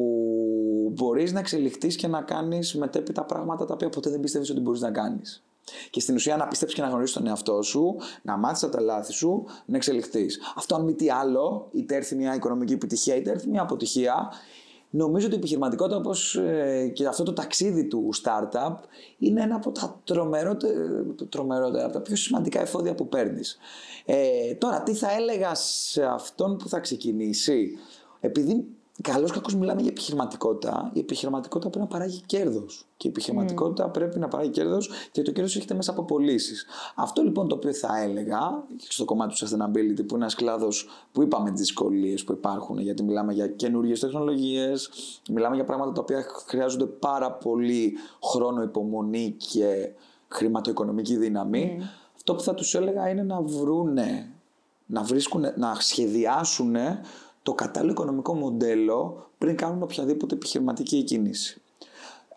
μπορείς 0.94 1.34
να 1.34 1.40
εξελιχθείς 1.40 1.96
και 1.96 2.08
να 2.08 2.22
κάνεις 2.22 2.76
μετέπειτα 2.76 3.24
πράγματα 3.24 3.66
τα 3.66 3.74
οποία 3.74 3.90
ποτέ 3.90 4.10
δεν 4.10 4.20
πιστεύεις 4.20 4.50
ότι 4.50 4.60
μπορείς 4.60 4.82
να 4.82 4.92
κάνεις. 4.92 5.44
Και 5.90 6.00
στην 6.00 6.16
ουσία 6.16 6.38
να 6.38 6.48
πιστέψεις 6.48 6.78
και 6.78 6.84
να 6.84 6.90
γνωρίσεις 6.92 7.16
τον 7.16 7.28
εαυτό 7.28 7.62
σου, 7.62 7.96
να 8.22 8.38
μάθεις 8.38 8.64
από 8.64 8.72
τα 8.72 8.82
λάθη 8.82 9.12
σου, 9.12 9.46
να 9.66 9.76
εξελιχθείς. 9.76 10.40
Αυτό, 10.56 10.76
αν 10.76 10.84
μη 10.84 10.94
τι 10.94 11.10
άλλο, 11.10 11.68
είτε 11.72 11.96
έρθει 11.96 12.16
μια 12.16 12.36
οικονομική 12.36 12.74
επιτυχία, 12.74 13.16
είτε 13.16 13.32
έρθει 13.32 13.50
μια 13.50 13.62
αποτυχία, 13.62 14.32
νομίζω 14.90 15.26
ότι 15.26 15.36
η 15.36 15.38
επιχειρηματικότητα, 15.38 15.98
όπως 15.98 16.36
ε, 16.36 16.92
και 16.94 17.08
αυτό 17.08 17.24
το 17.24 17.34
ταξίδι 17.34 17.88
του 17.88 18.10
startup, 18.24 18.76
είναι 19.18 19.42
ένα 19.42 19.56
από 19.56 19.72
τα 19.72 20.02
τρομερότερα, 20.04 21.04
τρομερότερα 21.30 21.84
από 21.84 21.94
τα 21.94 22.02
πιο 22.02 22.16
σημαντικά 22.16 22.62
εφόδια 22.62 22.96
που 22.96 23.08
παίρνεις. 23.08 23.58
Ε, 24.06 24.54
τώρα, 24.54 24.84
τι 24.84 24.94
θα 24.94 25.12
έλεγα 25.12 25.56
σε 25.56 26.04
αυτόν 26.04 26.58
που 26.58 26.70
θα 26.70 26.80
ξεκινήσει, 26.80 27.78
επειδή 28.20 28.66
Καλώ 29.02 29.28
κακώς 29.28 29.56
μιλάμε 29.56 29.82
για 29.82 29.90
επιχειρηματικότητα. 29.90 30.92
Η 30.94 31.00
επιχειρηματικότητα 31.00 31.70
πρέπει 31.70 31.86
να 31.86 31.98
παράγει 31.98 32.22
κέρδος. 32.26 32.86
Και 32.98 33.08
η 33.08 33.10
επιχειρηματικότητα 33.10 33.90
mm. 33.90 33.94
πρέπει 33.94 34.20
να 34.20 34.28
παράγει 34.28 34.50
κέρδος 34.50 34.90
και 35.12 35.22
το 35.22 35.32
κέρδος 35.32 35.56
έχετε 35.56 35.74
μέσα 35.74 35.92
από 35.92 36.04
πωλήσεις. 36.04 36.66
Αυτό 36.96 37.24
λοιπόν 37.24 37.48
το 37.48 37.56
οποίο 37.56 37.74
θα 37.74 38.02
έλεγα 38.02 38.64
στο 38.78 39.06
κομμάτι 39.06 39.36
του 39.36 39.48
sustainability, 39.48 39.96
που 39.96 40.16
είναι 40.16 40.24
ένας 40.24 40.36
κλάδος 40.36 40.88
που 41.12 41.22
είπαμε 41.22 41.52
τι 41.52 41.58
δυσκολίες 41.58 42.24
που 42.24 42.32
υπάρχουν, 42.32 42.80
γιατί 42.80 43.04
μιλάμε 43.04 43.34
για 43.34 43.48
καινούργιες 43.48 44.00
τεχνολογίες, 44.00 44.90
μιλάμε 45.30 45.56
για 45.56 45.64
πράγματα 45.64 45.92
τα 45.92 46.02
οποία 46.02 46.26
χρειάζονται 46.48 46.86
πάρα 46.86 47.32
πολύ 47.32 47.94
χρόνο, 48.24 48.62
υπομονή 48.62 49.36
και 49.38 49.92
χρηματοοικονομική 50.28 51.18
δύναμη. 51.18 51.78
Mm. 51.80 51.84
Αυτό 52.16 52.36
που 52.36 52.42
θα 52.42 52.54
τους 52.54 52.76
έλεγα 52.76 53.10
είναι 53.10 53.24
να 53.24 53.42
βρούνε, 53.42 54.34
να, 54.86 55.04
βρίσκουν, 55.04 55.46
να 55.56 55.76
σχεδιάσουν 55.80 56.76
το 57.44 57.54
κατάλληλο 57.54 57.92
οικονομικό 57.92 58.34
μοντέλο 58.34 59.30
πριν 59.38 59.56
κάνουν 59.56 59.84
οποιαδήποτε 59.84 60.36
επιχειρηματική 60.36 61.04
κίνηση. 61.04 61.62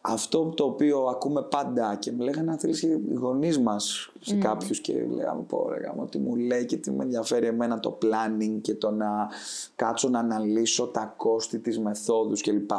Αυτό 0.01 0.45
το 0.57 0.65
οποίο 0.65 1.05
ακούμε 1.05 1.43
πάντα 1.43 1.95
και 1.95 2.13
με 2.13 2.25
λέγανε 2.25 2.51
αν 2.51 2.59
θέλεις 2.59 2.83
οι 2.83 3.01
γονείς 3.15 3.59
μας 3.59 4.13
σε 4.21 4.37
mm. 4.37 4.39
κάποιους 4.39 4.81
και 4.81 5.07
λέγαμε 5.15 5.43
πω 5.43 5.69
ρε, 5.69 5.93
ότι 5.97 6.19
μου 6.19 6.37
λέει 6.37 6.65
και 6.65 6.77
τι 6.77 6.91
με 6.91 7.05
ενδιαφέρει 7.05 7.47
εμένα 7.47 7.81
το 7.81 7.99
planning 8.03 8.59
και 8.61 8.75
το 8.75 8.91
να 8.91 9.29
κάτσω 9.77 10.09
να 10.09 10.19
αναλύσω 10.19 10.87
τα 10.87 11.15
κόστη 11.17 11.59
της 11.59 11.79
μεθόδους 11.79 12.43
κλπ. 12.43 12.71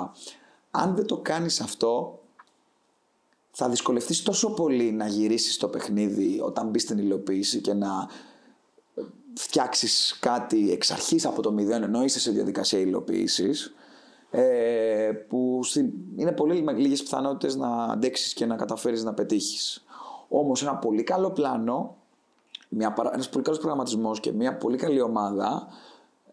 Αν 0.72 0.96
δεν 0.96 1.06
το 1.06 1.18
κάνεις 1.18 1.62
αυτό 1.62 2.20
θα 3.52 3.70
δυσκολευτείς 3.70 4.24
τόσο 4.24 4.54
πολύ 4.54 4.92
να 4.92 5.08
γυρίσεις 5.08 5.58
το 5.58 5.68
παιχνίδι 5.68 6.40
όταν 6.44 6.70
μπεις 6.70 6.82
στην 6.82 6.98
υλοποίηση 6.98 7.62
και 7.62 7.74
να 7.74 8.08
φτιάξεις 9.38 10.18
κάτι 10.20 10.72
εξ 10.72 10.92
αρχής 10.92 11.26
από 11.26 11.42
το 11.42 11.52
μηδέν 11.52 11.84
ενώ 11.84 12.04
είσαι 12.04 12.20
σε 12.20 12.32
διαδικασία 12.32 12.80
υλοποίησης 12.80 13.76
ε, 14.32 15.12
που 15.28 15.60
είναι 16.16 16.32
πολύ 16.32 16.66
λίγες 16.76 17.02
πιθανότητες 17.02 17.56
να 17.56 17.84
αντέξεις 17.84 18.34
και 18.34 18.46
να 18.46 18.56
καταφέρεις 18.56 19.04
να 19.04 19.14
πετύχεις. 19.14 19.86
Όμως 20.30 20.62
ένα 20.62 20.76
πολύ 20.76 21.04
καλό 21.04 21.32
πλάνο, 21.32 21.96
μια, 22.70 22.96
ένας 23.14 23.30
πολύ 23.30 23.44
καλός 23.44 23.60
προγραμματισμός 23.60 24.20
και 24.20 24.32
μια 24.32 24.58
πολύ 24.58 24.78
καλή 24.78 25.02
ομάδα 25.02 25.68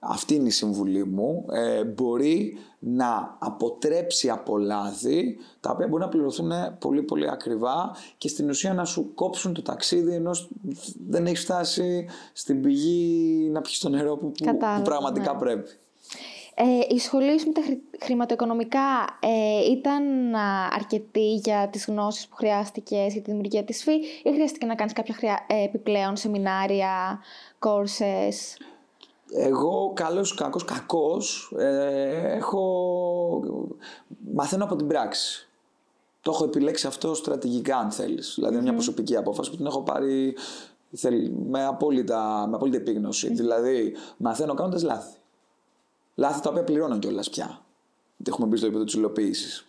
αυτή 0.08 0.34
είναι 0.34 0.48
η 0.48 0.50
συμβουλή 0.50 1.04
μου, 1.06 1.44
ε, 1.50 1.84
μπορεί 1.84 2.56
να 2.78 3.36
αποτρέψει 3.38 4.30
από 4.30 4.58
λάθη 4.58 5.36
τα 5.60 5.70
οποία 5.70 5.88
μπορεί 5.88 6.02
να 6.02 6.08
πληρωθούν 6.08 6.52
πολύ 6.78 7.02
πολύ 7.02 7.30
ακριβά 7.30 7.96
και 8.18 8.28
στην 8.28 8.48
ουσία 8.48 8.74
να 8.74 8.84
σου 8.84 9.14
κόψουν 9.14 9.54
το 9.54 9.62
ταξίδι 9.62 10.14
ενώ 10.14 10.30
δεν 11.08 11.26
έχεις 11.26 11.40
φτάσει 11.40 12.06
στην 12.32 12.60
πηγή 12.60 13.48
να 13.52 13.60
πιεις 13.60 13.78
το 13.78 13.88
νερό 13.88 14.16
που, 14.16 14.32
που, 14.32 14.82
πραγματικά 14.82 15.32
ναι. 15.32 15.38
πρέπει. 15.38 15.70
Ε, 16.56 16.94
η 16.94 16.98
σχολή 16.98 17.40
σου 17.40 17.46
με 17.46 17.52
τα 17.52 17.62
χρηματοοικονομικά 18.04 19.18
ε, 19.20 19.70
ήταν 19.70 20.34
αρκετή 20.74 21.34
για 21.34 21.68
τις 21.68 21.86
γνώσεις 21.86 22.28
που 22.28 22.36
χρειάστηκε 22.36 22.96
για 22.96 23.22
τη 23.22 23.30
δημιουργία 23.30 23.64
της 23.64 23.82
ΦΥ 23.82 23.92
ή 24.22 24.32
χρειάστηκε 24.32 24.66
να 24.66 24.74
κάνεις 24.74 24.92
κάποια 24.92 25.14
χρειά, 25.14 25.46
ε, 25.46 25.64
επιπλέον 25.64 26.16
σεμινάρια, 26.16 27.20
courses; 27.58 28.56
Εγώ 29.36 29.92
καλός, 29.94 30.34
κακός, 30.34 30.64
κακός, 30.64 31.52
ε, 31.58 32.36
έχω... 32.36 33.64
μαθαίνω 34.34 34.64
από 34.64 34.76
την 34.76 34.86
πράξη. 34.86 35.48
Το 36.20 36.30
έχω 36.30 36.44
επιλέξει 36.44 36.86
αυτό 36.86 37.14
στρατηγικά 37.14 37.76
αν 37.76 37.90
θέλεις. 37.90 38.34
Δηλαδή 38.34 38.60
μια 38.60 38.72
προσωπική 38.72 39.16
απόφαση 39.16 39.50
που 39.50 39.56
την 39.56 39.66
έχω 39.66 39.82
πάρει 39.82 40.34
με, 41.48 41.64
απόλυτα, 41.64 42.46
με 42.48 42.56
απόλυτη 42.56 42.76
επίγνωση. 42.76 43.34
Δηλαδή 43.34 43.96
μαθαίνω 44.16 44.54
κάνοντας 44.54 44.82
λάθη. 44.82 45.16
Λάθη 46.14 46.40
τα 46.40 46.50
οποία 46.50 46.64
πληρώνω 46.64 46.98
κιόλας 46.98 47.30
πια. 47.30 47.64
Έχουμε 48.28 48.46
μπει 48.46 48.56
στο 48.56 48.66
επίπεδο 48.66 48.86
της 48.86 48.94
υλοποίησης. 48.94 49.64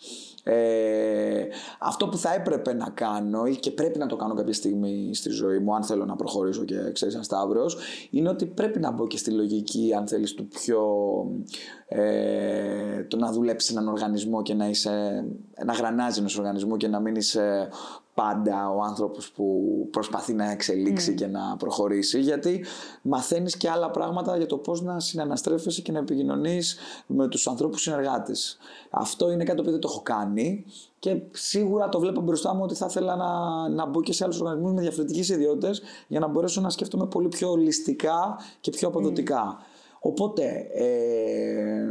Ε, 0.48 1.48
αυτό 1.80 2.08
που 2.08 2.18
θα 2.18 2.34
έπρεπε 2.34 2.74
να 2.74 2.90
κάνω 2.90 3.46
ή 3.46 3.56
και 3.56 3.72
πρέπει 3.72 4.00
να 4.00 4.06
το 4.06 4.16
κάνω 4.16 4.34
κάποια 4.34 4.54
στιγμή 4.54 5.16
στη 5.16 5.30
ζωή 5.30 5.60
μου, 5.60 5.76
αν 5.76 5.84
θέλω 5.84 6.06
να 6.06 6.16
προχωρήσω 6.16 6.64
και 6.64 6.92
ξέρεις 6.92 7.14
ένα 7.14 7.24
Σταύρος, 7.24 7.78
είναι 8.10 8.30
ότι 8.30 8.46
πρέπει 8.46 8.80
να 8.80 8.92
μπω 8.92 9.08
και 9.08 9.18
στη 9.18 9.32
λογική, 9.32 9.94
αν 9.98 10.08
θέλεις, 10.08 10.34
του 10.34 10.48
πιο. 10.48 10.86
Ε, 11.88 13.04
το 13.04 13.18
να 13.18 13.32
δουλέψεις 13.32 13.72
έναν 13.72 13.88
οργανισμό 13.88 14.42
και 14.42 14.54
να 14.54 14.68
είσαι. 14.68 15.26
να 15.66 15.74
γρανάζει 15.74 16.20
ένα 16.20 16.30
οργανισμό 16.38 16.78
και 16.78 16.88
να 16.88 17.00
μην 17.00 17.16
είσαι 17.16 17.70
πάντα 18.16 18.70
ο 18.70 18.82
άνθρωπος 18.82 19.32
που 19.32 19.66
προσπαθεί 19.92 20.34
να 20.34 20.52
εξελίξει 20.52 21.12
mm. 21.12 21.16
και 21.16 21.28
να 21.28 21.58
προχωρήσει 21.58 22.20
γιατί 22.20 22.66
μαθαίνεις 23.02 23.58
και 23.58 23.70
άλλα 23.70 23.92
πράγματα 23.92 24.38
για 24.38 24.46
το 24.46 24.58
πώς 24.58 24.82
να 24.82 25.00
συναναστρέφεσαι 25.00 25.82
και 25.82 25.92
να 25.92 26.00
επικοινωνείς 26.00 26.78
με 27.08 27.28
τους 27.28 27.48
ανθρώπους 27.48 27.82
συνεργάτες. 27.82 28.58
Αυτό 28.90 29.32
είναι 29.32 29.44
κάτι 29.44 29.62
που 29.62 29.72
δεν 29.72 29.80
το 29.80 29.88
έχω 29.92 30.02
κάνει 30.02 30.66
και 31.00 31.22
σίγουρα 31.32 31.90
το 31.90 32.00
βλέπω 32.00 32.22
μπροστά 32.22 32.56
μου 32.56 32.62
ότι 32.64 32.76
θα 32.76 32.86
ήθελα 32.90 33.16
να, 33.16 33.70
να 33.70 33.86
μπω 33.86 34.02
και 34.02 34.14
σε 34.14 34.24
άλλους 34.24 34.40
οργανισμούς 34.40 34.74
με 34.74 34.82
διαφορετικές 34.82 35.30
ιδιότητες 35.30 35.82
για 36.08 36.20
να 36.20 36.28
μπορέσω 36.28 36.62
να 36.62 36.70
σκέφτομαι 36.70 37.08
πολύ 37.08 37.28
πιο 37.28 37.50
ολιστικά 37.52 38.40
και 38.60 38.72
πιο 38.72 38.88
αποδοτικά. 38.88 39.58
Οπότε, 40.00 40.68
ε, 40.74 41.86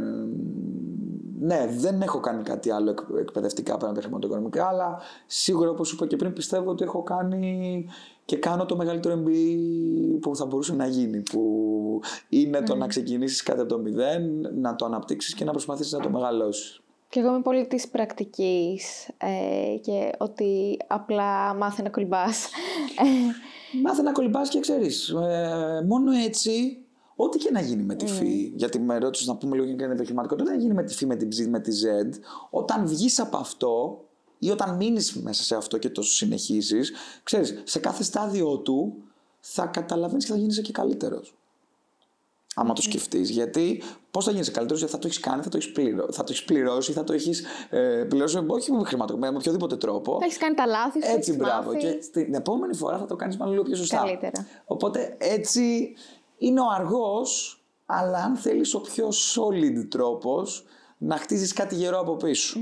ναι, 1.39 1.67
δεν 1.69 2.01
έχω 2.01 2.19
κάνει 2.19 2.43
κάτι 2.43 2.71
άλλο 2.71 2.95
εκπαιδευτικά 3.19 3.77
πέραν 3.77 3.95
τα 3.95 4.01
χρηματοοικονομικά, 4.01 4.67
αλλά 4.67 5.01
σίγουρα 5.25 5.69
όπως 5.69 5.91
είπα 5.91 6.07
και 6.07 6.15
πριν 6.15 6.33
πιστεύω 6.33 6.71
ότι 6.71 6.83
έχω 6.83 7.03
κάνει 7.03 7.85
και 8.25 8.37
κάνω 8.37 8.65
το 8.65 8.75
μεγαλύτερο 8.75 9.23
MBA 9.25 10.19
που 10.21 10.35
θα 10.35 10.45
μπορούσε 10.45 10.75
να 10.75 10.87
γίνει. 10.87 11.21
Που 11.21 11.99
είναι 12.29 12.61
το 12.61 12.75
να 12.75 12.87
ξεκινήσεις 12.87 13.43
κάτι 13.43 13.59
από 13.59 13.69
το 13.69 13.77
μηδέν, 13.77 14.49
να 14.55 14.75
το 14.75 14.85
αναπτύξεις 14.85 15.33
και 15.33 15.43
να 15.43 15.51
προσπαθήσεις 15.51 15.91
να 15.91 15.99
το 15.99 16.09
μεγαλώσεις. 16.09 16.79
Και 17.09 17.19
εγώ 17.19 17.29
είμαι 17.29 17.41
πολύ 17.41 17.67
της 17.67 17.87
πρακτικής 17.87 19.07
ε, 19.17 19.77
και 19.81 20.11
ότι 20.17 20.77
απλά 20.87 21.53
μάθε 21.53 21.81
να 21.81 21.89
κολυμπάς. 21.89 22.49
μάθε 23.83 24.01
να 24.01 24.11
κολυμπάς 24.11 24.49
και 24.49 24.59
ξέρεις. 24.59 25.09
Ε, 25.09 25.85
μόνο 25.87 26.11
έτσι 26.11 26.84
Ό,τι 27.15 27.37
και 27.37 27.49
να 27.51 27.61
γίνει 27.61 27.83
με 27.83 27.95
τη 27.95 28.05
mm. 28.19 28.51
γιατί 28.55 28.79
με 28.79 28.97
ρώτησες 28.97 29.27
να 29.27 29.35
πούμε 29.35 29.55
λίγο 29.55 29.67
για 29.67 29.75
την 29.75 29.91
επιχειρηματικότητα, 29.91 30.49
ό,τι 30.49 30.57
να 30.57 30.63
γίνει 30.63 30.73
με 30.73 30.83
τη 30.83 30.93
φύ, 30.93 31.05
με 31.05 31.15
την 31.15 31.29
ψ, 31.29 31.39
με 31.39 31.59
τη 31.59 31.71
Z, 31.83 32.09
όταν 32.49 32.87
βγεις 32.87 33.19
από 33.19 33.37
αυτό 33.37 34.03
ή 34.39 34.49
όταν 34.49 34.75
μείνεις 34.75 35.13
μέσα 35.13 35.43
σε 35.43 35.55
αυτό 35.55 35.77
και 35.77 35.89
το 35.89 36.01
συνεχίζεις, 36.01 36.91
ξέρεις, 37.23 37.61
σε 37.63 37.79
κάθε 37.79 38.03
στάδιο 38.03 38.57
του 38.57 38.95
θα 39.39 39.65
καταλαβαίνεις 39.65 40.25
και 40.25 40.31
θα 40.31 40.37
γίνει 40.37 40.53
και 40.53 40.71
καλύτερος. 40.71 41.35
Άμα 42.57 42.73
το 42.73 42.81
σκεφτείς. 42.81 43.29
Γιατί 43.29 43.83
πώς 44.11 44.25
θα 44.25 44.31
γίνει 44.31 44.45
καλύτερος, 44.45 44.79
γιατί 44.79 44.93
θα 44.93 44.99
το 44.99 45.07
έχεις 45.07 45.19
κάνει, 45.19 45.41
θα 45.41 45.49
το 45.49 45.57
έχεις 45.57 45.71
πληρω... 45.71 46.09
πληρώσει, 46.45 46.91
θα 46.91 47.03
το 47.03 47.13
έχεις 47.13 47.43
ε, 47.69 48.05
πληρώσει 48.09 48.43
όχι 48.47 48.71
με 48.71 48.83
χρηματικό, 48.83 49.17
με 49.17 49.27
οποιοδήποτε 49.27 49.77
τρόπο. 49.77 50.17
Θα 50.19 50.25
έχεις 50.25 50.37
κάνει 50.37 50.55
τα 50.55 50.65
λάθη 50.65 51.03
σου. 51.03 51.11
Έτσι, 51.11 51.33
μπράβο. 51.33 51.75
Και 51.75 51.99
την 52.11 52.33
επόμενη 52.33 52.75
φορά 52.75 52.97
θα 52.97 53.05
το 53.05 53.15
κάνεις 53.15 53.37
μάλλον 53.37 53.53
λίγο 53.53 53.65
πιο 53.65 53.75
σωστά. 53.75 53.97
Καλύτερα. 53.97 54.47
Οπότε 54.65 55.15
έτσι 55.17 55.93
είναι 56.37 56.61
ο 56.61 56.69
αργός, 56.69 57.63
αλλά 57.85 58.17
αν 58.17 58.35
θέλεις 58.35 58.73
ο 58.73 58.81
πιο 58.81 59.07
solid 59.07 59.87
τρόπος 59.89 60.65
να 60.97 61.17
χτίζεις 61.17 61.53
κάτι 61.53 61.75
γερό 61.75 61.99
από 61.99 62.15
πίσω. 62.15 62.59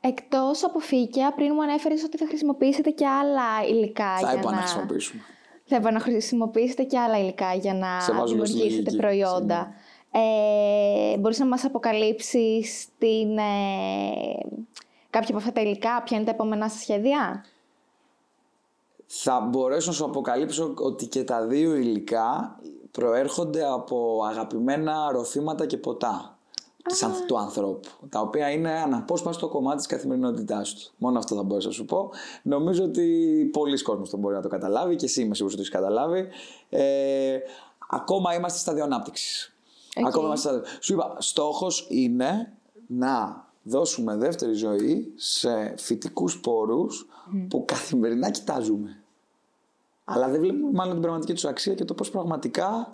Εκτός 0.00 0.64
από 0.64 0.78
φύκια, 0.78 1.32
πριν 1.32 1.50
μου 1.54 1.62
ανέφερες 1.62 2.04
ότι 2.04 2.16
θα 2.16 2.26
χρησιμοποιήσετε 2.26 2.90
και 2.90 3.06
άλλα 3.06 3.68
υλικά 3.68 4.18
θα 4.18 4.32
για 4.32 4.42
να... 4.42 4.50
να 4.50 4.56
χρησιμοποιήσουμε. 4.56 5.22
Θα 5.64 5.76
επαναχρησιμοποιήσετε 5.76 6.82
και 6.82 6.98
άλλα 6.98 7.18
υλικά 7.18 7.54
για 7.54 7.74
να 7.74 8.24
δημιουργήσετε 8.24 8.96
προϊόντα. 8.96 9.74
Ε, 10.10 11.18
μπορείς 11.18 11.38
να 11.38 11.46
μας 11.46 11.64
αποκαλύψεις 11.64 12.86
την, 12.98 13.38
ε, 13.38 13.42
κάποια 15.10 15.28
από 15.28 15.36
αυτά 15.36 15.52
τα 15.52 15.60
υλικά, 15.60 16.02
ποια 16.02 16.16
είναι 16.16 16.26
τα 16.26 16.32
επόμενά 16.32 16.68
σας 16.68 16.80
σχέδια; 16.80 17.44
Θα 19.10 19.40
μπορέσω 19.40 19.88
να 19.90 19.96
σου 19.96 20.04
αποκαλύψω 20.04 20.74
ότι 20.76 21.06
και 21.06 21.24
τα 21.24 21.46
δύο 21.46 21.74
υλικά 21.74 22.60
προέρχονται 22.90 23.64
από 23.64 24.22
αγαπημένα 24.28 25.10
ροθήματα 25.12 25.66
και 25.66 25.76
ποτά 25.76 26.38
του 27.26 27.38
ανθρώπου, 27.38 27.88
τα 28.08 28.20
οποία 28.20 28.50
είναι 28.50 28.70
αναπόσπαστο 28.70 29.48
κομμάτι 29.48 29.76
της 29.76 29.86
καθημερινότητάς 29.86 30.74
του. 30.74 30.92
Μόνο 30.96 31.18
αυτό 31.18 31.34
θα 31.34 31.42
μπορέσω 31.42 31.68
να 31.68 31.74
σου 31.74 31.84
πω. 31.84 32.10
Νομίζω 32.42 32.84
ότι 32.84 33.04
πολλοί 33.52 33.82
κόσμος 33.82 34.10
το 34.10 34.16
μπορεί 34.16 34.34
να 34.34 34.42
το 34.42 34.48
καταλάβει 34.48 34.96
και 34.96 35.04
εσύ 35.04 35.22
είμαι 35.22 35.34
σίγουρος 35.34 35.58
ότι 35.58 35.68
το 35.68 35.76
έχεις 35.78 35.86
καταλάβει. 35.86 36.28
Ε, 36.68 37.38
ακόμα 37.88 38.34
είμαστε 38.34 38.58
στα 38.58 38.74
δύο 38.74 38.84
ανάπτυξης. 38.84 39.56
Ακόμα 40.06 40.26
είμαστε 40.26 40.62
Σου 40.80 40.92
είπα, 40.92 41.16
στόχος 41.18 41.86
είναι 41.90 42.52
να 42.86 43.46
δώσουμε 43.68 44.16
δεύτερη 44.16 44.52
ζωή 44.52 45.12
σε 45.16 45.74
φυτικούς 45.76 46.32
σπόρους 46.32 47.06
που 47.48 47.64
καθημερινά 47.64 48.30
κοιτάζουμε. 48.30 49.02
Αλλά 50.04 50.28
δεν 50.28 50.40
βλέπουμε 50.40 50.70
μάλλον 50.72 50.92
την 50.92 51.02
πραγματική 51.02 51.32
τους 51.32 51.44
αξία 51.44 51.74
και 51.74 51.84
το 51.84 51.94
πώς 51.94 52.10
πραγματικά 52.10 52.88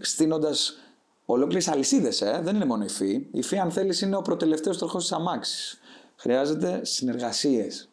στείνοντας 0.00 0.78
ολόκληρες 1.26 1.68
αλυσίδες, 1.68 2.20
ε, 2.20 2.40
δεν 2.42 2.54
είναι 2.54 2.64
μόνο 2.64 2.84
η 2.84 2.88
φύ. 2.88 3.26
Η 3.32 3.42
φύ, 3.42 3.58
αν 3.58 3.70
θέλεις, 3.70 4.00
είναι 4.00 4.16
ο 4.16 4.22
προτελευταίος 4.22 4.78
τροχός 4.78 5.02
της 5.02 5.12
αμάξης. 5.12 5.80
Χρειάζεται 6.16 6.80
συνεργασίες. 6.84 7.88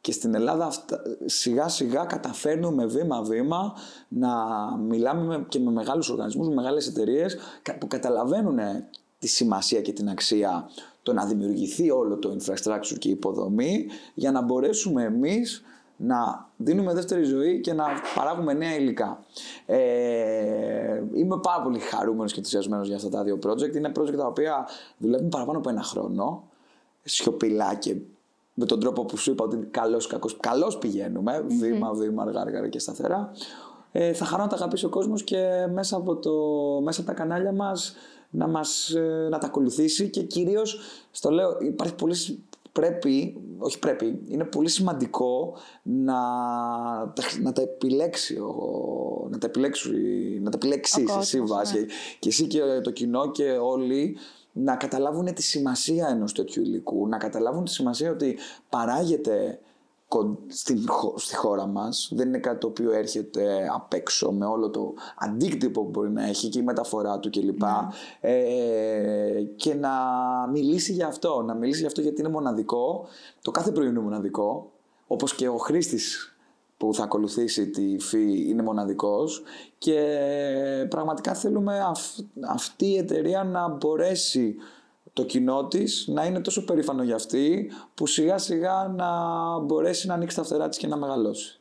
Και 0.00 0.12
στην 0.12 0.34
Ελλάδα 0.34 0.72
σιγά 1.24 1.68
σιγά 1.68 2.04
καταφέρνουμε 2.04 2.86
βήμα-βήμα 2.86 3.74
να 4.08 4.34
μιλάμε 4.76 5.46
και 5.48 5.58
με 5.58 5.70
μεγάλους 5.70 6.10
οργανισμούς, 6.10 6.48
με 6.48 6.54
μεγάλες 6.54 6.86
εταιρείες 6.86 7.36
που 7.78 7.86
καταλαβαίνουν 7.86 8.58
τη 9.18 9.28
σημασία 9.28 9.80
και 9.80 9.92
την 9.92 10.08
αξία 10.08 10.70
το 11.02 11.12
να 11.12 11.24
δημιουργηθεί 11.24 11.90
όλο 11.90 12.18
το 12.18 12.36
infrastructure 12.38 12.98
και 12.98 13.08
η 13.08 13.10
υποδομή 13.10 13.86
για 14.14 14.30
να 14.30 14.42
μπορέσουμε 14.42 15.02
εμείς 15.02 15.62
να 15.96 16.48
δίνουμε 16.56 16.94
δεύτερη 16.94 17.22
ζωή 17.22 17.60
και 17.60 17.72
να 17.72 17.84
παράγουμε 18.14 18.52
νέα 18.52 18.76
υλικά. 18.76 19.24
Ε, 19.66 21.02
είμαι 21.14 21.38
πάρα 21.42 21.62
πολύ 21.62 21.78
χαρούμενος 21.78 22.32
και 22.32 22.38
ενθουσιασμένος 22.38 22.86
για 22.86 22.96
αυτά 22.96 23.08
τα 23.08 23.22
δύο 23.22 23.38
project. 23.46 23.76
Είναι 23.76 23.92
project 23.98 24.16
τα 24.16 24.26
οποία 24.26 24.68
δουλεύουν 24.98 25.28
παραπάνω 25.28 25.58
από 25.58 25.68
ένα 25.68 25.82
χρόνο, 25.82 26.48
σιωπηλά 27.02 27.74
και 27.74 27.96
με 28.54 28.66
τον 28.66 28.80
τρόπο 28.80 29.04
που 29.04 29.16
σου 29.16 29.30
είπα 29.30 29.44
ότι 29.44 29.56
καλώς, 29.56 30.06
κακώς, 30.06 30.36
καλώς 30.40 30.78
πηγαίνουμε, 30.78 31.38
mm-hmm. 31.38 31.52
βήμα, 31.60 31.92
βήμα, 31.92 32.22
αργά, 32.22 32.40
αργά 32.40 32.68
και 32.68 32.78
σταθερά. 32.78 33.30
Ε, 33.92 34.12
θα 34.12 34.24
χαρώ 34.24 34.42
να 34.42 34.48
τα 34.48 34.56
αγαπήσει 34.56 34.84
ο 34.84 34.88
κόσμος 34.88 35.24
και 35.24 35.66
μέσα 35.72 35.96
από, 35.96 36.16
το, 36.16 36.32
μέσα 36.82 37.00
από 37.00 37.10
τα 37.10 37.16
κανάλια 37.16 37.52
μας 37.52 37.94
να, 38.32 38.46
μας, 38.46 38.90
ε, 38.90 39.28
να 39.30 39.38
τα 39.38 39.46
ακολουθήσει 39.46 40.10
και 40.10 40.22
κυρίως, 40.22 40.80
στο 41.10 41.30
λέω, 41.30 41.58
υπάρχει 41.60 41.94
πολύ 41.94 42.14
πρέπει, 42.72 43.40
όχι 43.58 43.78
πρέπει, 43.78 44.22
είναι 44.26 44.44
πολύ 44.44 44.68
σημαντικό 44.68 45.56
να, 45.82 46.20
να 47.42 47.52
τα 47.52 47.62
επιλέξει, 47.62 48.38
να 49.30 49.38
τα 49.38 49.46
επιλέξει, 49.46 49.90
να 50.42 50.50
τα 50.50 50.56
επιλέξεις 50.56 51.04
εσύ 51.20 51.40
βάση 51.40 51.80
ναι. 51.80 51.86
και 52.18 52.28
εσύ 52.28 52.46
και 52.46 52.60
το 52.82 52.90
κοινό 52.90 53.30
και 53.30 53.50
όλοι 53.50 54.16
να 54.52 54.76
καταλάβουν 54.76 55.34
τη 55.34 55.42
σημασία 55.42 56.08
ενός 56.08 56.32
τέτοιου 56.32 56.62
υλικού, 56.62 57.08
να 57.08 57.18
καταλάβουν 57.18 57.64
τη 57.64 57.70
σημασία 57.70 58.10
ότι 58.10 58.38
παράγεται 58.68 59.58
στην, 60.46 60.78
στη 61.16 61.36
χώρα 61.36 61.66
μας 61.66 62.12
δεν 62.14 62.28
είναι 62.28 62.38
κάτι 62.38 62.58
το 62.58 62.66
οποίο 62.66 62.92
έρχεται 62.92 63.70
απ' 63.74 63.92
έξω 63.92 64.32
με 64.32 64.46
όλο 64.46 64.70
το 64.70 64.94
αντίκτυπο 65.18 65.82
που 65.82 65.90
μπορεί 65.90 66.10
να 66.10 66.26
έχει 66.26 66.48
και 66.48 66.58
η 66.58 66.62
μεταφορά 66.62 67.18
του 67.18 67.30
κλπ. 67.30 67.62
Ναι. 67.62 67.68
Ε, 68.20 69.42
και 69.56 69.74
να 69.74 69.90
μιλήσει 70.52 70.92
για 70.92 71.06
αυτό, 71.06 71.42
να 71.42 71.54
μιλήσει 71.54 71.78
για 71.78 71.88
αυτό 71.88 72.00
γιατί 72.00 72.20
είναι 72.20 72.30
μοναδικό, 72.30 73.06
το 73.42 73.50
κάθε 73.50 73.70
προϊόν 73.70 73.92
είναι 73.92 74.02
μοναδικό, 74.02 74.70
όπως 75.06 75.34
και 75.34 75.48
ο 75.48 75.56
χρήστης 75.56 76.36
που 76.76 76.94
θα 76.94 77.02
ακολουθήσει 77.02 77.70
τη 77.70 77.98
ΦΥ 77.98 78.48
είναι 78.48 78.62
μοναδικός 78.62 79.42
και 79.78 80.06
πραγματικά 80.88 81.34
θέλουμε 81.34 81.80
αυτή 82.48 82.86
η 82.86 82.96
εταιρεία 82.96 83.44
να 83.44 83.68
μπορέσει 83.68 84.56
το 85.12 85.24
κοινό 85.24 85.66
της 85.66 86.04
να 86.08 86.24
είναι 86.24 86.40
τόσο 86.40 86.64
περήφανο 86.64 87.02
για 87.02 87.14
αυτή 87.14 87.70
που 87.94 88.06
σιγά 88.06 88.38
σιγά 88.38 88.94
να 88.96 89.08
μπορέσει 89.58 90.06
να 90.06 90.14
ανοίξει 90.14 90.36
τα 90.36 90.42
φτερά 90.42 90.68
της 90.68 90.78
και 90.78 90.86
να 90.86 90.96
μεγαλώσει. 90.96 91.56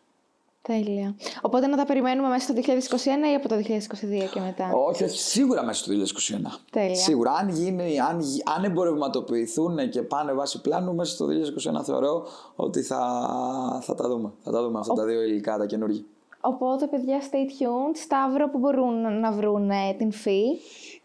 Τέλεια. 0.62 1.16
Οπότε 1.42 1.68
να 1.68 1.78
τα 1.78 1.86
περιμένουμε 1.86 2.28
μέσα 2.28 2.54
στο 2.54 2.62
2021 2.62 3.32
ή 3.32 3.36
από 3.36 3.48
το 3.48 3.56
2022 3.56 3.62
και 4.34 4.40
μετά; 4.40 4.72
Όχι, 4.88 5.04
όχι, 5.04 5.20
σίγουρα 5.20 5.64
μέσα 5.64 5.84
στο 5.84 5.94
2021. 5.94 6.60
Τέλεια. 6.72 6.96
Σίγουρα. 6.96 7.32
Αν, 7.32 7.50
γίνει, 7.50 8.00
αν, 8.00 8.22
αν 8.56 8.64
εμπορευματοποιηθούν 8.64 9.90
και 9.90 10.02
πάνε 10.02 10.34
βάση 10.34 10.62
πλάνου, 10.62 10.96
μέσα 10.96 11.12
στο 11.12 11.28
2021 11.80 11.84
θεωρώ 11.84 12.26
ότι 12.56 12.82
θα, 12.82 13.00
θα 13.84 13.96
τα 13.96 14.08
δούμε. 14.08 14.32
Θα 14.44 14.52
τα 14.52 14.64
δούμε 14.64 14.80
αυτά 14.80 14.94
τα 14.94 15.06
δύο 15.06 15.22
υλικά, 15.22 15.58
τα 15.58 15.66
καινούργια. 15.66 16.04
Οπότε, 16.42 16.88
παιδιά, 16.88 17.20
stay 17.22 17.64
tuned. 17.64 17.96
Σταύρο 17.96 18.50
που 18.50 18.58
μπορούν 18.58 19.20
να 19.20 19.32
βρουν 19.32 19.72
την 19.98 20.12
φύ. 20.12 20.42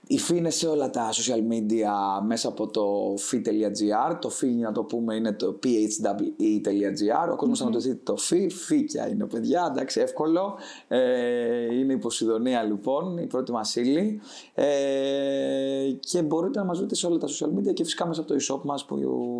Η 0.08 0.18
φύ 0.18 0.36
είναι 0.36 0.50
σε 0.50 0.66
όλα 0.66 0.90
τα 0.90 1.10
social 1.12 1.52
media 1.52 1.90
μέσα 2.26 2.48
από 2.48 2.66
το 2.66 3.14
fi.gr. 3.30 4.16
Το 4.20 4.28
φύ, 4.30 4.46
να 4.46 4.72
το 4.72 4.82
πούμε, 4.82 5.14
είναι 5.14 5.32
το 5.32 5.58
phwe.gr. 5.62 7.32
Ο 7.32 7.36
κόσμος 7.36 7.62
mm-hmm. 7.62 7.72
θα 7.72 7.94
το 7.94 7.96
το 8.02 8.16
φύ. 8.16 8.48
Φύκια 8.48 9.08
είναι, 9.08 9.26
παιδιά. 9.26 9.68
Εντάξει, 9.70 10.00
εύκολο. 10.00 10.54
Ε, 10.88 11.74
είναι 11.74 11.92
η 11.92 11.96
Ποσειδονία, 11.96 12.62
λοιπόν, 12.62 13.18
η 13.18 13.26
πρώτη 13.26 13.52
μας 13.52 13.76
ύλη. 13.76 14.20
Ε, 14.54 15.90
και 16.00 16.22
μπορείτε 16.22 16.58
να 16.58 16.64
μας 16.64 16.78
βρείτε 16.78 16.94
σε 16.94 17.06
όλα 17.06 17.18
τα 17.18 17.26
social 17.26 17.58
media 17.58 17.72
και 17.74 17.84
φυσικά 17.84 18.06
μέσα 18.06 18.20
από 18.20 18.34
το 18.34 18.36
e-shop 18.40 18.60
μας 18.62 18.84
που 18.84 18.96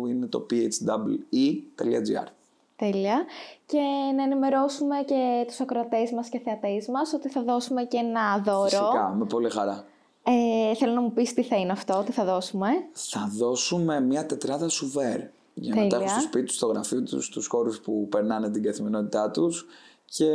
είναι 0.07 0.25
το 0.25 0.45
phwe.gr. 0.49 2.25
Τέλεια. 2.75 3.25
Και 3.65 3.81
να 4.15 4.23
ενημερώσουμε 4.23 4.95
και 5.05 5.43
τους 5.47 5.59
ακροατές 5.59 6.11
μας 6.11 6.29
και 6.29 6.39
θεατές 6.39 6.87
μας 6.87 7.13
ότι 7.13 7.29
θα 7.29 7.43
δώσουμε 7.43 7.83
και 7.83 7.97
ένα 7.97 8.41
δώρο. 8.45 8.67
Φυσικά, 8.67 9.15
με 9.17 9.25
πολύ 9.25 9.49
χαρά. 9.49 9.85
Ε, 10.29 10.75
θέλω 10.75 10.93
να 10.93 11.01
μου 11.01 11.11
πεις 11.13 11.33
τι 11.33 11.43
θα 11.43 11.55
είναι 11.55 11.71
αυτό, 11.71 12.03
τι 12.05 12.11
θα 12.11 12.25
δώσουμε. 12.25 12.67
Θα 12.91 13.31
δώσουμε 13.37 14.01
μια 14.01 14.25
τετράδα 14.25 14.69
σουβέρ. 14.69 15.19
Για 15.53 15.75
να 15.75 15.87
τα 15.87 15.95
έχουν 15.95 16.09
στο 16.09 16.21
σπίτι 16.21 16.45
τους, 16.45 16.55
στο 16.55 16.67
γραφείο 16.67 17.03
τους, 17.03 17.25
στους 17.25 17.47
χώρους 17.47 17.79
που 17.79 18.07
περνάνε 18.09 18.49
την 18.49 18.63
καθημερινότητά 18.63 19.31
τους 19.31 19.65
και 20.09 20.25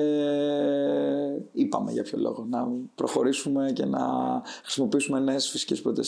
είπαμε 1.52 1.92
για 1.92 2.02
ποιο 2.02 2.18
λόγο. 2.18 2.46
Να 2.48 2.68
προχωρήσουμε 2.94 3.72
και 3.74 3.84
να 3.84 4.00
χρησιμοποιήσουμε 4.62 5.20
νέες 5.20 5.48
φυσικές 5.48 5.82
πρώτε 5.82 6.02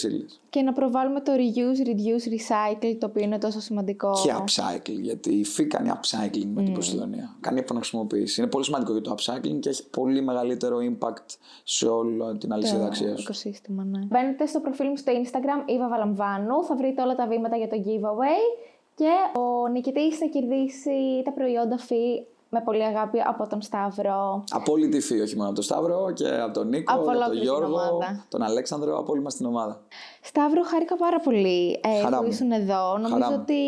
Και 0.51 0.63
να 0.63 0.73
προβάλλουμε 0.73 1.21
το 1.21 1.33
reuse, 1.33 1.87
reduce, 1.87 2.29
recycle, 2.29 2.97
το 2.99 3.07
οποίο 3.07 3.23
είναι 3.23 3.39
τόσο 3.39 3.61
σημαντικό. 3.61 4.13
Και 4.23 4.35
upcycle, 4.39 5.01
γιατί 5.01 5.35
η 5.35 5.45
ΦΥ 5.45 5.67
κάνει 5.67 5.91
upcycling 5.95 6.47
με 6.55 6.63
mm. 6.63 6.65
την 6.65 6.75
Ποσειδονία. 6.75 7.37
Κάνει 7.41 7.59
επαναχρησιμοποίηση. 7.59 8.41
Είναι 8.41 8.51
πολύ 8.51 8.65
σημαντικό 8.65 8.93
για 8.93 9.01
το 9.01 9.15
upcycling 9.19 9.59
και 9.61 9.69
έχει 9.69 9.89
πολύ 9.89 10.23
μεγαλύτερο 10.23 10.79
impact 10.79 11.37
σε 11.65 11.87
όλη 11.87 12.39
την 12.39 12.53
αλυσίδα 12.53 12.87
αξίας. 12.87 13.21
οικοσύστημα, 13.21 13.85
ναι. 13.85 13.99
Μπαίνετε 14.07 14.47
στο 14.47 14.61
προφίλ 14.61 14.89
μου 14.89 14.97
στο 14.97 15.13
Instagram, 15.13 15.71
Ήβα 15.71 15.89
Βαλαμβάνου. 15.89 16.65
Θα 16.65 16.77
βρείτε 16.77 17.03
όλα 17.03 17.15
τα 17.15 17.27
βήματα 17.27 17.57
για 17.57 17.69
το 17.69 17.77
giveaway. 17.77 18.73
Και 18.95 19.41
ο 19.41 19.69
νικητής 19.69 20.19
θα 20.19 20.27
κερδίσει 20.27 21.23
τα 21.25 21.33
προϊόντα 21.33 21.79
φύ 21.79 22.25
με 22.55 22.61
πολύ 22.61 22.85
αγάπη 22.85 23.19
από 23.27 23.47
τον 23.49 23.63
Σταύρο. 23.63 24.45
Από 24.51 24.73
όλη 24.73 24.89
τη 24.89 25.01
φύση, 25.01 25.21
όχι 25.21 25.35
μόνο 25.35 25.47
από 25.47 25.55
τον 25.55 25.65
Σταύρο 25.65 26.13
και 26.13 26.29
από 26.29 26.53
τον 26.53 26.69
Νίκο, 26.69 26.93
από 26.93 27.05
τον 27.05 27.37
Γιώργο, 27.43 27.99
τον 28.29 28.43
Αλέξανδρο, 28.43 28.99
από 28.99 29.13
όλη 29.13 29.23
μας 29.23 29.35
την 29.37 29.47
ομάδα. 29.47 29.81
Σταύρο, 30.23 30.63
χάρηκα 30.63 30.97
πάρα 30.97 31.21
πολύ 31.21 31.81
ε, 31.83 32.17
που 32.17 32.27
ήσουν 32.29 32.51
εδώ. 32.53 32.99
Νομίζω 32.99 33.35
ότι 33.35 33.63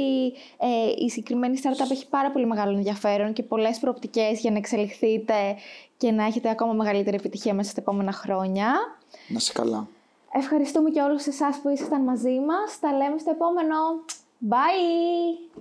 ε, 0.58 1.04
η 1.04 1.08
συγκεκριμένη 1.08 1.58
startup 1.62 1.90
έχει 1.90 2.08
πάρα 2.08 2.30
πολύ 2.30 2.46
μεγάλο 2.46 2.76
ενδιαφέρον 2.76 3.32
και 3.32 3.42
πολλές 3.42 3.78
προοπτικές 3.78 4.40
για 4.40 4.50
να 4.50 4.56
εξελιχθείτε 4.56 5.34
και 5.96 6.10
να 6.10 6.24
έχετε 6.24 6.50
ακόμα 6.50 6.72
μεγαλύτερη 6.72 7.16
επιτυχία 7.16 7.54
μέσα 7.54 7.70
στα 7.70 7.80
επόμενα 7.80 8.12
χρόνια. 8.12 8.68
Να 9.28 9.38
σε 9.38 9.52
καλά. 9.52 9.86
Ευχαριστούμε 10.32 10.90
και 10.90 11.00
όλους 11.00 11.26
εσάς 11.26 11.56
που 11.62 11.68
ήσασταν 11.68 12.02
μαζί 12.02 12.40
μας. 12.40 12.78
Τα 12.80 12.92
λέμε 12.92 13.18
στο 13.18 13.30
επόμενο. 13.30 13.76
Bye! 14.48 15.56